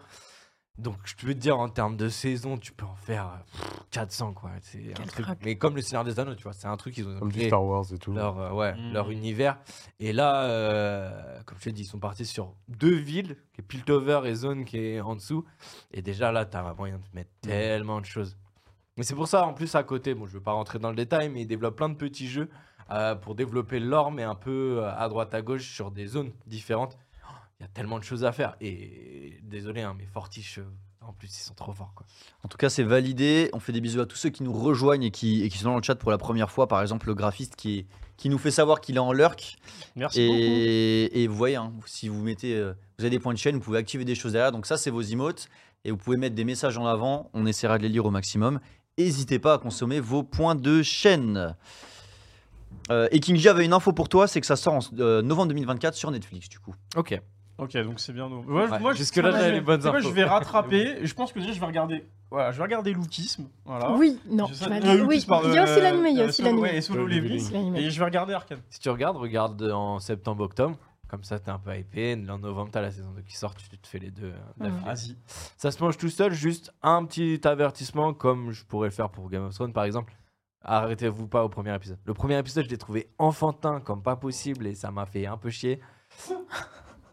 Donc, 0.76 0.96
je 1.04 1.14
peux 1.14 1.32
te 1.34 1.38
dire, 1.38 1.56
en 1.58 1.68
termes 1.68 1.96
de 1.96 2.08
saison, 2.08 2.58
tu 2.58 2.72
peux 2.72 2.84
en 2.84 2.96
faire 2.96 3.26
euh, 3.28 3.58
pff, 3.58 3.80
400, 3.92 4.32
quoi. 4.32 4.50
C'est 4.60 4.78
un 4.90 4.94
Quel 4.94 5.06
truc. 5.06 5.24
crack. 5.26 5.38
Mais 5.44 5.56
comme 5.56 5.76
le 5.76 5.82
Seigneur 5.82 6.02
des 6.02 6.18
Anneaux, 6.18 6.34
tu 6.34 6.42
vois, 6.42 6.52
c'est 6.52 6.66
un 6.66 6.76
truc 6.76 6.94
qu'ils 6.94 7.06
ont 7.06 7.16
Comme 7.20 7.30
du 7.30 7.46
Star 7.46 7.64
Wars 7.64 7.84
et 7.92 7.98
tout. 7.98 8.12
leur, 8.12 8.38
euh, 8.40 8.50
ouais, 8.50 8.74
Mhm. 8.74 8.92
leur 8.92 9.10
univers. 9.12 9.58
Et 10.00 10.12
là, 10.12 10.42
euh, 10.46 11.40
comme 11.46 11.58
je 11.60 11.64
te 11.64 11.70
dis, 11.70 11.82
ils 11.82 11.86
sont 11.86 12.00
partis 12.00 12.26
sur 12.26 12.54
deux 12.66 12.96
villes, 12.96 13.36
qui 13.52 13.60
est 13.60 13.64
Piltover 13.64 14.22
et 14.24 14.34
Zone 14.34 14.64
qui 14.64 14.78
est 14.78 15.00
en 15.00 15.14
dessous. 15.14 15.44
Et 15.92 16.02
déjà 16.02 16.32
là, 16.32 16.44
tu 16.44 16.56
as 16.56 16.74
moyen 16.74 16.96
de 16.98 17.04
mettre 17.12 17.30
tellement 17.40 18.00
de 18.00 18.06
choses. 18.06 18.36
Mais 18.96 19.04
c'est 19.04 19.14
pour 19.14 19.28
ça, 19.28 19.44
en 19.46 19.54
plus, 19.54 19.74
à 19.76 19.82
côté, 19.84 20.12
bon, 20.14 20.26
je 20.26 20.32
ne 20.32 20.38
veux 20.38 20.42
pas 20.42 20.52
rentrer 20.52 20.80
dans 20.80 20.90
le 20.90 20.96
détail, 20.96 21.28
mais 21.28 21.42
ils 21.42 21.46
développent 21.46 21.76
plein 21.76 21.88
de 21.88 21.94
petits 21.96 22.26
jeux 22.28 22.50
euh, 22.90 23.14
pour 23.14 23.36
développer 23.36 23.78
l'or, 23.78 24.10
mais 24.10 24.24
un 24.24 24.34
peu 24.34 24.84
à 24.86 25.08
droite 25.08 25.34
à 25.34 25.40
gauche 25.42 25.68
sur 25.72 25.92
des 25.92 26.06
zones 26.06 26.32
différentes. 26.46 26.98
Il 27.64 27.68
y 27.68 27.70
a 27.70 27.72
tellement 27.72 27.98
de 27.98 28.04
choses 28.04 28.24
à 28.24 28.32
faire. 28.32 28.56
Et 28.60 29.38
désolé, 29.42 29.80
hein, 29.80 29.94
mais 29.96 30.04
Fortiche, 30.04 30.58
euh, 30.58 30.66
en 31.00 31.14
plus, 31.14 31.28
ils 31.28 31.42
sont 31.42 31.54
trop 31.54 31.72
forts. 31.72 31.92
Quoi. 31.94 32.06
En 32.42 32.48
tout 32.48 32.58
cas, 32.58 32.68
c'est 32.68 32.82
validé. 32.82 33.48
On 33.54 33.60
fait 33.60 33.72
des 33.72 33.80
bisous 33.80 34.00
à 34.00 34.06
tous 34.06 34.16
ceux 34.16 34.28
qui 34.28 34.42
nous 34.42 34.52
rejoignent 34.52 35.04
et 35.04 35.10
qui, 35.10 35.42
et 35.42 35.48
qui 35.48 35.58
sont 35.58 35.70
dans 35.70 35.76
le 35.76 35.82
chat 35.82 35.94
pour 35.94 36.10
la 36.10 36.18
première 36.18 36.50
fois. 36.50 36.68
Par 36.68 36.82
exemple, 36.82 37.06
le 37.06 37.14
graphiste 37.14 37.56
qui, 37.56 37.86
qui 38.18 38.28
nous 38.28 38.36
fait 38.36 38.50
savoir 38.50 38.82
qu'il 38.82 38.96
est 38.96 39.00
en 39.00 39.12
lurk. 39.12 39.56
Merci 39.96 40.26
beaucoup. 40.26 40.38
Et, 40.38 41.22
et 41.22 41.26
vous 41.26 41.36
voyez, 41.36 41.56
hein, 41.56 41.72
si 41.86 42.08
vous 42.08 42.22
mettez, 42.22 42.54
euh, 42.54 42.74
vous 42.98 43.04
avez 43.04 43.10
des 43.10 43.18
points 43.18 43.32
de 43.32 43.38
chaîne, 43.38 43.54
vous 43.54 43.62
pouvez 43.62 43.78
activer 43.78 44.04
des 44.04 44.14
choses 44.14 44.32
derrière. 44.32 44.52
Donc 44.52 44.66
ça, 44.66 44.76
c'est 44.76 44.90
vos 44.90 45.02
emotes. 45.02 45.48
Et 45.86 45.90
vous 45.90 45.96
pouvez 45.96 46.16
mettre 46.18 46.34
des 46.34 46.44
messages 46.44 46.76
en 46.76 46.86
avant. 46.86 47.30
On 47.32 47.46
essaiera 47.46 47.78
de 47.78 47.82
les 47.84 47.88
lire 47.88 48.04
au 48.04 48.10
maximum. 48.10 48.60
N'hésitez 48.98 49.38
pas 49.38 49.54
à 49.54 49.58
consommer 49.58 50.00
vos 50.00 50.22
points 50.22 50.54
de 50.54 50.82
chaîne. 50.82 51.56
Euh, 52.90 53.08
et 53.10 53.20
King 53.20 53.36
J 53.36 53.48
avait 53.48 53.64
une 53.64 53.72
info 53.72 53.92
pour 53.92 54.08
toi, 54.08 54.26
c'est 54.26 54.40
que 54.40 54.46
ça 54.46 54.56
sort 54.56 54.74
en 54.74 54.80
euh, 54.98 55.22
novembre 55.22 55.48
2024 55.48 55.94
sur 55.94 56.10
Netflix 56.10 56.48
du 56.48 56.58
coup. 56.58 56.74
Ok. 56.96 57.20
Ok, 57.58 57.76
donc 57.78 58.00
c'est 58.00 58.12
bien. 58.12 58.28
donc- 58.28 58.46
Ouais, 58.48 58.66
Ouais, 58.68 58.78
moi, 58.80 58.92
je- 58.92 58.98
jusque-là, 58.98 59.30
moi, 59.30 59.38
j'avais 59.38 59.52
les 59.52 59.60
bonnes 59.60 59.86
infos. 59.86 60.00
Je 60.00 60.08
vais 60.08 60.24
rattraper. 60.24 60.98
je 61.06 61.14
pense 61.14 61.32
que 61.32 61.38
déjà, 61.38 61.52
je 61.52 61.60
vais 61.60 61.66
regarder. 61.66 62.04
Voilà, 62.30 62.50
je 62.50 62.56
vais 62.56 62.64
regarder 62.64 62.92
Lookisme. 62.92 63.46
Voilà. 63.64 63.92
Oui, 63.92 64.18
non. 64.28 64.46
Je 64.48 64.54
sais- 64.54 64.64
euh, 64.64 65.04
oui, 65.06 65.24
il 65.24 65.54
y 65.54 65.58
a 65.58 65.62
aussi 65.62 65.78
euh, 65.78 65.82
l'animé, 65.82 66.10
il 66.10 66.16
y 66.16 66.20
a 66.22 66.24
aussi 66.26 66.42
ouais, 66.42 66.76
et 66.76 66.80
Solo 66.80 67.06
Leveling. 67.06 67.88
Je 67.90 67.98
vais 67.98 68.04
regarder 68.04 68.34
Arkane. 68.34 68.58
Si 68.70 68.80
tu 68.80 68.90
regardes, 68.90 69.16
regarde 69.16 69.62
en 69.70 69.98
septembre-octobre. 70.00 70.76
Comme 71.06 71.22
ça, 71.22 71.38
t'es 71.38 71.50
un 71.50 71.58
peu 71.60 71.76
hypé. 71.78 72.18
En 72.28 72.38
novembre, 72.38 72.70
t'as 72.72 72.80
la 72.80 72.90
saison 72.90 73.12
2 73.14 73.22
qui 73.22 73.36
sort. 73.36 73.54
Tu 73.54 73.68
te 73.68 73.86
fais 73.86 73.98
les 74.00 74.10
deux. 74.10 74.32
euh. 74.62 74.68
Vas-y. 74.84 75.14
Ça 75.56 75.70
se 75.70 75.80
mange 75.80 75.96
tout 75.96 76.08
seul. 76.08 76.32
Juste 76.32 76.72
un 76.82 77.04
petit 77.04 77.40
avertissement, 77.46 78.12
comme 78.14 78.50
je 78.50 78.64
pourrais 78.64 78.88
le 78.88 78.92
faire 78.94 79.10
pour 79.10 79.30
Game 79.30 79.44
of 79.44 79.54
Thrones, 79.54 79.72
par 79.72 79.84
exemple. 79.84 80.12
Arrêtez-vous 80.62 81.28
pas 81.28 81.44
au 81.44 81.48
premier 81.48 81.72
épisode. 81.74 81.98
Le 82.04 82.14
premier 82.14 82.36
épisode, 82.38 82.64
je 82.64 82.70
l'ai 82.70 82.78
trouvé 82.78 83.10
enfantin 83.18 83.80
comme 83.80 84.02
pas 84.02 84.16
possible 84.16 84.66
et 84.66 84.74
ça 84.74 84.90
m'a 84.90 85.04
fait 85.06 85.26
un 85.26 85.36
peu 85.36 85.50
chier. 85.50 85.78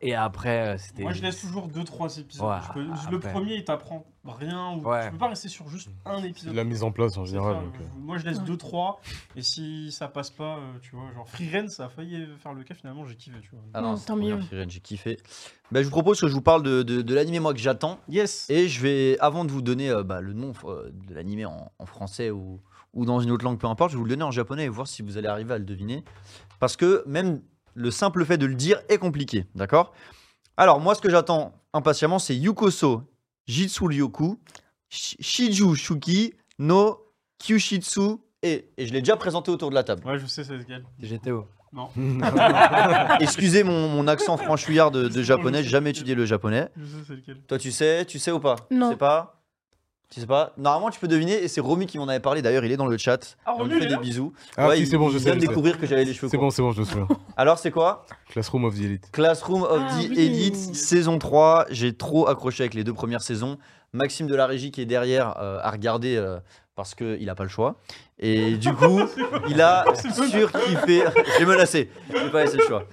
Et 0.03 0.15
après, 0.15 0.67
euh, 0.67 0.77
c'était. 0.79 1.03
Moi, 1.03 1.13
je 1.13 1.21
laisse 1.21 1.39
toujours 1.39 1.67
2-3 1.67 2.19
épisodes. 2.19 2.47
Ouais, 2.47 2.55
Je 2.67 3.05
peux- 3.07 3.11
le 3.11 3.19
premier, 3.19 3.53
il 3.55 3.63
t'apprend 3.63 4.03
rien. 4.25 4.71
Ou... 4.73 4.81
Ouais. 4.87 5.05
Tu 5.05 5.11
peux 5.11 5.17
pas 5.19 5.27
rester 5.29 5.47
sur 5.47 5.67
juste 5.69 5.89
un 6.05 6.23
épisode. 6.23 6.51
de 6.53 6.57
la 6.57 6.63
mise 6.63 6.81
en 6.83 6.91
place 6.91 7.17
en 7.17 7.25
général. 7.25 7.55
donc, 7.55 7.75
euh, 7.79 7.83
Moi, 7.99 8.17
je 8.17 8.25
laisse 8.25 8.39
Ouais. 8.39 8.45
2-3. 8.45 8.99
Et 9.35 9.41
si 9.43 9.91
ça 9.91 10.07
passe 10.07 10.31
pas, 10.31 10.57
euh, 10.57 10.73
tu 10.81 10.95
vois, 10.95 11.11
genre 11.13 11.27
Free 11.29 11.49
Ren, 11.55 11.67
ça 11.67 11.85
a 11.85 11.89
failli 11.89 12.27
faire 12.39 12.53
le 12.53 12.63
cas. 12.63 12.73
Finalement, 12.73 13.05
j'ai 13.05 13.15
kiffé, 13.15 13.37
tu 13.41 13.51
vois. 13.51 13.61
Ah 13.75 13.93
c'est 13.95 14.05
tant 14.07 14.15
mieux. 14.15 14.39
Firen, 14.41 14.69
j'ai 14.69 14.79
kiffé. 14.79 15.17
Bah, 15.71 15.81
je 15.81 15.85
vous 15.85 15.91
propose 15.91 16.19
que 16.19 16.27
je 16.27 16.33
vous 16.33 16.41
parle 16.41 16.63
de, 16.63 16.81
de, 16.83 17.01
de 17.03 17.13
l'animé 17.15 17.39
moi 17.39 17.53
que 17.53 17.59
j'attends. 17.59 17.99
Yes. 18.09 18.49
Et 18.49 18.67
je 18.67 18.81
vais, 18.81 19.19
avant 19.19 19.45
de 19.45 19.51
vous 19.51 19.61
donner 19.61 19.89
euh, 19.91 20.03
bah, 20.03 20.19
le 20.19 20.33
nom 20.33 20.53
euh, 20.65 20.89
de 21.07 21.13
l'animé 21.13 21.45
en, 21.45 21.71
en 21.77 21.85
français 21.85 22.31
ou, 22.31 22.59
ou 22.93 23.05
dans 23.05 23.19
une 23.19 23.29
autre 23.29 23.45
langue, 23.45 23.59
peu 23.59 23.67
importe, 23.67 23.91
je 23.91 23.95
vais 23.97 23.99
vous 23.99 24.05
le 24.05 24.09
donner 24.09 24.23
en 24.23 24.31
japonais 24.31 24.65
et 24.65 24.69
voir 24.69 24.87
si 24.87 25.03
vous 25.03 25.17
allez 25.17 25.27
arriver 25.27 25.53
à 25.53 25.57
le 25.59 25.63
deviner. 25.65 26.03
Parce 26.59 26.75
que 26.75 27.03
même 27.07 27.41
le 27.73 27.91
simple 27.91 28.25
fait 28.25 28.37
de 28.37 28.45
le 28.45 28.55
dire 28.55 28.81
est 28.89 28.97
compliqué, 28.97 29.45
d'accord? 29.55 29.93
Alors, 30.57 30.79
moi, 30.79 30.95
ce 30.95 31.01
que 31.01 31.09
j'attends 31.09 31.53
impatiemment, 31.73 32.19
c'est 32.19 32.35
Yukoso 32.35 33.03
Jitsu 33.47 33.85
Ryoku 33.85 34.39
Shi- 34.89 35.17
Shiju 35.19 35.75
Shuki 35.75 36.33
no 36.59 36.99
Kyushitsu 37.39 38.17
et, 38.43 38.69
et 38.77 38.85
je 38.87 38.93
l'ai 38.93 38.99
déjà 39.01 39.15
présenté 39.17 39.49
autour 39.51 39.69
de 39.69 39.75
la 39.75 39.83
table. 39.83 40.05
Ouais, 40.05 40.19
je 40.19 40.25
sais 40.25 40.43
c'est 40.43 40.57
lequel. 40.57 40.83
GTO. 41.01 41.47
Non. 41.73 41.89
Excusez 43.19 43.63
mon, 43.63 43.87
mon 43.89 44.07
accent 44.07 44.37
franchouillard 44.37 44.91
de, 44.91 45.07
de 45.07 45.23
japonais, 45.23 45.63
j'ai 45.63 45.69
jamais 45.69 45.91
étudié 45.91 46.15
le 46.15 46.25
japonais. 46.25 46.69
Je 46.77 46.85
sais 46.85 47.03
c'est 47.07 47.15
lequel. 47.15 47.37
Toi, 47.47 47.57
tu 47.57 47.71
sais, 47.71 48.05
tu 48.05 48.19
sais 48.19 48.31
ou 48.31 48.39
pas? 48.39 48.55
Non. 48.69 48.87
Tu 48.87 48.93
sais 48.93 48.97
pas? 48.97 49.40
Tu 50.13 50.19
sais 50.19 50.27
pas 50.27 50.51
Normalement, 50.57 50.89
tu 50.89 50.99
peux 50.99 51.07
deviner, 51.07 51.41
et 51.41 51.47
c'est 51.47 51.61
Romy 51.61 51.85
qui 51.87 51.97
m'en 51.97 52.07
avait 52.07 52.19
parlé. 52.19 52.41
D'ailleurs, 52.41 52.65
il 52.65 52.71
est 52.71 52.75
dans 52.77 52.85
le 52.85 52.97
chat. 52.97 53.37
Ah, 53.45 53.53
On 53.55 53.59
Romy, 53.59 53.69
lui 53.69 53.75
il 53.77 53.79
fait 53.79 53.85
est 53.85 53.87
des 53.89 53.95
là 53.95 54.01
bisous. 54.01 54.33
Ah, 54.57 54.67
Ouais, 54.67 54.75
si, 54.75 54.81
il- 54.81 54.87
c'est 54.87 54.97
bon, 54.97 55.09
je 55.09 55.13
il 55.15 55.19
sais. 55.19 55.25
vient 55.25 55.35
de 55.35 55.39
je 55.39 55.45
sais. 55.45 55.47
découvrir 55.47 55.79
que 55.79 55.85
j'avais 55.87 56.03
les 56.03 56.13
cheveux 56.13 56.27
C'est 56.29 56.35
courts. 56.37 56.47
bon, 56.47 56.51
c'est 56.51 56.61
bon, 56.61 56.71
je 56.73 56.81
me 56.81 56.85
souviens. 56.85 57.07
Alors, 57.37 57.57
c'est 57.57 57.71
quoi? 57.71 58.05
Classroom 58.29 58.65
of 58.65 58.75
the 58.75 58.81
Elite. 58.81 59.09
Classroom 59.13 59.63
of 59.63 59.81
Ah, 59.87 59.89
the 60.01 60.09
oui. 60.09 60.19
Elite, 60.19 60.75
saison 60.75 61.17
3. 61.17 61.65
J'ai 61.69 61.93
trop 61.95 62.27
accroché 62.27 62.63
avec 62.63 62.73
les 62.73 62.83
deux 62.83 62.93
premières 62.93 63.21
saisons. 63.23 63.57
Maxime 63.93 64.27
de 64.27 64.35
la 64.35 64.47
régie 64.47 64.71
qui 64.71 64.81
est 64.81 64.85
derrière 64.85 65.35
euh, 65.41 65.59
a 65.63 65.71
regardé 65.71 66.17
euh, 66.17 66.39
parce 66.75 66.93
qu'il 66.93 67.25
n'a 67.25 67.35
pas 67.35 67.43
le 67.43 67.49
choix. 67.49 67.75
Et 68.19 68.57
du 68.57 68.73
coup, 68.75 68.99
il 69.47 69.61
a 69.61 69.85
surkiffé. 70.29 71.03
J'ai 71.39 71.45
menacé. 71.45 71.89
J'ai 72.13 72.29
pas 72.29 72.43
laissé 72.43 72.57
le 72.57 72.63
choix. 72.65 72.83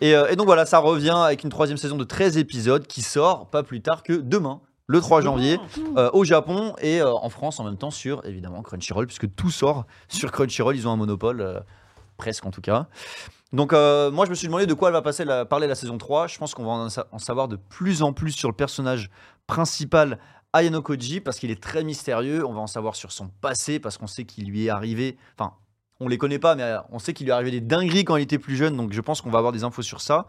Et, 0.00 0.14
euh, 0.14 0.28
et 0.30 0.36
donc 0.36 0.46
voilà, 0.46 0.64
ça 0.64 0.78
revient 0.78 1.10
avec 1.24 1.42
une 1.42 1.50
troisième 1.50 1.76
saison 1.76 1.96
de 1.96 2.04
13 2.04 2.38
épisodes 2.38 2.86
qui 2.86 3.02
sort 3.02 3.50
pas 3.50 3.64
plus 3.64 3.80
tard 3.80 4.04
que 4.04 4.12
demain. 4.12 4.60
Le 4.88 5.00
3 5.00 5.20
janvier 5.20 5.60
Ah, 5.94 6.00
euh, 6.00 6.10
au 6.12 6.24
Japon 6.24 6.74
et 6.80 7.00
euh, 7.00 7.12
en 7.12 7.28
France 7.28 7.60
en 7.60 7.64
même 7.64 7.76
temps 7.76 7.90
sur 7.92 8.24
évidemment 8.26 8.62
Crunchyroll 8.62 9.06
puisque 9.06 9.32
tout 9.36 9.50
sort 9.50 9.86
sur 10.08 10.32
Crunchyroll, 10.32 10.74
ils 10.74 10.88
ont 10.88 10.90
un 10.92 10.96
monopole 10.96 11.40
euh, 11.40 11.60
presque 12.16 12.44
en 12.46 12.50
tout 12.50 12.60
cas. 12.62 12.86
Donc 13.52 13.72
moi 13.72 14.24
je 14.26 14.30
me 14.30 14.34
suis 14.34 14.46
demandé 14.46 14.66
de 14.66 14.74
quoi 14.74 14.88
elle 14.88 14.94
va 14.94 15.00
passer 15.02 15.24
la, 15.24 15.44
parler 15.46 15.66
la 15.66 15.74
saison 15.74 15.96
3. 15.96 16.26
Je 16.26 16.36
pense 16.38 16.54
qu'on 16.54 16.64
va 16.64 16.70
en, 16.72 16.88
sa- 16.90 17.06
en 17.12 17.18
savoir 17.18 17.48
de 17.48 17.56
plus 17.56 18.02
en 18.02 18.12
plus 18.12 18.32
sur 18.32 18.48
le 18.50 18.54
personnage 18.54 19.10
principal 19.46 20.18
Ayano 20.52 20.82
Koji 20.82 21.20
parce 21.20 21.38
qu'il 21.38 21.50
est 21.50 21.62
très 21.62 21.82
mystérieux. 21.84 22.44
On 22.46 22.52
va 22.52 22.60
en 22.60 22.66
savoir 22.66 22.94
sur 22.96 23.12
son 23.12 23.28
passé 23.40 23.78
parce 23.80 23.96
qu'on 23.98 24.06
sait 24.06 24.24
qu'il 24.24 24.48
lui 24.50 24.66
est 24.66 24.70
arrivé. 24.70 25.16
Enfin, 25.38 25.54
on 26.00 26.08
les 26.08 26.18
connaît 26.18 26.38
pas, 26.38 26.54
mais 26.56 26.74
on 26.90 26.98
sait 26.98 27.12
qu'il 27.14 27.26
lui 27.26 27.30
est 27.30 27.34
arrivé 27.34 27.50
des 27.50 27.60
dingueries 27.60 28.04
quand 28.04 28.16
il 28.16 28.22
était 28.22 28.38
plus 28.38 28.56
jeune. 28.56 28.76
Donc 28.76 28.92
je 28.92 29.00
pense 29.00 29.20
qu'on 29.22 29.30
va 29.30 29.38
avoir 29.38 29.52
des 29.52 29.64
infos 29.64 29.82
sur 29.82 30.00
ça 30.02 30.26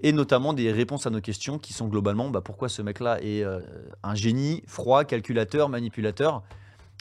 et 0.00 0.12
notamment 0.12 0.52
des 0.52 0.70
réponses 0.72 1.06
à 1.06 1.10
nos 1.10 1.20
questions 1.20 1.58
qui 1.58 1.72
sont 1.72 1.88
globalement 1.88 2.28
bah, 2.30 2.40
pourquoi 2.42 2.68
ce 2.68 2.82
mec-là 2.82 3.18
est 3.22 3.42
euh, 3.42 3.60
un 4.02 4.14
génie, 4.14 4.62
froid, 4.66 5.04
calculateur, 5.04 5.68
manipulateur. 5.68 6.42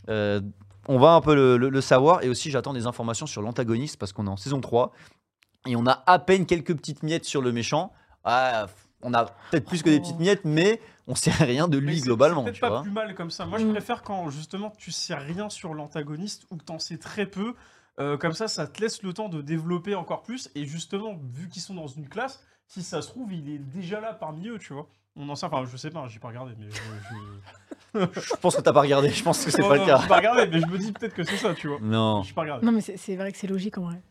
Euh, 0.09 0.41
on 0.87 0.99
va 0.99 1.11
un 1.13 1.21
peu 1.21 1.33
le, 1.35 1.57
le- 1.57 1.69
le 1.69 1.81
savoir 1.81 2.23
et 2.23 2.29
aussi 2.29 2.51
j'attends 2.51 2.73
des 2.73 2.85
informations 2.85 3.25
sur 3.25 3.41
l'antagoniste 3.41 3.97
parce 3.97 4.13
qu'on 4.13 4.27
est 4.27 4.29
en 4.29 4.37
saison 4.37 4.61
3 4.61 4.91
et 5.67 5.75
on 5.75 5.85
a 5.87 6.03
à 6.05 6.19
peine 6.19 6.45
quelques 6.45 6.75
petites 6.75 7.01
miettes 7.03 7.25
sur 7.25 7.41
le 7.41 7.51
méchant. 7.51 7.91
Ah, 8.23 8.67
on 9.01 9.13
a 9.13 9.25
peut-être 9.51 9.65
plus 9.65 9.83
que 9.83 9.89
des 9.89 9.99
petites 9.99 10.19
miettes, 10.19 10.45
mais 10.45 10.79
on 11.07 11.15
sait 11.15 11.31
rien 11.31 11.67
de 11.67 11.77
lui 11.77 12.01
globalement. 12.01 12.43
C'est 12.45 12.51
peut-être 12.51 12.61
pas 12.61 12.69
vois. 12.69 12.81
plus 12.83 12.91
mal 12.91 13.13
comme 13.15 13.29
ça. 13.31 13.45
Moi, 13.45 13.59
je 13.59 13.65
Mm. 13.65 13.71
préfère 13.71 14.03
quand 14.03 14.29
justement 14.29 14.71
tu 14.77 14.91
sais 14.91 15.15
rien 15.15 15.49
sur 15.49 15.73
l'antagoniste 15.73 16.45
ou 16.51 16.57
que 16.57 16.63
t'en 16.63 16.79
sais 16.79 16.97
très 16.97 17.25
peu. 17.25 17.53
Euh, 17.99 18.17
comme 18.17 18.33
ça, 18.33 18.47
ça 18.47 18.67
te 18.67 18.81
laisse 18.81 19.03
le 19.03 19.13
temps 19.13 19.29
de 19.29 19.41
développer 19.41 19.95
encore 19.95 20.21
plus. 20.23 20.49
Et 20.55 20.65
justement, 20.65 21.15
vu 21.33 21.49
qu'ils 21.49 21.61
sont 21.61 21.73
dans 21.75 21.87
une 21.87 22.07
classe, 22.09 22.43
si 22.67 22.83
ça 22.83 23.01
se 23.01 23.09
trouve, 23.09 23.33
il 23.33 23.49
est 23.49 23.59
déjà 23.59 23.99
là 24.01 24.13
parmi 24.13 24.47
eux, 24.47 24.59
tu 24.59 24.73
vois. 24.73 24.87
On 25.15 25.29
en 25.29 25.35
sait, 25.35 25.45
enfin, 25.45 25.63
je 25.71 25.77
sais 25.77 25.89
pas, 25.91 26.07
j'ai 26.09 26.19
pas 26.19 26.27
regardé, 26.29 26.53
mais 26.59 26.65
je. 26.69 26.75
je... 26.75 27.15
Je 27.95 28.35
pense 28.41 28.57
que 28.57 28.61
t'as 28.61 28.73
pas 28.73 28.81
regardé, 28.81 29.09
je 29.09 29.23
pense 29.23 29.45
que 29.45 29.49
c'est 29.51 29.61
pas 29.61 29.77
non, 29.77 29.83
le 29.83 29.85
cas. 29.85 29.99
J'ai 30.01 30.07
pas 30.09 30.17
regardé, 30.17 30.47
mais 30.47 30.59
je 30.59 30.65
me 30.65 30.77
dis 30.77 30.91
peut-être 30.91 31.13
que 31.13 31.23
c'est 31.23 31.37
ça, 31.37 31.53
tu 31.53 31.69
vois. 31.69 31.77
Non. 31.81 32.23
J'ai 32.23 32.33
pas 32.33 32.41
regardé. 32.41 32.65
Non, 32.65 32.73
mais 32.73 32.81
c'est 32.81 33.15
vrai 33.15 33.31
que 33.31 33.37
c'est 33.37 33.47
logique 33.47 33.77
en 33.77 33.83
vrai. 33.83 34.01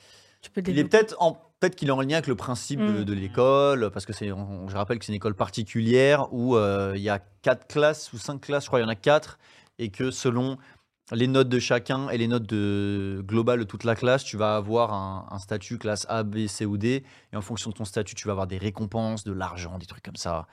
Tu 0.41 0.51
peux 0.51 0.63
Il 0.67 0.79
est 0.79 0.85
peut-être 0.85 1.17
en 1.21 1.33
peut-être 1.61 1.77
qu'il 1.77 1.89
est 1.89 1.93
en 1.93 2.01
lien 2.01 2.15
avec 2.17 2.27
le 2.27 2.35
principe 2.35 2.81
de, 2.81 3.01
Mm. 3.01 3.05
de 3.05 3.13
l'école 3.13 3.91
parce 3.91 4.05
que 4.07 4.13
c'est 4.13 4.29
je 4.29 4.75
rappelle 4.77 4.99
que 4.99 5.05
c'est 5.05 5.13
une 5.13 5.17
école 5.17 5.35
particulière 5.35 6.33
où 6.33 6.57
euh, 6.57 6.93
il 6.97 7.03
y 7.03 7.09
a 7.11 7.19
quatre 7.43 7.67
classes 7.67 8.13
ou 8.13 8.19
cinq 8.19 8.41
classes, 8.43 8.65
je 8.65 8.69
crois 8.69 8.81
il 8.81 8.83
y 8.83 8.87
en 8.87 8.91
a 8.91 8.95
quatre 8.95 9.39
et 9.79 9.91
que 9.91 10.11
selon 10.11 10.59
les 11.13 11.27
notes 11.27 11.49
de 11.49 11.59
chacun 11.59 12.09
et 12.09 12.17
les 12.19 12.29
notes 12.29 12.47
de 12.47 13.23
globales 13.27 13.59
de 13.59 13.65
toute 13.65 13.85
la 13.85 13.95
classe, 13.95 14.25
tu 14.25 14.37
vas 14.37 14.57
avoir 14.57 14.93
un, 14.95 15.27
un 15.31 15.39
statut 15.39 15.77
classe 15.79 16.07
A, 16.09 16.23
B, 16.23 16.47
C 16.47 16.65
ou 16.65 16.79
D 16.79 17.05
et 17.33 17.37
en 17.37 17.43
fonction 17.43 17.71
de 17.71 17.75
ton 17.77 17.85
statut, 17.85 18.15
tu 18.15 18.27
vas 18.27 18.33
avoir 18.33 18.47
des 18.47 18.57
récompenses, 18.59 19.25
de 19.25 19.33
l'argent, 19.33 19.79
des 19.79 19.87
trucs 19.87 20.03
comme 20.05 20.17
ça. 20.17 20.47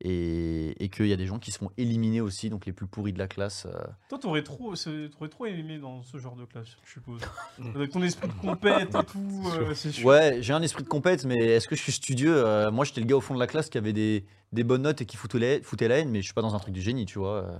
Et, 0.00 0.74
et 0.84 0.88
qu'il 0.88 1.06
y 1.06 1.12
a 1.12 1.16
des 1.16 1.24
gens 1.26 1.38
qui 1.38 1.52
se 1.52 1.58
font 1.58 1.70
éliminer 1.78 2.20
aussi, 2.20 2.50
donc 2.50 2.66
les 2.66 2.72
plus 2.72 2.86
pourris 2.86 3.12
de 3.12 3.18
la 3.18 3.28
classe. 3.28 3.66
euh, 3.66 3.78
Toi, 4.08 4.18
t'aurais 4.18 4.42
trop, 4.42 4.74
c'est- 4.74 5.08
t'aurais 5.10 5.28
trop 5.30 5.46
aimé 5.46 5.78
dans 5.78 6.02
ce 6.02 6.18
genre 6.18 6.34
de 6.36 6.44
classe, 6.44 6.76
je 6.84 6.92
suppose. 6.94 7.20
Avec 7.74 7.92
ton 7.92 8.02
esprit 8.02 8.28
de 8.28 8.32
compète 8.34 8.94
et 8.94 9.04
tout, 9.04 9.42
euh, 9.54 9.72
c'est 9.74 9.92
sûr. 9.92 10.06
Ouais, 10.06 10.38
j'ai 10.42 10.52
un 10.52 10.62
esprit 10.62 10.82
de 10.82 10.88
compète, 10.88 11.24
mais 11.24 11.36
est-ce 11.38 11.68
que 11.68 11.76
je 11.76 11.82
suis 11.82 11.92
studieux 11.92 12.34
Euh, 12.36 12.70
Moi, 12.72 12.84
j'étais 12.84 13.00
le 13.00 13.06
gars 13.06 13.16
au 13.16 13.20
fond 13.20 13.34
de 13.34 13.38
la 13.40 13.46
classe 13.46 13.70
qui 13.70 13.78
avait 13.78 13.92
des, 13.92 14.26
des 14.52 14.64
bonnes 14.64 14.82
notes 14.82 15.00
et 15.00 15.06
qui 15.06 15.16
foutait 15.16 15.38
la, 15.38 15.62
foutait 15.62 15.86
la 15.88 15.98
haine, 16.00 16.10
mais 16.10 16.18
je 16.20 16.24
suis 16.24 16.34
pas 16.34 16.42
dans 16.42 16.54
un 16.56 16.58
truc 16.58 16.74
de 16.74 16.80
génie, 16.80 17.06
tu 17.06 17.18
vois. 17.20 17.44
euh. 17.44 17.56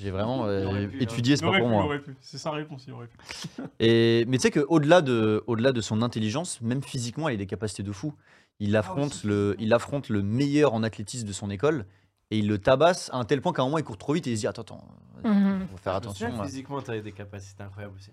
J'ai 0.00 0.10
vraiment 0.10 0.46
euh, 0.46 0.86
pu, 0.86 0.96
hein. 0.96 1.00
étudié, 1.00 1.36
c'est 1.36 1.44
pas 1.44 1.58
pour 1.58 1.66
pu, 1.66 1.72
moi. 1.72 1.88
C'est 2.20 2.38
sa 2.38 2.50
réponse, 2.50 2.84
il 2.86 2.92
aurait 2.92 3.06
pu. 3.06 3.16
Et, 3.80 4.24
mais 4.28 4.38
tu 4.38 4.42
sais 4.42 4.50
qu'au-delà 4.50 5.02
de, 5.02 5.42
au-delà 5.46 5.72
de 5.72 5.80
son 5.80 6.02
intelligence, 6.02 6.60
même 6.60 6.82
physiquement, 6.82 7.28
il 7.28 7.34
a 7.34 7.36
des 7.38 7.46
capacités 7.46 7.82
de 7.82 7.92
fou. 7.92 8.14
Il 8.60 8.76
affronte, 8.76 9.12
aussi. 9.12 9.26
le, 9.26 9.56
il 9.58 9.72
affronte 9.72 10.08
le 10.08 10.22
meilleur 10.22 10.74
en 10.74 10.82
athlétisme 10.82 11.26
de 11.26 11.32
son 11.32 11.50
école 11.50 11.86
et 12.30 12.38
il 12.38 12.48
le 12.48 12.58
tabasse 12.58 13.10
à 13.12 13.16
un 13.18 13.24
tel 13.24 13.40
point 13.40 13.52
qu'à 13.52 13.62
un 13.62 13.66
moment, 13.66 13.78
il 13.78 13.84
court 13.84 13.98
trop 13.98 14.12
vite 14.12 14.26
et 14.26 14.30
il 14.30 14.36
se 14.36 14.40
dit 14.42 14.46
Attends, 14.46 14.62
attends, 14.62 14.84
Mhm. 15.24 15.66
faut 15.70 15.76
faire 15.78 16.00
Je 16.02 16.08
me 16.08 16.12
souviens 16.12 16.28
attention. 16.28 16.44
Physiquement, 16.44 16.82
t'avais 16.82 17.00
des 17.02 17.12
capacités 17.12 17.62
incroyables 17.62 17.94
aussi. 17.96 18.10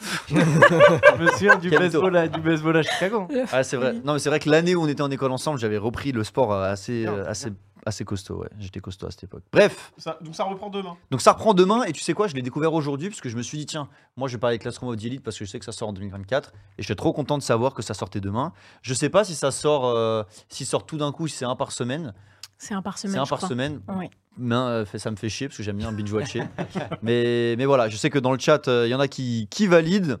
je 0.28 1.22
me 1.22 1.28
souviens 1.32 1.56
du 1.56 1.70
baseball, 1.70 2.16
à, 2.16 2.28
du 2.28 2.40
baseball 2.40 2.76
à 2.78 2.82
Chicago. 2.82 3.28
Ah, 3.52 3.62
c'est 3.62 3.76
vrai. 3.76 3.94
Non, 4.04 4.14
mais 4.14 4.18
c'est 4.18 4.30
vrai 4.30 4.40
que 4.40 4.48
l'année 4.48 4.74
où 4.74 4.82
on 4.82 4.88
était 4.88 5.02
en 5.02 5.10
école 5.10 5.30
ensemble, 5.32 5.58
j'avais 5.58 5.76
repris 5.76 6.12
le 6.12 6.24
sport 6.24 6.52
euh, 6.52 6.70
assez, 6.72 7.02
Bien, 7.02 7.12
euh, 7.14 7.30
c'est 7.34 7.52
assez, 7.86 8.04
costaud. 8.04 8.42
Ouais. 8.42 8.48
J'étais 8.58 8.80
costaud 8.80 9.06
à 9.06 9.10
cette 9.10 9.24
époque. 9.24 9.42
Bref. 9.52 9.92
Ça- 9.98 10.18
donc 10.20 10.34
ça 10.34 10.44
reprend 10.44 10.70
demain. 10.70 10.96
Donc 11.10 11.20
ça 11.20 11.32
reprend 11.32 11.54
demain 11.54 11.82
et 11.84 11.92
tu 11.92 12.00
sais 12.00 12.12
quoi, 12.14 12.26
je 12.28 12.34
l'ai 12.34 12.42
découvert 12.42 12.72
aujourd'hui 12.74 13.08
parce 13.08 13.20
que 13.20 13.28
je 13.28 13.36
me 13.36 13.42
suis 13.42 13.58
dit 13.58 13.66
tiens, 13.66 13.88
moi 14.16 14.28
je 14.28 14.36
vais 14.36 14.40
parler 14.40 14.58
de 14.58 14.62
Classroom 14.62 14.90
of 14.92 14.96
the 14.98 15.04
Elite 15.04 15.22
parce 15.22 15.38
que 15.38 15.44
je 15.44 15.50
sais 15.50 15.58
que 15.58 15.64
ça 15.64 15.72
sort 15.72 15.88
en 15.88 15.92
2024 15.92 16.52
et 16.78 16.82
j'étais 16.82 16.94
trop 16.94 17.12
content 17.12 17.38
de 17.38 17.42
savoir 17.42 17.74
que 17.74 17.82
ça 17.82 17.94
sortait 17.94 18.20
demain. 18.20 18.52
Je 18.82 18.94
sais 18.94 19.08
pas 19.08 19.24
si 19.24 19.34
ça 19.34 19.50
sort 19.50 19.86
euh, 19.86 20.22
s'il 20.48 20.66
sort 20.66 20.84
tout 20.86 20.96
d'un 20.98 21.12
coup, 21.12 21.28
si 21.28 21.36
c'est 21.36 21.44
un 21.44 21.56
par 21.56 21.72
semaine. 21.72 22.12
C'est 22.58 22.74
un 22.74 22.82
par 22.82 22.98
semaine. 22.98 23.14
C'est 23.14 23.20
un 23.20 23.24
je 23.24 23.30
par 23.30 23.38
crois. 23.38 23.48
semaine. 23.48 23.80
Ouais. 23.88 24.10
Mais, 24.36 24.54
euh, 24.54 24.84
fait- 24.84 24.98
ça 24.98 25.10
me 25.10 25.16
fait 25.16 25.30
chier 25.30 25.48
parce 25.48 25.56
que 25.56 25.62
j'aime 25.62 25.78
bien 25.78 25.92
binge 25.92 26.12
watcher. 26.12 26.42
mais, 27.02 27.54
mais 27.56 27.64
voilà, 27.64 27.88
je 27.88 27.96
sais 27.96 28.10
que 28.10 28.18
dans 28.18 28.32
le 28.32 28.38
chat, 28.38 28.68
euh, 28.68 28.86
il 28.86 28.90
y 28.90 28.94
en 28.94 29.00
a 29.00 29.08
qui, 29.08 29.48
qui 29.50 29.66
valident. 29.66 30.18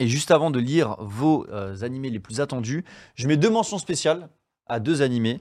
Et 0.00 0.08
juste 0.08 0.32
avant 0.32 0.50
de 0.50 0.58
lire 0.58 0.96
vos 0.98 1.46
euh, 1.50 1.76
animés 1.82 2.10
les 2.10 2.18
plus 2.18 2.40
attendus, 2.40 2.84
je 3.14 3.28
mets 3.28 3.36
deux 3.36 3.50
mentions 3.50 3.78
spéciales 3.78 4.28
à 4.66 4.80
deux 4.80 5.02
animés. 5.02 5.40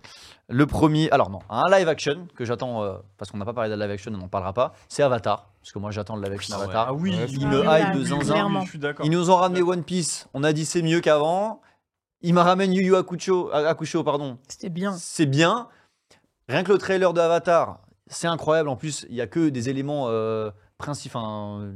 Le 0.49 0.65
premier, 0.65 1.09
alors 1.11 1.29
non, 1.29 1.39
un 1.49 1.69
live 1.71 1.87
action 1.87 2.27
que 2.35 2.45
j'attends, 2.45 2.83
euh, 2.83 2.97
parce 3.17 3.31
qu'on 3.31 3.37
n'a 3.37 3.45
pas 3.45 3.53
parlé 3.53 3.69
de 3.69 3.75
live 3.79 3.89
action, 3.91 4.11
on 4.13 4.17
n'en 4.17 4.27
parlera 4.27 4.53
pas, 4.53 4.73
c'est 4.89 5.03
Avatar. 5.03 5.49
Parce 5.61 5.71
que 5.71 5.79
moi 5.79 5.91
j'attends 5.91 6.15
le 6.17 6.23
live 6.23 6.33
action 6.33 6.55
Ah 6.57 6.59
ouais. 6.59 6.65
Avatar. 6.65 6.95
oui, 6.97 7.11
Ouais, 7.15 7.25
Il 7.29 7.45
Ah 7.45 7.47
me 7.47 7.61
oui, 7.61 7.67
hype 7.67 7.93
de 7.93 7.99
oui, 7.99 8.05
zinzin. 8.05 8.63
Ils 9.03 9.11
nous 9.11 9.29
ont 9.29 9.35
ramené 9.37 9.61
One 9.61 9.83
Piece, 9.83 10.27
on 10.33 10.43
a 10.43 10.51
dit 10.53 10.65
c'est 10.65 10.81
mieux 10.81 10.99
qu'avant. 10.99 11.61
Il 12.21 12.33
m'a 12.33 12.43
ramené 12.43 12.75
Yu 12.75 12.85
Yu 12.85 12.95
Hakusho, 12.95 13.49
Hakusho, 13.53 14.03
pardon. 14.03 14.37
C'était 14.47 14.69
bien. 14.69 14.93
C'est 14.93 15.25
bien. 15.25 15.67
Rien 16.47 16.63
que 16.63 16.71
le 16.71 16.77
trailer 16.77 17.13
de 17.13 17.19
Avatar, 17.19 17.79
c'est 18.07 18.27
incroyable. 18.27 18.69
En 18.69 18.75
plus, 18.77 19.05
il 19.09 19.15
y 19.15 19.21
a 19.21 19.27
que 19.27 19.49
des 19.49 19.69
éléments 19.69 20.05
euh, 20.07 20.51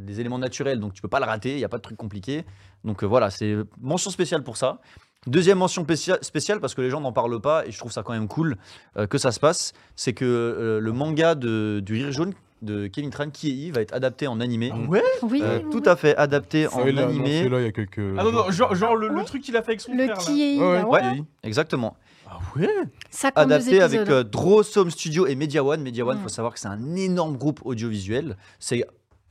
des 0.05 0.19
éléments 0.19 0.39
naturels, 0.39 0.79
donc 0.79 0.93
tu 0.93 1.01
peux 1.01 1.07
pas 1.07 1.19
le 1.19 1.25
rater. 1.25 1.53
Il 1.53 1.59
y 1.59 1.63
a 1.65 1.69
pas 1.69 1.77
de 1.77 1.81
truc 1.81 1.97
compliqué. 1.97 2.45
Donc 2.83 3.03
euh, 3.03 3.07
voilà, 3.07 3.29
c'est 3.29 3.55
mention 3.79 4.11
spéciale 4.11 4.43
pour 4.43 4.57
ça. 4.57 4.79
Deuxième 5.27 5.57
mention 5.59 5.83
spécia- 5.83 6.17
spéciale 6.21 6.59
parce 6.59 6.73
que 6.73 6.81
les 6.81 6.89
gens 6.89 7.01
n'en 7.01 7.11
parlent 7.11 7.39
pas 7.41 7.65
et 7.67 7.71
je 7.71 7.77
trouve 7.77 7.91
ça 7.91 8.01
quand 8.03 8.13
même 8.13 8.27
cool 8.27 8.55
euh, 8.97 9.07
que 9.07 9.17
ça 9.17 9.31
se 9.31 9.39
passe, 9.39 9.73
c'est 9.95 10.13
que 10.13 10.25
euh, 10.25 10.79
le 10.79 10.91
manga 10.91 11.35
de, 11.35 11.81
du 11.85 11.93
Rire 11.93 12.11
jaune 12.11 12.33
de 12.63 12.87
Kevin 12.87 13.11
Tran, 13.11 13.29
Kiei, 13.29 13.69
va 13.69 13.81
être 13.81 13.93
adapté 13.93 14.25
en 14.25 14.39
animé. 14.39 14.71
Ouais 14.87 15.03
Oui, 15.21 15.41
Euh, 15.43 15.59
oui, 15.63 15.69
tout 15.69 15.81
oui. 15.83 15.89
à 15.89 15.95
fait 15.95 16.15
adapté 16.17 16.65
en 16.67 16.79
annoncé, 16.81 17.03
animé. 17.03 17.49
là, 17.49 17.59
il 17.59 17.65
y 17.65 17.67
a 17.67 17.71
quelques. 17.71 17.99
Ah 18.17 18.23
non, 18.23 18.31
non, 18.31 18.49
genre, 18.49 18.73
genre 18.73 18.95
le, 18.95 19.23
truc 19.25 19.43
qu'il 19.43 19.55
a 19.55 19.61
fait 19.61 19.71
avec 19.73 19.81
son 19.81 19.91
Le 19.93 20.05
frère. 20.05 20.17
là. 20.17 20.23
qui 20.23 20.41
est. 20.41 20.59
Ouais, 20.59 20.81
ouais, 20.83 20.99
ah 21.03 21.13
exactement. 21.43 21.95
Ah 22.29 22.39
ouais 22.55 22.67
52 23.11 23.53
adapté 23.53 23.81
avec 23.81 24.09
euh, 24.09 24.23
Drawsome 24.23 24.89
Studio 24.89 25.27
et 25.27 25.35
Media 25.35 25.63
One. 25.63 25.81
Media 25.83 26.03
One, 26.03 26.17
il 26.17 26.19
Mm. 26.19 26.23
faut 26.23 26.29
savoir 26.29 26.53
que 26.53 26.59
c'est 26.59 26.67
un 26.67 26.95
énorme 26.95 27.37
groupe 27.37 27.59
audiovisuel. 27.63 28.35
C'est 28.59 28.83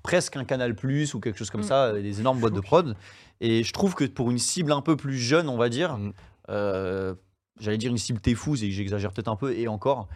presque 0.05 0.37
un 0.37 0.45
Canal 0.45 0.77
Plus 0.77 1.13
ou 1.15 1.19
quelque 1.21 1.37
chose 1.37 1.51
comme 1.51 1.63
Mm. 1.63 1.65
ça, 1.65 1.85
euh, 1.87 2.01
des 2.03 2.21
énormes 2.21 2.39
boîtes 2.39 2.55
de 2.55 2.61
prod. 2.61 2.95
Et 3.41 3.63
je 3.65 3.73
trouve 3.73 3.95
que 3.95 4.05
pour 4.05 4.31
une 4.31 4.39
cible 4.39 4.73
un 4.73 4.81
peu 4.81 4.97
plus 4.97 5.19
jeune, 5.19 5.49
on 5.49 5.57
va 5.57 5.69
dire, 5.69 5.97
Mm. 5.99 6.13
euh, 6.51 7.15
j'allais 7.61 7.79
dire 7.79 7.91
une 7.91 7.99
cible 7.99 8.21
téfouse 8.21 8.63
et 8.65 8.71
j'exagère 8.71 9.13
peut-être 9.13 9.29
un 9.29 9.37
peu, 9.37 9.53
et 9.57 9.69
encore, 9.69 10.09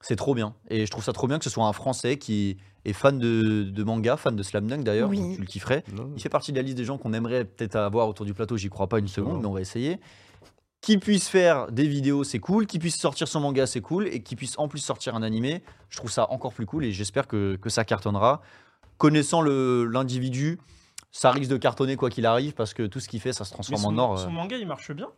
c'est 0.00 0.16
trop 0.16 0.34
bien. 0.34 0.54
Et 0.70 0.86
je 0.86 0.90
trouve 0.90 1.02
ça 1.04 1.12
trop 1.12 1.26
bien 1.26 1.38
que 1.38 1.44
ce 1.44 1.50
soit 1.50 1.66
un 1.66 1.72
Français 1.72 2.18
qui 2.18 2.56
est 2.84 2.92
fan 2.92 3.18
de, 3.18 3.64
de 3.64 3.82
manga, 3.84 4.16
fan 4.16 4.36
de 4.36 4.42
Slam 4.42 4.66
Dunk 4.68 4.84
d'ailleurs, 4.84 5.08
Oui. 5.10 5.34
tu 5.34 5.40
le 5.40 5.46
kifferais. 5.46 5.82
Non. 5.92 6.10
Il 6.16 6.22
fait 6.22 6.28
partie 6.28 6.52
de 6.52 6.56
la 6.56 6.62
liste 6.62 6.76
des 6.76 6.84
gens 6.84 6.98
qu'on 6.98 7.12
aimerait 7.12 7.44
peut-être 7.44 7.76
avoir 7.76 8.08
autour 8.08 8.24
du 8.26 8.34
plateau, 8.34 8.56
j'y 8.56 8.68
crois 8.68 8.86
pas 8.88 8.98
une 8.98 9.08
seconde, 9.08 9.40
mais 9.40 9.46
on 9.46 9.52
va 9.52 9.60
essayer. 9.60 9.98
Qui 10.80 10.96
puisse 10.98 11.28
faire 11.28 11.72
des 11.72 11.88
vidéos, 11.88 12.22
c'est 12.22 12.38
cool. 12.38 12.66
Qui 12.66 12.78
puisse 12.78 12.96
sortir 12.96 13.26
son 13.26 13.40
manga, 13.40 13.66
c'est 13.66 13.80
cool. 13.80 14.06
Et 14.06 14.22
qui 14.22 14.36
puisse 14.36 14.56
en 14.58 14.68
plus 14.68 14.78
sortir 14.78 15.16
un 15.16 15.22
animé, 15.24 15.62
je 15.88 15.96
trouve 15.96 16.10
ça 16.12 16.30
encore 16.30 16.52
plus 16.54 16.66
cool 16.66 16.84
et 16.84 16.92
j'espère 16.92 17.26
que, 17.26 17.56
que 17.56 17.68
ça 17.68 17.84
cartonnera. 17.84 18.40
Connaissant 18.96 19.42
l'individu, 19.42 20.58
ça 21.10 21.30
risque 21.30 21.50
de 21.50 21.56
cartonner 21.56 21.96
quoi 21.96 22.10
qu'il 22.10 22.26
arrive 22.26 22.54
parce 22.54 22.74
que 22.74 22.84
tout 22.86 23.00
ce 23.00 23.08
qu'il 23.08 23.20
fait, 23.20 23.32
ça 23.32 23.44
se 23.44 23.52
transforme 23.52 23.80
son, 23.82 23.88
en 23.88 23.98
or. 23.98 24.12
euh. 24.18 24.24
son 24.24 24.30
manga 24.30 24.56
il 24.56 24.66
marche 24.66 24.92
bien. 24.92 25.08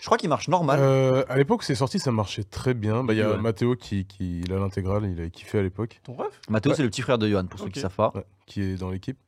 Je 0.00 0.06
crois 0.06 0.16
qu'il 0.16 0.30
marche 0.30 0.48
normal. 0.48 0.80
Euh, 0.80 1.24
à 1.28 1.36
l'époque, 1.36 1.62
c'est 1.62 1.74
sorti, 1.74 1.98
ça 1.98 2.10
marchait 2.10 2.42
très 2.44 2.72
bien. 2.72 3.04
Bah, 3.04 3.12
Il 3.12 3.18
y 3.18 3.22
a 3.22 3.32
Ouais. 3.32 3.36
Mathéo 3.38 3.76
qui, 3.76 4.06
qui 4.06 4.40
il 4.40 4.52
a 4.52 4.58
l'intégrale, 4.58 5.04
il 5.04 5.20
a 5.20 5.28
kiffé 5.28 5.58
à 5.58 5.62
l'époque, 5.62 6.00
Ton 6.04 6.14
ref? 6.14 6.40
Mathéo, 6.48 6.70
ouais. 6.72 6.76
c'est 6.76 6.82
le 6.82 6.88
petit 6.88 7.02
frère 7.02 7.18
de 7.18 7.28
Johan, 7.28 7.44
pour 7.44 7.60
ceux 7.60 7.68
qui 7.68 7.80
savent 7.80 7.94
pas. 7.94 8.10
ouais, 8.14 8.24
qui 8.46 8.62
est 8.62 8.76
dans 8.76 8.88
l'équipe. 8.90 9.18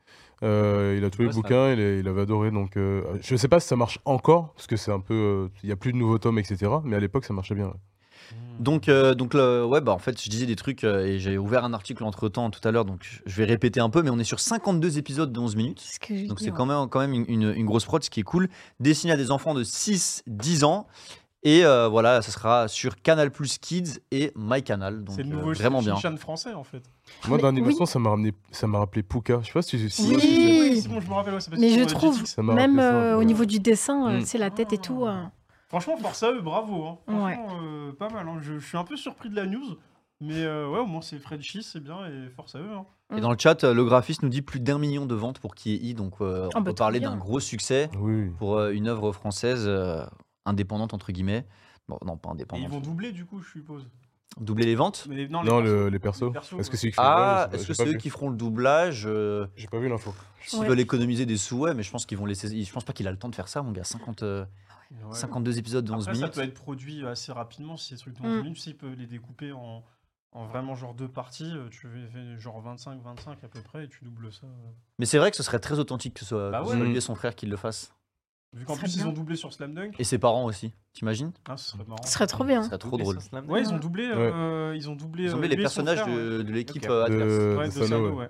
Euh, 0.43 0.95
il 0.99 1.05
a 1.05 1.11
tous 1.11 1.23
les 1.23 1.29
bouquins, 1.29 1.73
il, 1.73 1.79
est- 1.79 2.01
il 2.01 2.09
avait 2.09 2.23
adoré. 2.23 2.51
Donc, 2.51 2.77
euh, 2.79 3.03
je 3.21 3.37
sais 3.37 3.49
pas 3.49 3.61
si 3.61 3.69
ça 3.69 3.77
marche 3.77 3.99
encore, 4.07 4.55
parce 4.55 4.67
que 4.67 4.77
c'est 4.77 4.91
un 4.91 4.99
peu. 5.01 5.15
euh, 5.15 5.49
Il 5.63 5.69
y 5.69 5.73
a 5.73 5.77
plus 5.77 5.93
de 5.93 5.99
nouveaux 5.99 6.19
tomes, 6.19 6.39
etc. 6.39 6.73
Mais 6.85 6.97
à 6.97 7.01
l'époque, 7.01 7.27
ça 7.27 7.35
marchait 7.35 7.55
bien. 7.55 7.75
Ouais. 8.33 8.65
Donc, 8.65 8.89
euh, 8.89 9.15
donc 9.15 9.35
le- 9.35 9.65
ouais, 9.65 9.81
bah, 9.81 9.93
en 9.93 9.99
fait, 9.99 10.23
je 10.23 10.29
disais 10.31 10.47
des 10.47 10.57
trucs 10.57 10.85
euh, 10.85 11.05
et 11.07 11.19
j'ai 11.19 11.39
ouvert 11.39 11.65
un 11.65 11.73
article 11.73 12.05
entre 12.05 12.29
temps 12.29 12.51
tout 12.51 12.61
à 12.67 12.71
l'heure, 12.71 12.85
donc 12.85 13.01
je- 13.27 13.35
vais 13.37 13.45
répéter 13.45 13.81
un 13.81 13.91
peu, 13.91 14.03
mais 14.03 14.11
on 14.11 14.19
est 14.19 14.25
sur 14.25 14.41
52 14.41 14.99
épisodes 14.99 15.33
de 15.33 15.41
11 15.41 15.57
minutes. 15.57 15.81
Ce 15.81 15.99
que 15.99 16.29
Donc 16.29 16.39
c'est 16.41 16.51
quand 16.53 16.67
même, 16.67 16.89
quand 16.89 17.01
même 17.01 17.13
une, 17.15 17.25
une- 17.29 17.55
une 17.57 17.67
grosse 17.67 17.85
prod, 17.85 18.03
ce 18.05 18.11
qui 18.11 18.21
est 18.21 18.25
cool. 18.25 18.49
Destiné 18.79 19.13
à 19.15 19.17
des 19.17 19.31
enfants 19.31 19.55
de 19.55 19.65
6-10 19.65 20.65
ans. 20.65 20.87
Et 21.45 21.65
euh, 21.65 21.89
voilà, 21.89 22.23
ça 22.23 22.31
sera 22.31 22.69
sur 22.69 23.03
Canal 23.03 23.33
Plus 23.33 23.59
Kids 23.59 23.99
et 24.13 24.31
MyCanal. 24.37 25.03
Donc 25.03 25.17
C'est 25.17 25.25
le 25.25 25.31
euh, 25.31 25.41
nouveau 25.41 25.53
vraiment 25.55 25.83
bien. 25.83 25.97
Français 26.17 26.55
en 26.55 26.63
fait. 26.63 26.83
Moi, 27.27 27.37
dans 27.39 27.47
l'animation, 27.49 27.81
oui. 27.81 27.87
ça 27.89 27.99
m'a 27.99 28.11
ramené, 28.11 28.33
ça 28.53 28.69
m'a 28.69 28.79
rappelé 28.79 29.03
Puka. 29.03 29.41
Je 29.43 29.49
sais 29.49 29.53
pas 29.53 29.63
si 29.63 29.71
tu 29.77 29.91
si- 29.91 30.15
Oui. 30.15 30.81
c'est 30.81 30.89
bon, 30.89 31.01
je 31.01 31.09
me 31.09 31.15
rappelle. 31.15 31.35
ouais, 31.35 31.41
Mais 31.59 31.71
je 31.71 31.83
trouve, 31.83 32.23
même 32.39 32.77
ça, 32.77 32.95
euh, 32.95 33.17
au 33.19 33.25
niveau 33.25 33.45
du 33.45 33.59
dessin, 33.59 34.09
euh, 34.09 34.19
Mm. 34.21 34.25
c'est 34.25 34.39
la 34.39 34.51
tête 34.51 34.73
et 34.73 34.79
tout. 34.79 35.05
Franchement, 35.73 35.97
force 35.97 36.23
à 36.23 36.31
eux, 36.33 36.41
bravo. 36.43 36.85
Hein. 36.85 36.99
Ouais. 37.09 37.35
Franchement, 37.35 37.59
euh, 37.63 37.93
pas 37.93 38.11
mal. 38.11 38.29
hein. 38.29 38.39
Je, 38.43 38.59
je 38.59 38.67
suis 38.67 38.77
un 38.77 38.85
peu 38.85 38.97
surpris 38.97 39.31
de 39.31 39.37
la 39.37 39.47
news. 39.47 39.77
Mais 40.21 40.45
euh, 40.45 40.69
ouais, 40.69 40.79
au 40.79 40.87
moins 40.87 41.01
c'est 41.03 41.19
Frenchy, 41.19 41.65
c'est 41.65 41.81
bien 41.83 42.07
et 42.07 42.29
force 42.29 42.55
à 42.55 42.61
eux. 42.61 42.71
hein. 42.73 42.85
Et 43.17 43.21
dans 43.21 43.33
le 43.33 43.37
chat, 43.39 43.65
euh, 43.65 43.75
le 43.75 43.85
graphiste 43.85 44.23
nous 44.23 44.29
dit 44.29 44.41
plus 44.43 44.61
d'un 44.61 44.79
million 44.79 45.05
de 45.05 45.15
ventes 45.17 45.41
pour 45.41 45.57
qui 45.57 45.73
est 45.75 45.79
I, 45.79 45.95
donc 45.95 46.21
euh, 46.21 46.47
on 46.47 46.51
Ah 46.55 46.61
bah, 46.61 46.71
peut 46.71 46.75
parler 46.77 47.01
d'un 47.01 47.17
gros 47.17 47.41
succès 47.41 47.91
Oui. 47.99 48.31
pour 48.39 48.57
euh, 48.57 48.71
une 48.71 48.87
œuvre 48.87 49.11
française 49.11 49.65
euh, 49.67 50.05
indépendante 50.45 50.95
entre 50.95 51.11
guillemets. 51.11 51.45
Bon, 51.89 51.99
non, 52.07 52.17
pas 52.17 52.29
Et 52.29 52.33
indépendante. 52.35 52.67
ils 52.69 52.73
vont 52.73 52.81
doubler 52.81 53.11
du 53.11 53.25
coup, 53.25 53.41
je 53.41 53.51
suppose. 53.51 53.89
Doubler 54.41 54.65
les 54.65 54.75
ventes 54.75 55.07
Mais 55.09 55.17
les- 55.17 55.29
non, 55.29 55.41
Non, 55.45 55.59
persos. 55.59 55.65
le- 55.65 55.89
les 55.89 55.99
persos. 55.99 56.23
Les 56.23 56.31
persos, 56.33 56.59
Est-ce 56.59 56.71
que 56.71 56.77
c'est 56.77 56.93
Ah, 56.97 57.49
est-ce 57.53 57.67
que 57.67 57.75
c'est 57.75 57.87
eux 57.89 57.95
qui 57.95 58.09
feront 58.11 58.31
le 58.31 58.37
doublage 58.37 59.05
euh, 59.07 59.47
J'ai 59.57 59.69
pas 59.69 59.79
vu 59.79 59.89
l'info. 59.89 60.15
S'ils 60.45 60.59
Ouais. 60.61 60.67
veulent 60.69 60.81
économiser 60.81 61.27
des 61.27 61.37
sous, 61.37 61.59
ouais, 61.59 61.75
mais 61.75 61.83
je 61.83 61.91
pense 61.91 62.07
qu'ils 62.07 62.19
vont 62.19 62.27
laisser. 62.27 62.63
Je 62.65 62.73
pense 62.73 62.85
pas 62.85 62.93
qu'il 62.93 63.07
a 63.07 63.11
le 63.11 63.19
temps 63.19 63.29
de 63.29 63.35
faire 63.35 63.49
ça, 63.49 63.63
mon 63.63 63.73
gars. 63.73 63.85
50, 63.85 64.23
euh, 64.23 64.45
Ouais. 65.05 65.15
52 65.15 65.59
épisodes 65.59 65.85
de 65.85 65.93
11 65.93 66.03
Après, 66.05 66.15
ça 66.15 66.21
minutes. 66.21 66.35
peut 66.35 66.43
être 66.43 66.55
produit 66.55 67.07
assez 67.07 67.31
rapidement 67.33 67.77
si 67.77 67.91
ces 67.91 67.97
trucs 67.97 68.15
de 68.15 68.23
Mm. 68.23 68.27
11 68.39 68.43
minutes, 68.43 68.59
s'ils 68.61 68.77
peuvent 68.77 68.95
les 68.95 69.07
découper 69.07 69.53
en, 69.53 69.85
en 70.33 70.47
vraiment 70.47 70.75
genre 70.75 70.95
deux 70.95 71.09
parties, 71.09 71.53
euh, 71.55 71.69
tu 71.71 71.87
fais 72.13 72.39
genre 72.41 72.61
25-25 72.63 73.45
à 73.45 73.49
peu 73.49 73.61
près 73.61 73.85
et 73.85 73.89
tu 73.89 74.03
doubles 74.05 74.33
ça. 74.33 74.47
euh. 74.47 74.71
Mais 74.99 75.07
c'est 75.07 75.19
vrai 75.19 75.31
que 75.31 75.37
ce 75.37 75.43
serait 75.43 75.59
très 75.61 75.79
authentique 75.79 76.15
que 76.15 76.21
ce 76.21 76.27
soit, 76.27 76.51
Bah 76.51 76.63
ouais. 76.63 76.75
Mm. 76.77 77.01
son 77.01 77.15
frère 77.15 77.35
qui 77.35 77.47
le 77.47 77.57
fassent. 77.57 77.93
Vu 78.55 78.65
qu'en 78.67 78.77
plus 78.77 78.97
ils 78.97 79.07
ont 79.07 79.13
doublé 79.13 79.35
sur 79.37 79.53
Slam 79.53 79.73
Dunk, 79.75 79.95
Et 79.99 80.05
ses 80.05 80.19
parents 80.19 80.45
aussi, 80.45 80.73
t'imagines 80.93 81.33
ah, 81.49 81.57
ce 81.57 81.71
serait 81.71 81.85
marrant. 81.89 82.03
Ce 82.05 82.13
serait 82.13 82.27
trop 82.27 82.45
bien. 82.45 82.63
Ce 82.63 82.69
serait 82.69 82.79
trop 82.79 82.99
drôle. 82.99 83.17
Ouais, 83.17 83.41
Dunk. 83.41 83.59
ils 83.61 83.73
ont 83.75 83.79
doublé, 83.79 84.11
euh, 84.15 84.75
ils 84.77 84.91
ont 84.91 84.95
doublé, 84.95 85.25
Ils 85.25 85.35
ont 85.35 85.39
euh, 85.39 85.41
mis 85.41 85.49
les 85.49 85.57
personnages 85.57 86.05
de, 86.05 86.43
de 86.43 86.53
l'équipe 86.53 86.83
Ok. 86.85 86.91
euh, 86.91 87.05
Adverse. 87.05 87.29
De, 87.33 87.57
Ouais, 87.57 87.69
de 87.69 87.81
de 87.81 87.87
Sano, 87.87 88.09
ouais. 88.11 88.15
ouais. 88.15 88.29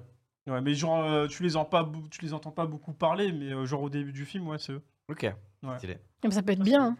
Ouais, 0.53 0.61
mais 0.61 0.75
genre, 0.75 1.05
euh, 1.05 1.27
tu 1.29 1.43
les, 1.45 1.57
en 1.57 1.65
pas, 1.65 1.89
tu 2.11 2.21
les 2.23 2.35
entends 2.35 2.51
pas 2.51 2.67
beaucoup 2.67 2.93
parler, 2.93 3.33
mais 3.33 3.53
euh, 3.53 3.65
genre 3.67 3.83
au 3.83 3.91
début 3.91 4.13
du 4.13 4.25
film, 4.25 4.47
ouais, 4.49 4.59
c'est 4.59 4.73
eux. 4.73 4.83
Ok. 5.09 5.23
Ouais. 5.65 5.79
Stylé. 5.79 5.99
Mais 6.25 6.31
Ça 6.31 6.43
peut 6.43 6.53
être 6.53 6.63
bien. 6.63 6.85
hein. 6.85 6.97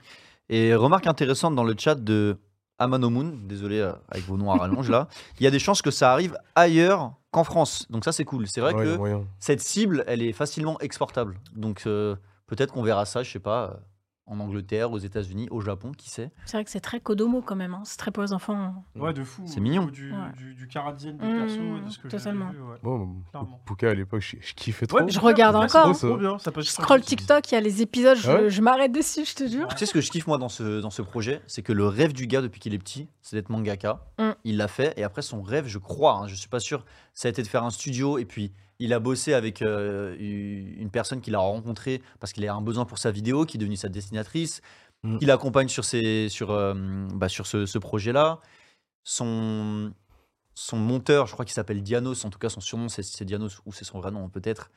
Et 0.49 0.75
remarque 0.75 1.07
intéressante 1.07 1.55
dans 1.55 1.65
le 1.65 1.75
chat 1.79 1.95
de 1.95 2.39
Amanomoon, 2.79 3.35
désolé 3.45 3.79
euh, 3.79 3.93
avec 4.09 4.25
vos 4.25 4.37
noms 4.37 4.51
à 4.51 4.57
rallonge 4.57 4.91
là, 4.91 5.07
il 5.41 5.45
y 5.45 5.47
a 5.47 5.51
des 5.51 5.59
chances 5.61 5.83
que 5.83 5.91
ça 5.93 6.13
arrive 6.13 6.37
ailleurs 6.57 7.15
qu'en 7.31 7.45
France. 7.45 7.87
Donc 7.91 8.05
ça 8.05 8.11
c'est 8.13 8.25
cool. 8.25 8.47
C'est 8.49 8.61
vrai 8.61 8.75
que 8.75 8.99
cette 9.39 9.61
cible, 9.61 10.03
elle 10.09 10.23
est 10.23 10.33
facilement 10.33 10.79
exportable. 10.81 11.39
Donc 11.55 11.83
euh, 11.87 12.17
peut-être 12.57 12.73
qu'on 12.73 12.83
verra 12.83 13.05
ça, 13.07 13.23
je 13.23 13.31
sais 13.31 13.39
pas, 13.39 13.65
euh, 13.71 13.75
en 14.27 14.39
Angleterre, 14.39 14.93
aux 14.93 14.99
États-Unis, 14.99 15.49
au 15.51 15.61
Japon, 15.61 15.91
qui 15.97 16.09
sait. 16.09 16.31
C'est 16.47 16.57
vrai 16.57 16.65
que 16.65 16.71
c'est 16.71 16.81
très 16.81 17.01
Kodomo 17.01 17.43
quand 17.43 17.57
même. 17.57 17.75
hein. 17.75 17.83
C'est 17.85 17.97
très 17.99 18.11
pour 18.13 18.23
les 18.23 18.33
enfants. 18.33 18.85
Ouais, 18.95 19.13
de 19.13 19.25
fou. 19.25 19.43
C'est 19.47 19.61
mignon. 19.61 19.87
Du, 19.87 20.13
Ouais. 20.13 20.19
du, 20.37 20.55
du 20.55 20.69
caradienne 20.69 21.17
des 21.19 21.27
Mmh, 21.27 21.39
persos, 21.39 21.85
de 21.85 21.91
ce 21.91 21.99
que 21.99 22.09
totalement. 22.09 22.51
vu, 22.51 22.61
ouais. 22.63 22.77
Bon, 22.83 23.17
Clairement. 23.31 23.61
Pouka 23.67 23.91
à 23.91 23.95
l'époque, 23.95 24.21
je, 24.23 24.37
je 24.41 24.55
kiffais 24.55 24.87
trop. 24.87 25.01
Ouais, 25.01 25.11
Je 25.11 25.19
regarde 25.19 25.57
encore, 25.57 25.95
c'est 25.97 26.07
hein. 26.07 26.11
trop 26.11 26.19
bien, 26.19 26.39
ça 26.39 26.53
passe 26.53 26.67
Je 26.67 26.71
scroll. 26.71 27.01
TikTok, 27.03 27.51
il 27.51 27.55
y 27.55 27.59
a 27.59 27.61
les 27.61 27.83
épisodes, 27.83 28.17
je, 28.17 28.31
Ah 28.31 28.35
ouais 28.43 28.51
je 28.51 28.63
m'arrête 28.63 28.93
dessus, 28.93 29.25
je 29.25 29.35
te 29.35 29.47
jure. 29.49 29.67
Tu 29.69 29.79
sais 29.79 29.87
ce 29.87 29.93
que 29.93 30.01
je 30.01 30.11
kiffe 30.11 30.27
moi 30.29 30.39
dans 30.39 30.49
ce, 30.49 30.81
dans 30.81 30.91
ce 30.91 31.03
projet 31.03 31.43
C'est 31.49 31.63
que 31.63 31.73
le 31.73 31.87
rêve 31.89 32.13
du 32.13 32.27
gars 32.29 32.43
depuis 32.43 32.61
qu'il 32.61 32.75
est 32.75 32.79
petit, 32.79 33.09
c'est 33.23 33.35
d'être 33.37 33.51
mangaka. 33.51 34.05
Mm. 34.21 34.31
Il 34.45 34.57
l'a 34.57 34.69
fait 34.69 34.95
et 34.97 35.03
après 35.03 35.23
son 35.23 35.43
rêve, 35.43 35.67
je 35.67 35.79
crois, 35.79 36.15
hein, 36.19 36.29
je 36.29 36.37
suis 36.37 36.49
pas 36.49 36.61
sûr, 36.61 36.85
ça 37.13 37.27
a 37.27 37.31
été 37.31 37.43
de 37.43 37.49
faire 37.49 37.65
un 37.65 37.71
studio 37.71 38.19
et 38.19 38.25
puis 38.25 38.53
il 38.83 38.93
a 38.93 38.99
bossé 38.99 39.35
avec 39.35 39.63
euh, 39.63 40.17
une 40.19 40.91
personne 40.91 41.21
qu'il 41.21 41.35
a 41.35 41.39
rencontrée 41.39 42.03
parce 42.21 42.33
qu'il 42.33 42.47
a 42.47 42.55
un 42.55 42.63
besoin 42.63 42.85
pour 42.85 42.99
sa 42.99 43.11
vidéo, 43.11 43.45
qui 43.45 43.57
est 43.57 43.61
devenue 43.61 43.77
sa 43.77 43.89
destinatrice, 43.89 44.61
Mm. 45.05 45.19
qu'il 45.19 45.31
accompagne 45.31 45.69
sur, 45.69 45.85
ses, 45.85 46.29
sur, 46.29 46.51
euh, 46.51 46.75
bah, 47.15 47.29
sur 47.29 47.47
ce, 47.47 47.67
ce 47.67 47.79
projet-là. 47.79 48.39
Son, 49.05 49.93
son 50.55 50.77
monteur, 50.77 51.27
je 51.27 51.33
crois 51.33 51.45
qu'il 51.45 51.55
s'appelle 51.55 51.83
Dianos, 51.83 52.25
en 52.25 52.31
tout 52.31 52.39
cas 52.39 52.49
son 52.49 52.61
surnom 52.61 52.89
c'est 52.89 53.25
Dianos 53.25 53.63
ou 53.67 53.73
c'est 53.73 53.85
son 53.85 53.99
vrai 53.99 54.13
nom 54.13 54.29
peut-être. 54.29 54.71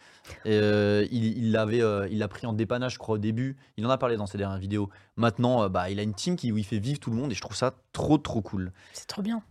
Euh, 0.47 1.05
il 1.11 1.37
il 1.37 1.51
l'avait, 1.51 1.81
euh, 1.81 2.07
il 2.09 2.17
l'a 2.19 2.27
pris 2.27 2.47
en 2.47 2.53
dépannage, 2.53 2.93
je 2.93 2.97
crois 2.97 3.15
au 3.15 3.19
début. 3.19 3.55
Il 3.77 3.85
en 3.85 3.89
a 3.91 3.97
parlé 3.99 4.17
dans 4.17 4.25
ses 4.25 4.39
dernières 4.39 4.57
vidéos. 4.57 4.89
Maintenant, 5.15 5.63
euh, 5.63 5.69
bah, 5.69 5.91
il 5.91 5.99
a 5.99 6.03
une 6.03 6.15
team 6.15 6.37
qui, 6.37 6.51
où 6.51 6.57
il 6.57 6.65
fait 6.65 6.79
vivre 6.79 6.99
tout 6.99 7.11
le 7.11 7.17
monde 7.17 7.31
et 7.31 7.35
je 7.35 7.41
trouve 7.41 7.55
ça 7.55 7.75
trop 7.93 8.17
trop 8.17 8.41
cool. 8.41 8.71
C'est 8.93 9.07
trop 9.07 9.21
bien. 9.21 9.43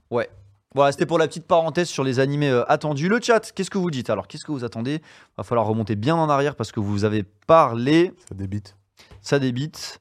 Voilà, 0.75 0.91
c'était 0.91 1.07
pour 1.07 1.19
la 1.19 1.29
petite 1.29 1.47
parenthèse 1.47 1.89
sur 1.89 2.03
les 2.03 2.19
animés 2.19 2.51
euh, 2.51 2.65
attendus. 2.71 3.09
Le 3.09 3.21
chat, 3.23 3.53
qu'est-ce 3.53 3.71
que 3.71 3.79
vous 3.79 3.93
dites 3.93 4.11
Alors, 4.11 4.27
qu'est-ce 4.27 4.45
que 4.45 4.51
vous 4.51 4.65
attendez? 4.65 5.01
Va 5.37 5.45
falloir 5.45 5.67
remonter 5.67 5.95
bien 5.95 6.17
en 6.17 6.29
arrière 6.29 6.57
parce 6.57 6.73
que 6.73 6.81
vous 6.81 7.05
avez 7.05 7.23
parlé. 7.47 8.13
Ça 8.29 8.35
débite. 8.35 8.77
Ça 9.21 9.39
débite. 9.39 10.01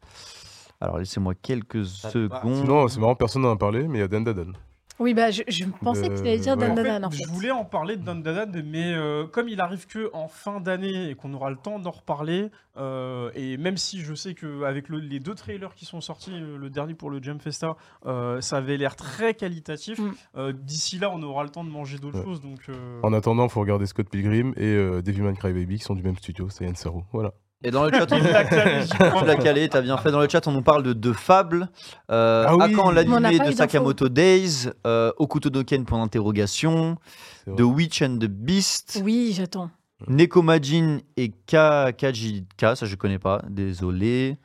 Alors, 0.82 0.98
laissez-moi 0.98 1.36
quelques 1.36 1.86
secondes. 1.86 2.66
Sinon, 2.66 2.88
c'est 2.88 3.00
marrant, 3.00 3.16
personne 3.16 3.44
n'en 3.44 3.54
a 3.54 3.56
parlé, 3.56 3.88
mais 3.88 4.00
il 4.00 4.02
y 4.02 4.04
a 4.04 4.08
Dan 4.08 4.24
Dadan. 4.24 4.54
Oui, 5.00 5.14
bah, 5.14 5.32
je, 5.32 5.42
je 5.48 5.66
pensais 5.82 6.08
que 6.08 6.14
tu 6.16 6.22
allais 6.22 6.38
dire 6.38 6.56
Ouais. 6.58 6.68
Dan 6.68 6.72
En 6.72 6.76
fait, 6.76 6.84
Dan 6.84 7.06
en 7.06 7.10
fait. 7.12 7.18
Je 7.24 7.30
voulais 7.32 7.52
en 7.52 7.66
parler 7.66 7.98
de 7.98 8.04
Dan 8.04 8.22
Dan, 8.22 8.64
mais 8.66 8.94
euh, 8.94 9.26
comme 9.26 9.50
il 9.50 9.60
arrive 9.60 9.88
que 9.88 10.10
en 10.14 10.28
fin 10.28 10.60
d'année 10.60 11.10
et 11.10 11.16
qu'on 11.16 11.34
aura 11.34 11.50
le 11.50 11.56
temps 11.58 11.80
d'en 11.80 11.92
reparler, 11.92 12.50
euh, 12.78 13.32
et 13.36 13.58
même 13.58 13.78
si 13.78 14.00
je 14.02 14.14
sais 14.14 14.34
qu'avec 14.36 14.90
les 14.90 15.20
deux 15.20 15.36
trailers 15.36 15.74
qui 15.76 15.86
sont 15.86 16.00
sortis, 16.02 16.32
le 16.40 16.70
dernier 16.70 16.94
pour 16.94 17.10
le 17.10 17.22
Jam 17.22 17.40
Festa, 17.40 17.76
euh, 18.06 18.40
ça 18.42 18.58
avait 18.58 18.78
l'air 18.78 18.96
très 18.96 19.34
qualitatif. 19.34 20.00
Mm. 20.00 20.12
euh, 20.38 20.54
D'ici 20.54 21.00
là, 21.00 21.10
on 21.12 21.22
aura 21.24 21.44
le 21.44 21.50
temps 21.50 21.64
de 21.64 21.70
manger 21.70 21.98
d'autres 21.98 22.20
Ouais. 22.20 22.26
choses. 22.26 22.42
Donc, 22.42 22.60
euh, 22.70 23.00
En 23.04 23.14
attendant, 23.14 23.46
il 23.46 23.50
faut 23.50 23.62
regarder 23.62 23.86
Scott 23.88 24.08
Pilgrim 24.10 24.54
et 24.58 24.64
euh, 24.64 25.02
Devilman 25.02 25.34
Crybaby 25.36 25.78
qui 25.80 25.84
sont 25.84 25.96
du 25.96 26.04
même 26.04 26.18
studio, 26.18 26.50
c'est 26.50 26.66
Yann 26.66 26.76
Saru. 26.76 27.02
Voilà. 27.12 27.34
Et 27.64 27.72
dans 27.72 27.86
le 27.86 27.92
chat, 27.92 28.12
on... 28.12 28.20
Tu 29.20 29.26
l'as 29.26 29.36
calé, 29.36 29.70
t'as 29.70 29.82
bien 29.82 29.98
fait. 29.98 30.12
Dans 30.12 30.20
le 30.20 30.28
chat, 30.28 30.46
on 30.48 30.52
nous 30.52 30.62
parle 30.62 30.84
de, 30.84 30.94
de 30.94 31.14
Fable. 31.14 31.70
Euh, 32.12 32.46
Ah 32.48 32.56
oui. 32.58 32.76
l'animé 32.94 33.40
de. 33.40 33.52
Sakamoto 33.52 34.10
Days 34.10 34.70
euh, 34.86 35.12
Okuto 35.18 35.50
no 35.50 35.64
Ken, 35.64 35.86
point 35.86 36.00
d'interrogation. 36.00 36.98
C'est 37.46 37.52
vrai. 37.52 37.58
The 37.58 37.66
Witch 37.66 38.02
and 38.02 38.18
the 38.20 38.28
Beast. 38.28 39.02
Oui, 39.04 39.34
j'attends. 39.36 39.70
Nekomajin 40.08 41.00
et 41.16 41.32
Ka 41.48 41.94
Kajika, 41.94 42.76
ça 42.76 42.86
je 42.86 42.96
connais 42.96 43.20
pas, 43.20 43.42
désolé. 43.50 44.38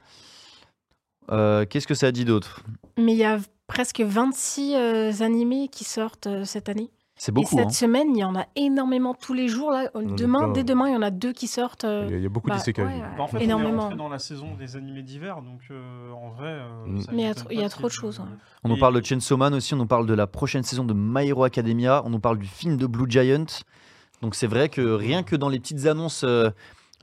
Euh, 1.31 1.65
Qu'est-ce 1.69 1.87
que 1.87 1.95
ça 1.95 2.13
dit 2.13 2.25
d'autre? 2.25 2.61
Mais 2.97 3.13
il 3.13 3.19
y 3.19 3.25
a 3.25 3.39
presque 3.67 4.01
26 4.01 4.75
euh, 4.75 5.13
animés 5.21 5.69
qui 5.69 5.85
sortent 5.85 6.27
euh, 6.29 6.45
cette 6.45 6.69
année. 6.69 6.91
C'est 7.21 7.33
Et 7.33 7.35
beaucoup. 7.35 7.57
cette 7.57 7.67
hein. 7.67 7.71
semaine, 7.71 8.15
il 8.15 8.21
y 8.21 8.25
en 8.25 8.37
a 8.37 8.47
énormément 8.55 9.13
tous 9.13 9.35
les 9.35 9.49
jours. 9.49 9.73
Là. 9.73 9.91
Demain, 9.95 10.49
dès 10.53 10.63
demain, 10.63 10.89
il 10.89 10.93
y 10.95 10.97
en 10.97 11.03
a 11.03 11.11
deux 11.11 11.33
qui 11.33 11.49
sortent. 11.49 11.83
euh, 11.85 12.05
Il 12.07 12.13
y 12.13 12.15
a, 12.15 12.17
il 12.19 12.23
y 12.23 12.27
a 12.27 12.29
beaucoup 12.29 12.49
bah, 12.49 12.57
ouais, 12.65 12.73
ouais. 12.85 13.01
Bah, 13.17 13.25
en 13.25 13.27
fait, 13.27 13.37
on 13.39 13.41
est 13.41 13.45
Énormément. 13.45 13.83
rentré 13.83 13.97
dans 13.97 14.09
la 14.09 14.21
saison 14.21 14.55
des 14.57 14.77
animés 14.77 15.03
d'hiver, 15.03 15.43
donc 15.43 15.61
euh, 15.73 16.13
en 16.13 16.31
vrai. 16.31 16.49
euh, 16.49 16.87
Mm. 16.87 17.03
Mais 17.13 17.23
il 17.23 17.27
y 17.27 17.27
a 17.27 17.35
trop- 17.35 17.49
il 17.51 17.57
y 17.59 17.61
a 17.61 17.65
pas 17.65 17.69
trop 17.71 17.89
de 17.89 17.93
choses, 17.93 18.21
ouais. 18.21 18.25
On 18.65 18.69
nous 18.69 18.77
Et- 18.77 18.81
parle 18.81 19.01
de 19.01 19.05
Chainsaw 19.05 19.37
Man 19.37 19.53
aussi, 19.55 19.75
on 19.75 19.79
nous 19.79 19.87
parle 19.87 20.07
de 20.07 20.15
la 20.15 20.27
prochaine 20.29 20.63
saison 20.63 20.85
de 20.85 20.95
My 20.95 21.27
Hero 21.29 21.43
Academia, 21.45 22.03
on 22.05 22.11
nous 22.11 22.21
parle 22.21 22.39
du 22.39 22.47
film 22.47 22.77
de 22.77 22.87
Blue 22.87 23.07
Giant. 23.11 23.45
Donc 24.23 24.35
c'est 24.37 24.47
vrai 24.47 24.69
que 24.69 24.81
rien 24.81 25.23
que 25.25 25.35
dans 25.37 25.49
les 25.49 25.59
petites 25.59 25.87
annonces 25.87 26.23
euh, 26.25 26.51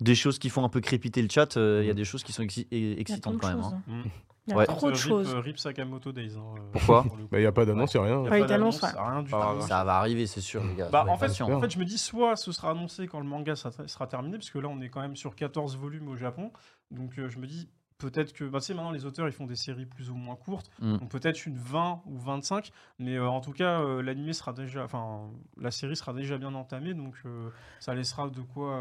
des 0.01 0.15
choses 0.15 0.39
qui 0.39 0.49
font 0.49 0.63
un 0.63 0.69
peu 0.69 0.79
crépiter 0.81 1.21
le 1.21 1.27
chat, 1.29 1.57
euh, 1.57 1.79
il 1.83 1.87
y 1.87 1.91
a 1.91 1.93
des 1.93 2.03
choses 2.05 2.23
qui 2.23 2.31
sont 2.31 2.43
exci- 2.43 2.67
excitantes 2.71 3.37
quand 3.37 3.47
même. 3.49 3.59
hein. 3.63 3.81
Mm. 3.87 4.01
Il 4.47 4.51
y 4.51 4.53
a 4.53 4.57
Ouais. 4.57 4.65
trop 4.67 4.89
de 4.91 4.95
Rip, 4.95 5.03
choses. 5.03 5.33
euh, 5.33 5.39
Rip 5.39 5.57
Sakamoto 5.57 6.11
Days. 6.11 6.35
hein, 6.37 6.43
euh, 6.57 6.61
Pourquoi. 6.73 7.03
Bah, 7.31 7.39
il 7.39 7.39
n'y 7.39 7.45
a 7.47 7.51
pas 7.51 7.65
d'annonce, 7.65 7.93
il 7.95 7.97
n'y 8.01 8.03
a 8.03 8.07
rien. 8.07 8.23
Y 8.23 8.27
a 8.27 8.29
Ouais, 8.29 8.39
pas 8.41 8.45
d'annonce, 8.45 8.79
rien 8.83 9.23
du 9.23 9.31
tout. 9.31 9.35
Ah, 9.35 9.55
Ça 9.61 9.83
va 9.83 9.95
arriver, 9.97 10.27
c'est 10.27 10.41
sûr, 10.41 10.63
les 10.63 10.75
gars. 10.75 10.89
Bah, 10.91 11.03
en, 11.07 11.17
fait, 11.17 11.27
patients. 11.27 11.51
en 11.51 11.59
fait, 11.59 11.71
je 11.71 11.79
me 11.79 11.85
dis 11.85 11.97
soit 11.97 12.35
ce 12.35 12.51
sera 12.51 12.69
annoncé 12.71 13.07
quand 13.07 13.19
le 13.19 13.25
manga 13.25 13.55
sera, 13.55 14.05
terminé, 14.07 14.37
parce 14.37 14.51
que 14.51 14.59
là, 14.59 14.67
on 14.69 14.79
est 14.81 14.89
quand 14.89 15.01
même 15.01 15.15
sur 15.15 15.35
14 15.35 15.77
volumes 15.77 16.07
au 16.09 16.15
Japon. 16.15 16.51
Donc, 16.91 17.17
euh, 17.17 17.27
je 17.29 17.39
me 17.39 17.47
dis 17.47 17.67
peut-être 17.97 18.33
que. 18.33 18.43
Bah, 18.43 18.59
tu 18.59 18.65
sais, 18.67 18.73
maintenant, 18.75 18.91
les 18.91 19.05
auteurs, 19.07 19.27
ils 19.27 19.31
font 19.33 19.47
des 19.47 19.55
séries 19.55 19.87
plus 19.87 20.11
ou 20.11 20.15
moins 20.15 20.35
courtes. 20.35 20.69
Mm. 20.79 20.97
Donc, 20.97 21.09
peut-être 21.09 21.47
une 21.47 21.57
20 21.57 22.03
ou 22.05 22.19
25. 22.19 22.69
Mais 22.99 23.15
euh, 23.15 23.27
en 23.27 23.41
tout 23.41 23.51
cas, 23.53 23.81
euh, 23.81 24.03
l'animé 24.03 24.33
sera 24.33 24.53
déjà. 24.53 24.83
Enfin, 24.83 25.21
la 25.59 25.71
série 25.71 25.95
sera 25.95 26.13
déjà 26.13 26.37
bien 26.37 26.53
entamée. 26.53 26.93
Donc, 26.93 27.15
euh, 27.25 27.49
ça 27.79 27.95
laissera 27.95 28.29
de 28.29 28.41
quoi. 28.41 28.75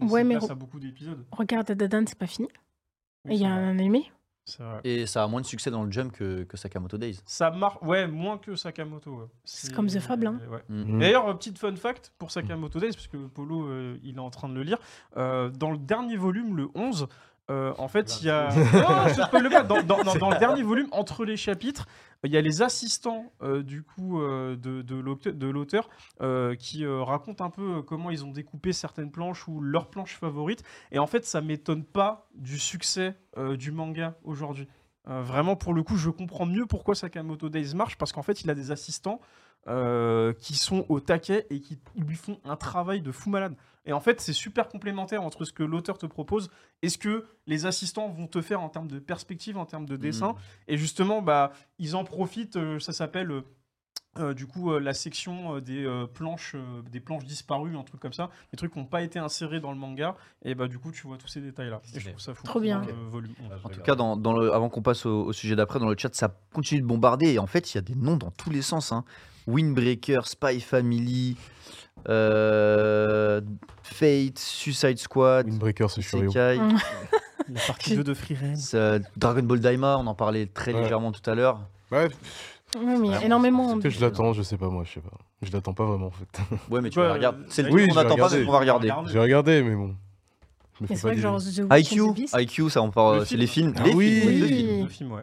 euh, 0.00 0.06
Ouais, 0.06 0.24
mais 0.24 0.36
place 0.38 0.48
re- 0.48 0.52
à 0.52 0.54
beaucoup 0.54 0.80
d'épisodes. 0.80 1.26
Regarde, 1.32 1.70
Dadan, 1.72 2.04
c'est 2.06 2.18
pas 2.18 2.26
fini. 2.26 2.48
Oui, 3.26 3.34
il 3.34 3.42
y 3.42 3.44
a 3.44 3.48
c'est 3.48 3.54
un 3.54 3.78
animé. 3.78 4.10
Vrai. 4.58 4.80
Et 4.84 5.06
ça 5.06 5.22
a 5.24 5.26
moins 5.26 5.40
de 5.40 5.46
succès 5.46 5.70
dans 5.70 5.84
le 5.84 5.90
jump 5.92 6.12
que, 6.12 6.42
que 6.44 6.56
Sakamoto 6.56 6.98
Days. 6.98 7.20
Ça 7.24 7.50
marche. 7.50 7.78
Ouais, 7.82 8.06
moins 8.06 8.38
que 8.38 8.56
Sakamoto. 8.56 9.10
ouais. 9.10 9.26
C'est 9.44 9.72
comme 9.74 9.86
The 9.86 10.00
Fable, 10.00 10.26
hein. 10.26 10.40
ouais. 10.50 10.62
Mm. 10.68 10.96
Mm. 10.96 10.98
D'ailleurs, 11.00 11.28
euh, 11.28 11.34
petite 11.34 11.58
fun 11.58 11.74
fact 11.76 12.12
pour 12.18 12.30
Sakamoto 12.30 12.78
Days, 12.80 12.92
parce 12.92 13.06
que 13.08 13.16
Polo, 13.16 13.66
euh, 13.68 13.96
il 14.02 14.16
est 14.16 14.20
en 14.20 14.30
train 14.30 14.48
de 14.48 14.54
le 14.54 14.62
lire. 14.62 14.78
euh, 15.16 15.48
dans 15.50 15.70
le 15.70 15.78
dernier 15.78 16.16
volume, 16.16 16.56
le 16.56 16.68
11, 16.74 17.06
euh, 17.50 17.72
en 17.78 17.88
fait, 17.88 18.20
il 18.20 18.26
y 18.26 18.30
a. 18.30 18.48
Non, 18.54 19.08
je 19.08 19.14
te 19.16 19.22
spoil 19.26 19.48
pas. 19.50 19.62
Dans, 19.64 19.82
dans- 19.82 20.02
dans- 20.04 20.14
dans 20.14 20.30
le 20.30 20.38
dernier 20.38 20.62
volume, 20.62 20.86
entre 20.92 21.24
les 21.24 21.36
chapitres, 21.36 21.86
il 22.24 22.32
y 22.32 22.36
a 22.36 22.40
les 22.40 22.62
assistants 22.62 23.32
euh, 23.42 23.62
du 23.62 23.82
coup 23.82 24.20
euh, 24.20 24.56
de, 24.56 24.94
l'auteur- 25.50 25.88
euh, 26.20 26.54
qui 26.54 26.86
racontent 26.86 27.44
un 27.44 27.50
peu 27.50 27.82
comment 27.82 28.10
ils 28.10 28.24
ont 28.24 28.30
découpé 28.30 28.72
certaines 28.72 29.10
planches 29.10 29.48
ou 29.48 29.60
leurs 29.60 29.88
planches 29.88 30.16
favorites. 30.16 30.62
Et 30.92 30.98
en 30.98 31.06
fait, 31.06 31.24
ça 31.24 31.40
m'étonne 31.40 31.84
pas 31.84 32.28
du 32.34 32.58
succès 32.58 33.16
du 33.56 33.70
manga 33.70 34.16
aujourd'hui. 34.24 34.68
Vraiment, 35.06 35.56
pour 35.56 35.72
le 35.72 35.82
coup, 35.82 35.96
je 35.96 36.10
comprends 36.10 36.46
mieux 36.46 36.66
pourquoi 36.66 36.94
Sakamoto 36.94 37.48
Days 37.48 37.74
marche, 37.74 37.96
parce 37.96 38.12
qu'en 38.12 38.22
fait, 38.22 38.42
il 38.42 38.50
a 38.50 38.54
des 38.54 38.70
assistants 38.70 39.20
euh, 39.68 40.32
qui 40.32 40.54
sont 40.54 40.86
au 40.88 41.00
taquet 41.00 41.46
et 41.50 41.60
qui 41.60 41.78
lui 41.96 42.16
font 42.16 42.38
un 42.44 42.56
travail 42.56 43.02
de 43.02 43.12
fou 43.12 43.30
malade. 43.30 43.54
Et 43.86 43.92
en 43.92 44.00
fait, 44.00 44.20
c'est 44.20 44.32
super 44.34 44.68
complémentaire 44.68 45.22
entre 45.22 45.44
ce 45.44 45.52
que 45.52 45.62
l'auteur 45.62 45.96
te 45.98 46.06
propose 46.06 46.50
et 46.82 46.88
ce 46.88 46.98
que 46.98 47.26
les 47.46 47.66
assistants 47.66 48.08
vont 48.08 48.26
te 48.26 48.42
faire 48.42 48.60
en 48.60 48.68
termes 48.68 48.88
de 48.88 48.98
perspective, 48.98 49.56
en 49.56 49.64
termes 49.66 49.86
de 49.86 49.96
dessin. 49.96 50.34
Et 50.68 50.76
justement, 50.76 51.22
bah, 51.22 51.52
ils 51.78 51.96
en 51.96 52.04
profitent, 52.04 52.56
euh, 52.56 52.78
ça 52.78 52.92
s'appelle... 52.92 53.32
euh, 54.18 54.34
du 54.34 54.46
coup, 54.46 54.72
euh, 54.72 54.80
la 54.80 54.92
section 54.92 55.56
euh, 55.56 55.60
des 55.60 55.84
euh, 55.86 56.06
planches, 56.06 56.54
euh, 56.56 56.82
des 56.90 57.00
planches 57.00 57.24
disparues, 57.24 57.76
un 57.76 57.84
truc 57.84 58.00
comme 58.00 58.12
ça, 58.12 58.28
des 58.52 58.56
trucs 58.58 58.72
qui 58.72 58.78
n'ont 58.78 58.84
pas 58.84 59.02
été 59.02 59.18
insérés 59.18 59.60
dans 59.60 59.70
le 59.72 59.78
manga, 59.78 60.16
et 60.44 60.54
bah 60.54 60.66
du 60.68 60.78
coup, 60.78 60.90
tu 60.92 61.06
vois 61.06 61.16
tous 61.16 61.28
ces 61.28 61.40
détails-là. 61.40 61.80
Et 61.94 62.00
je 62.00 62.08
trouve 62.10 62.20
ça 62.20 62.34
fou. 62.34 62.42
Trop 62.44 62.60
bien. 62.60 62.82
Euh, 62.82 62.92
volume 63.08 63.34
11. 63.40 63.60
En 63.64 63.68
tout 63.70 63.80
cas, 63.80 63.94
dans, 63.94 64.16
dans 64.16 64.32
le, 64.36 64.52
avant 64.52 64.68
qu'on 64.68 64.82
passe 64.82 65.06
au, 65.06 65.24
au 65.26 65.32
sujet 65.32 65.56
d'après, 65.56 65.78
dans 65.78 65.88
le 65.88 65.96
chat, 65.96 66.14
ça 66.14 66.36
continue 66.52 66.82
de 66.82 66.86
bombarder. 66.86 67.32
Et 67.32 67.38
en 67.38 67.46
fait, 67.46 67.72
il 67.72 67.76
y 67.76 67.78
a 67.78 67.82
des 67.82 67.94
noms 67.94 68.16
dans 68.16 68.30
tous 68.32 68.50
les 68.50 68.62
sens. 68.62 68.92
Hein. 68.92 69.04
Windbreaker, 69.50 70.26
Spy 70.26 70.60
Family, 70.60 71.36
euh, 72.08 73.40
Fate, 73.82 74.38
Suicide 74.38 74.98
Squad, 74.98 75.46
Windbreaker, 75.48 75.90
c'est. 75.90 76.02
Sekai, 76.02 76.58
Mm. 76.58 76.76
La 77.52 77.60
partie 77.66 77.96
2 77.96 78.04
de 78.04 78.14
Free 78.14 78.36
euh, 78.74 79.00
Dragon 79.16 79.42
Ball 79.42 79.58
Daima, 79.58 79.96
on 79.98 80.06
en 80.06 80.14
parlait 80.14 80.46
très 80.46 80.72
Ouais. 80.72 80.82
légèrement 80.82 81.10
tout 81.10 81.28
à 81.28 81.34
l'heure. 81.34 81.58
Ouais, 81.90 82.08
Oui, 82.78 82.84
mais 83.00 83.08
Ouais, 83.08 83.24
énormément. 83.26 83.76
peut-être 83.78 83.92
je 83.92 84.00
l'attends, 84.00 84.32
je 84.32 84.42
sais 84.42 84.56
pas 84.56 84.68
moi, 84.68 84.84
je 84.86 84.92
sais 84.92 85.00
pas. 85.00 85.16
Je 85.42 85.50
l'attends 85.50 85.72
pas 85.72 85.84
vraiment 85.84 86.06
en 86.06 86.10
fait. 86.12 86.28
Ouais, 86.70 86.80
mais 86.80 86.90
tu 86.90 87.00
Ouais, 87.00 87.08
vas 87.08 87.14
regarder. 87.14 87.42
C'est 87.48 87.62
le 87.62 87.72
oui, 87.72 87.82
truc 87.88 87.90
je 87.90 87.94
qu'on 87.94 87.94
vais 87.96 88.02
n'attend 88.04 88.16
pas, 88.16 88.24
regarder. 88.28 88.38
mais 88.38 88.46
qu'on 88.46 88.52
va 88.52 88.58
regarder. 88.60 88.92
J'ai 89.10 89.18
regardé, 89.18 89.62
mais 89.64 89.74
bon. 89.74 89.96
Me 90.80 90.86
fais 90.86 90.94
pas 91.08 91.14
genre 91.14 91.38
IQ. 91.78 92.02
IQ, 92.38 92.70
ça 92.70 92.80
on 92.82 92.90
parle, 92.90 93.18
Le 93.20 93.24
c'est 93.24 93.28
film. 93.28 93.40
les 93.40 93.46
films. 93.46 93.74
Ah 93.78 93.82
les 93.84 93.92
oui. 93.94 94.20
films, 94.20 94.38
deux 94.38 94.42
Oui. 94.46 94.48
films. 94.48 94.82
Deux 94.82 94.88
films, 94.88 95.12
ouais. 95.12 95.22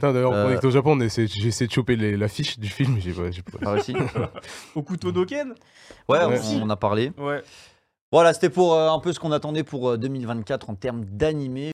D'ailleurs, 0.00 0.32
Euh, 0.32 0.48
on 0.48 0.54
était 0.56 0.66
au 0.66 0.70
Japon, 0.70 0.98
j'ai 1.00 1.06
essayé 1.06 1.66
de 1.66 1.72
choper 1.72 1.96
les- 1.96 2.16
l'affiche 2.16 2.58
du 2.58 2.68
film, 2.68 2.94
mais 2.94 3.00
j'ai 3.00 3.12
pas. 3.42 3.58
Ah, 3.64 3.72
aussi. 3.72 3.94
Au 4.74 4.82
couteau 4.82 5.10
d'Oken 5.10 5.54
Ouais, 6.08 6.24
Ouais. 6.24 6.38
on, 6.54 6.62
on 6.64 6.70
a 6.70 6.76
parlé. 6.76 7.12
Ouais. 7.18 7.42
Voilà, 8.12 8.34
c'était 8.34 8.50
pour 8.50 8.74
euh, 8.74 8.90
un 8.90 8.98
peu 8.98 9.12
ce 9.12 9.20
qu'on 9.20 9.30
attendait 9.32 9.62
pour 9.62 9.90
euh, 9.90 9.96
2024 9.96 10.68
en 10.68 10.74
termes 10.74 11.04
d'animé. 11.04 11.68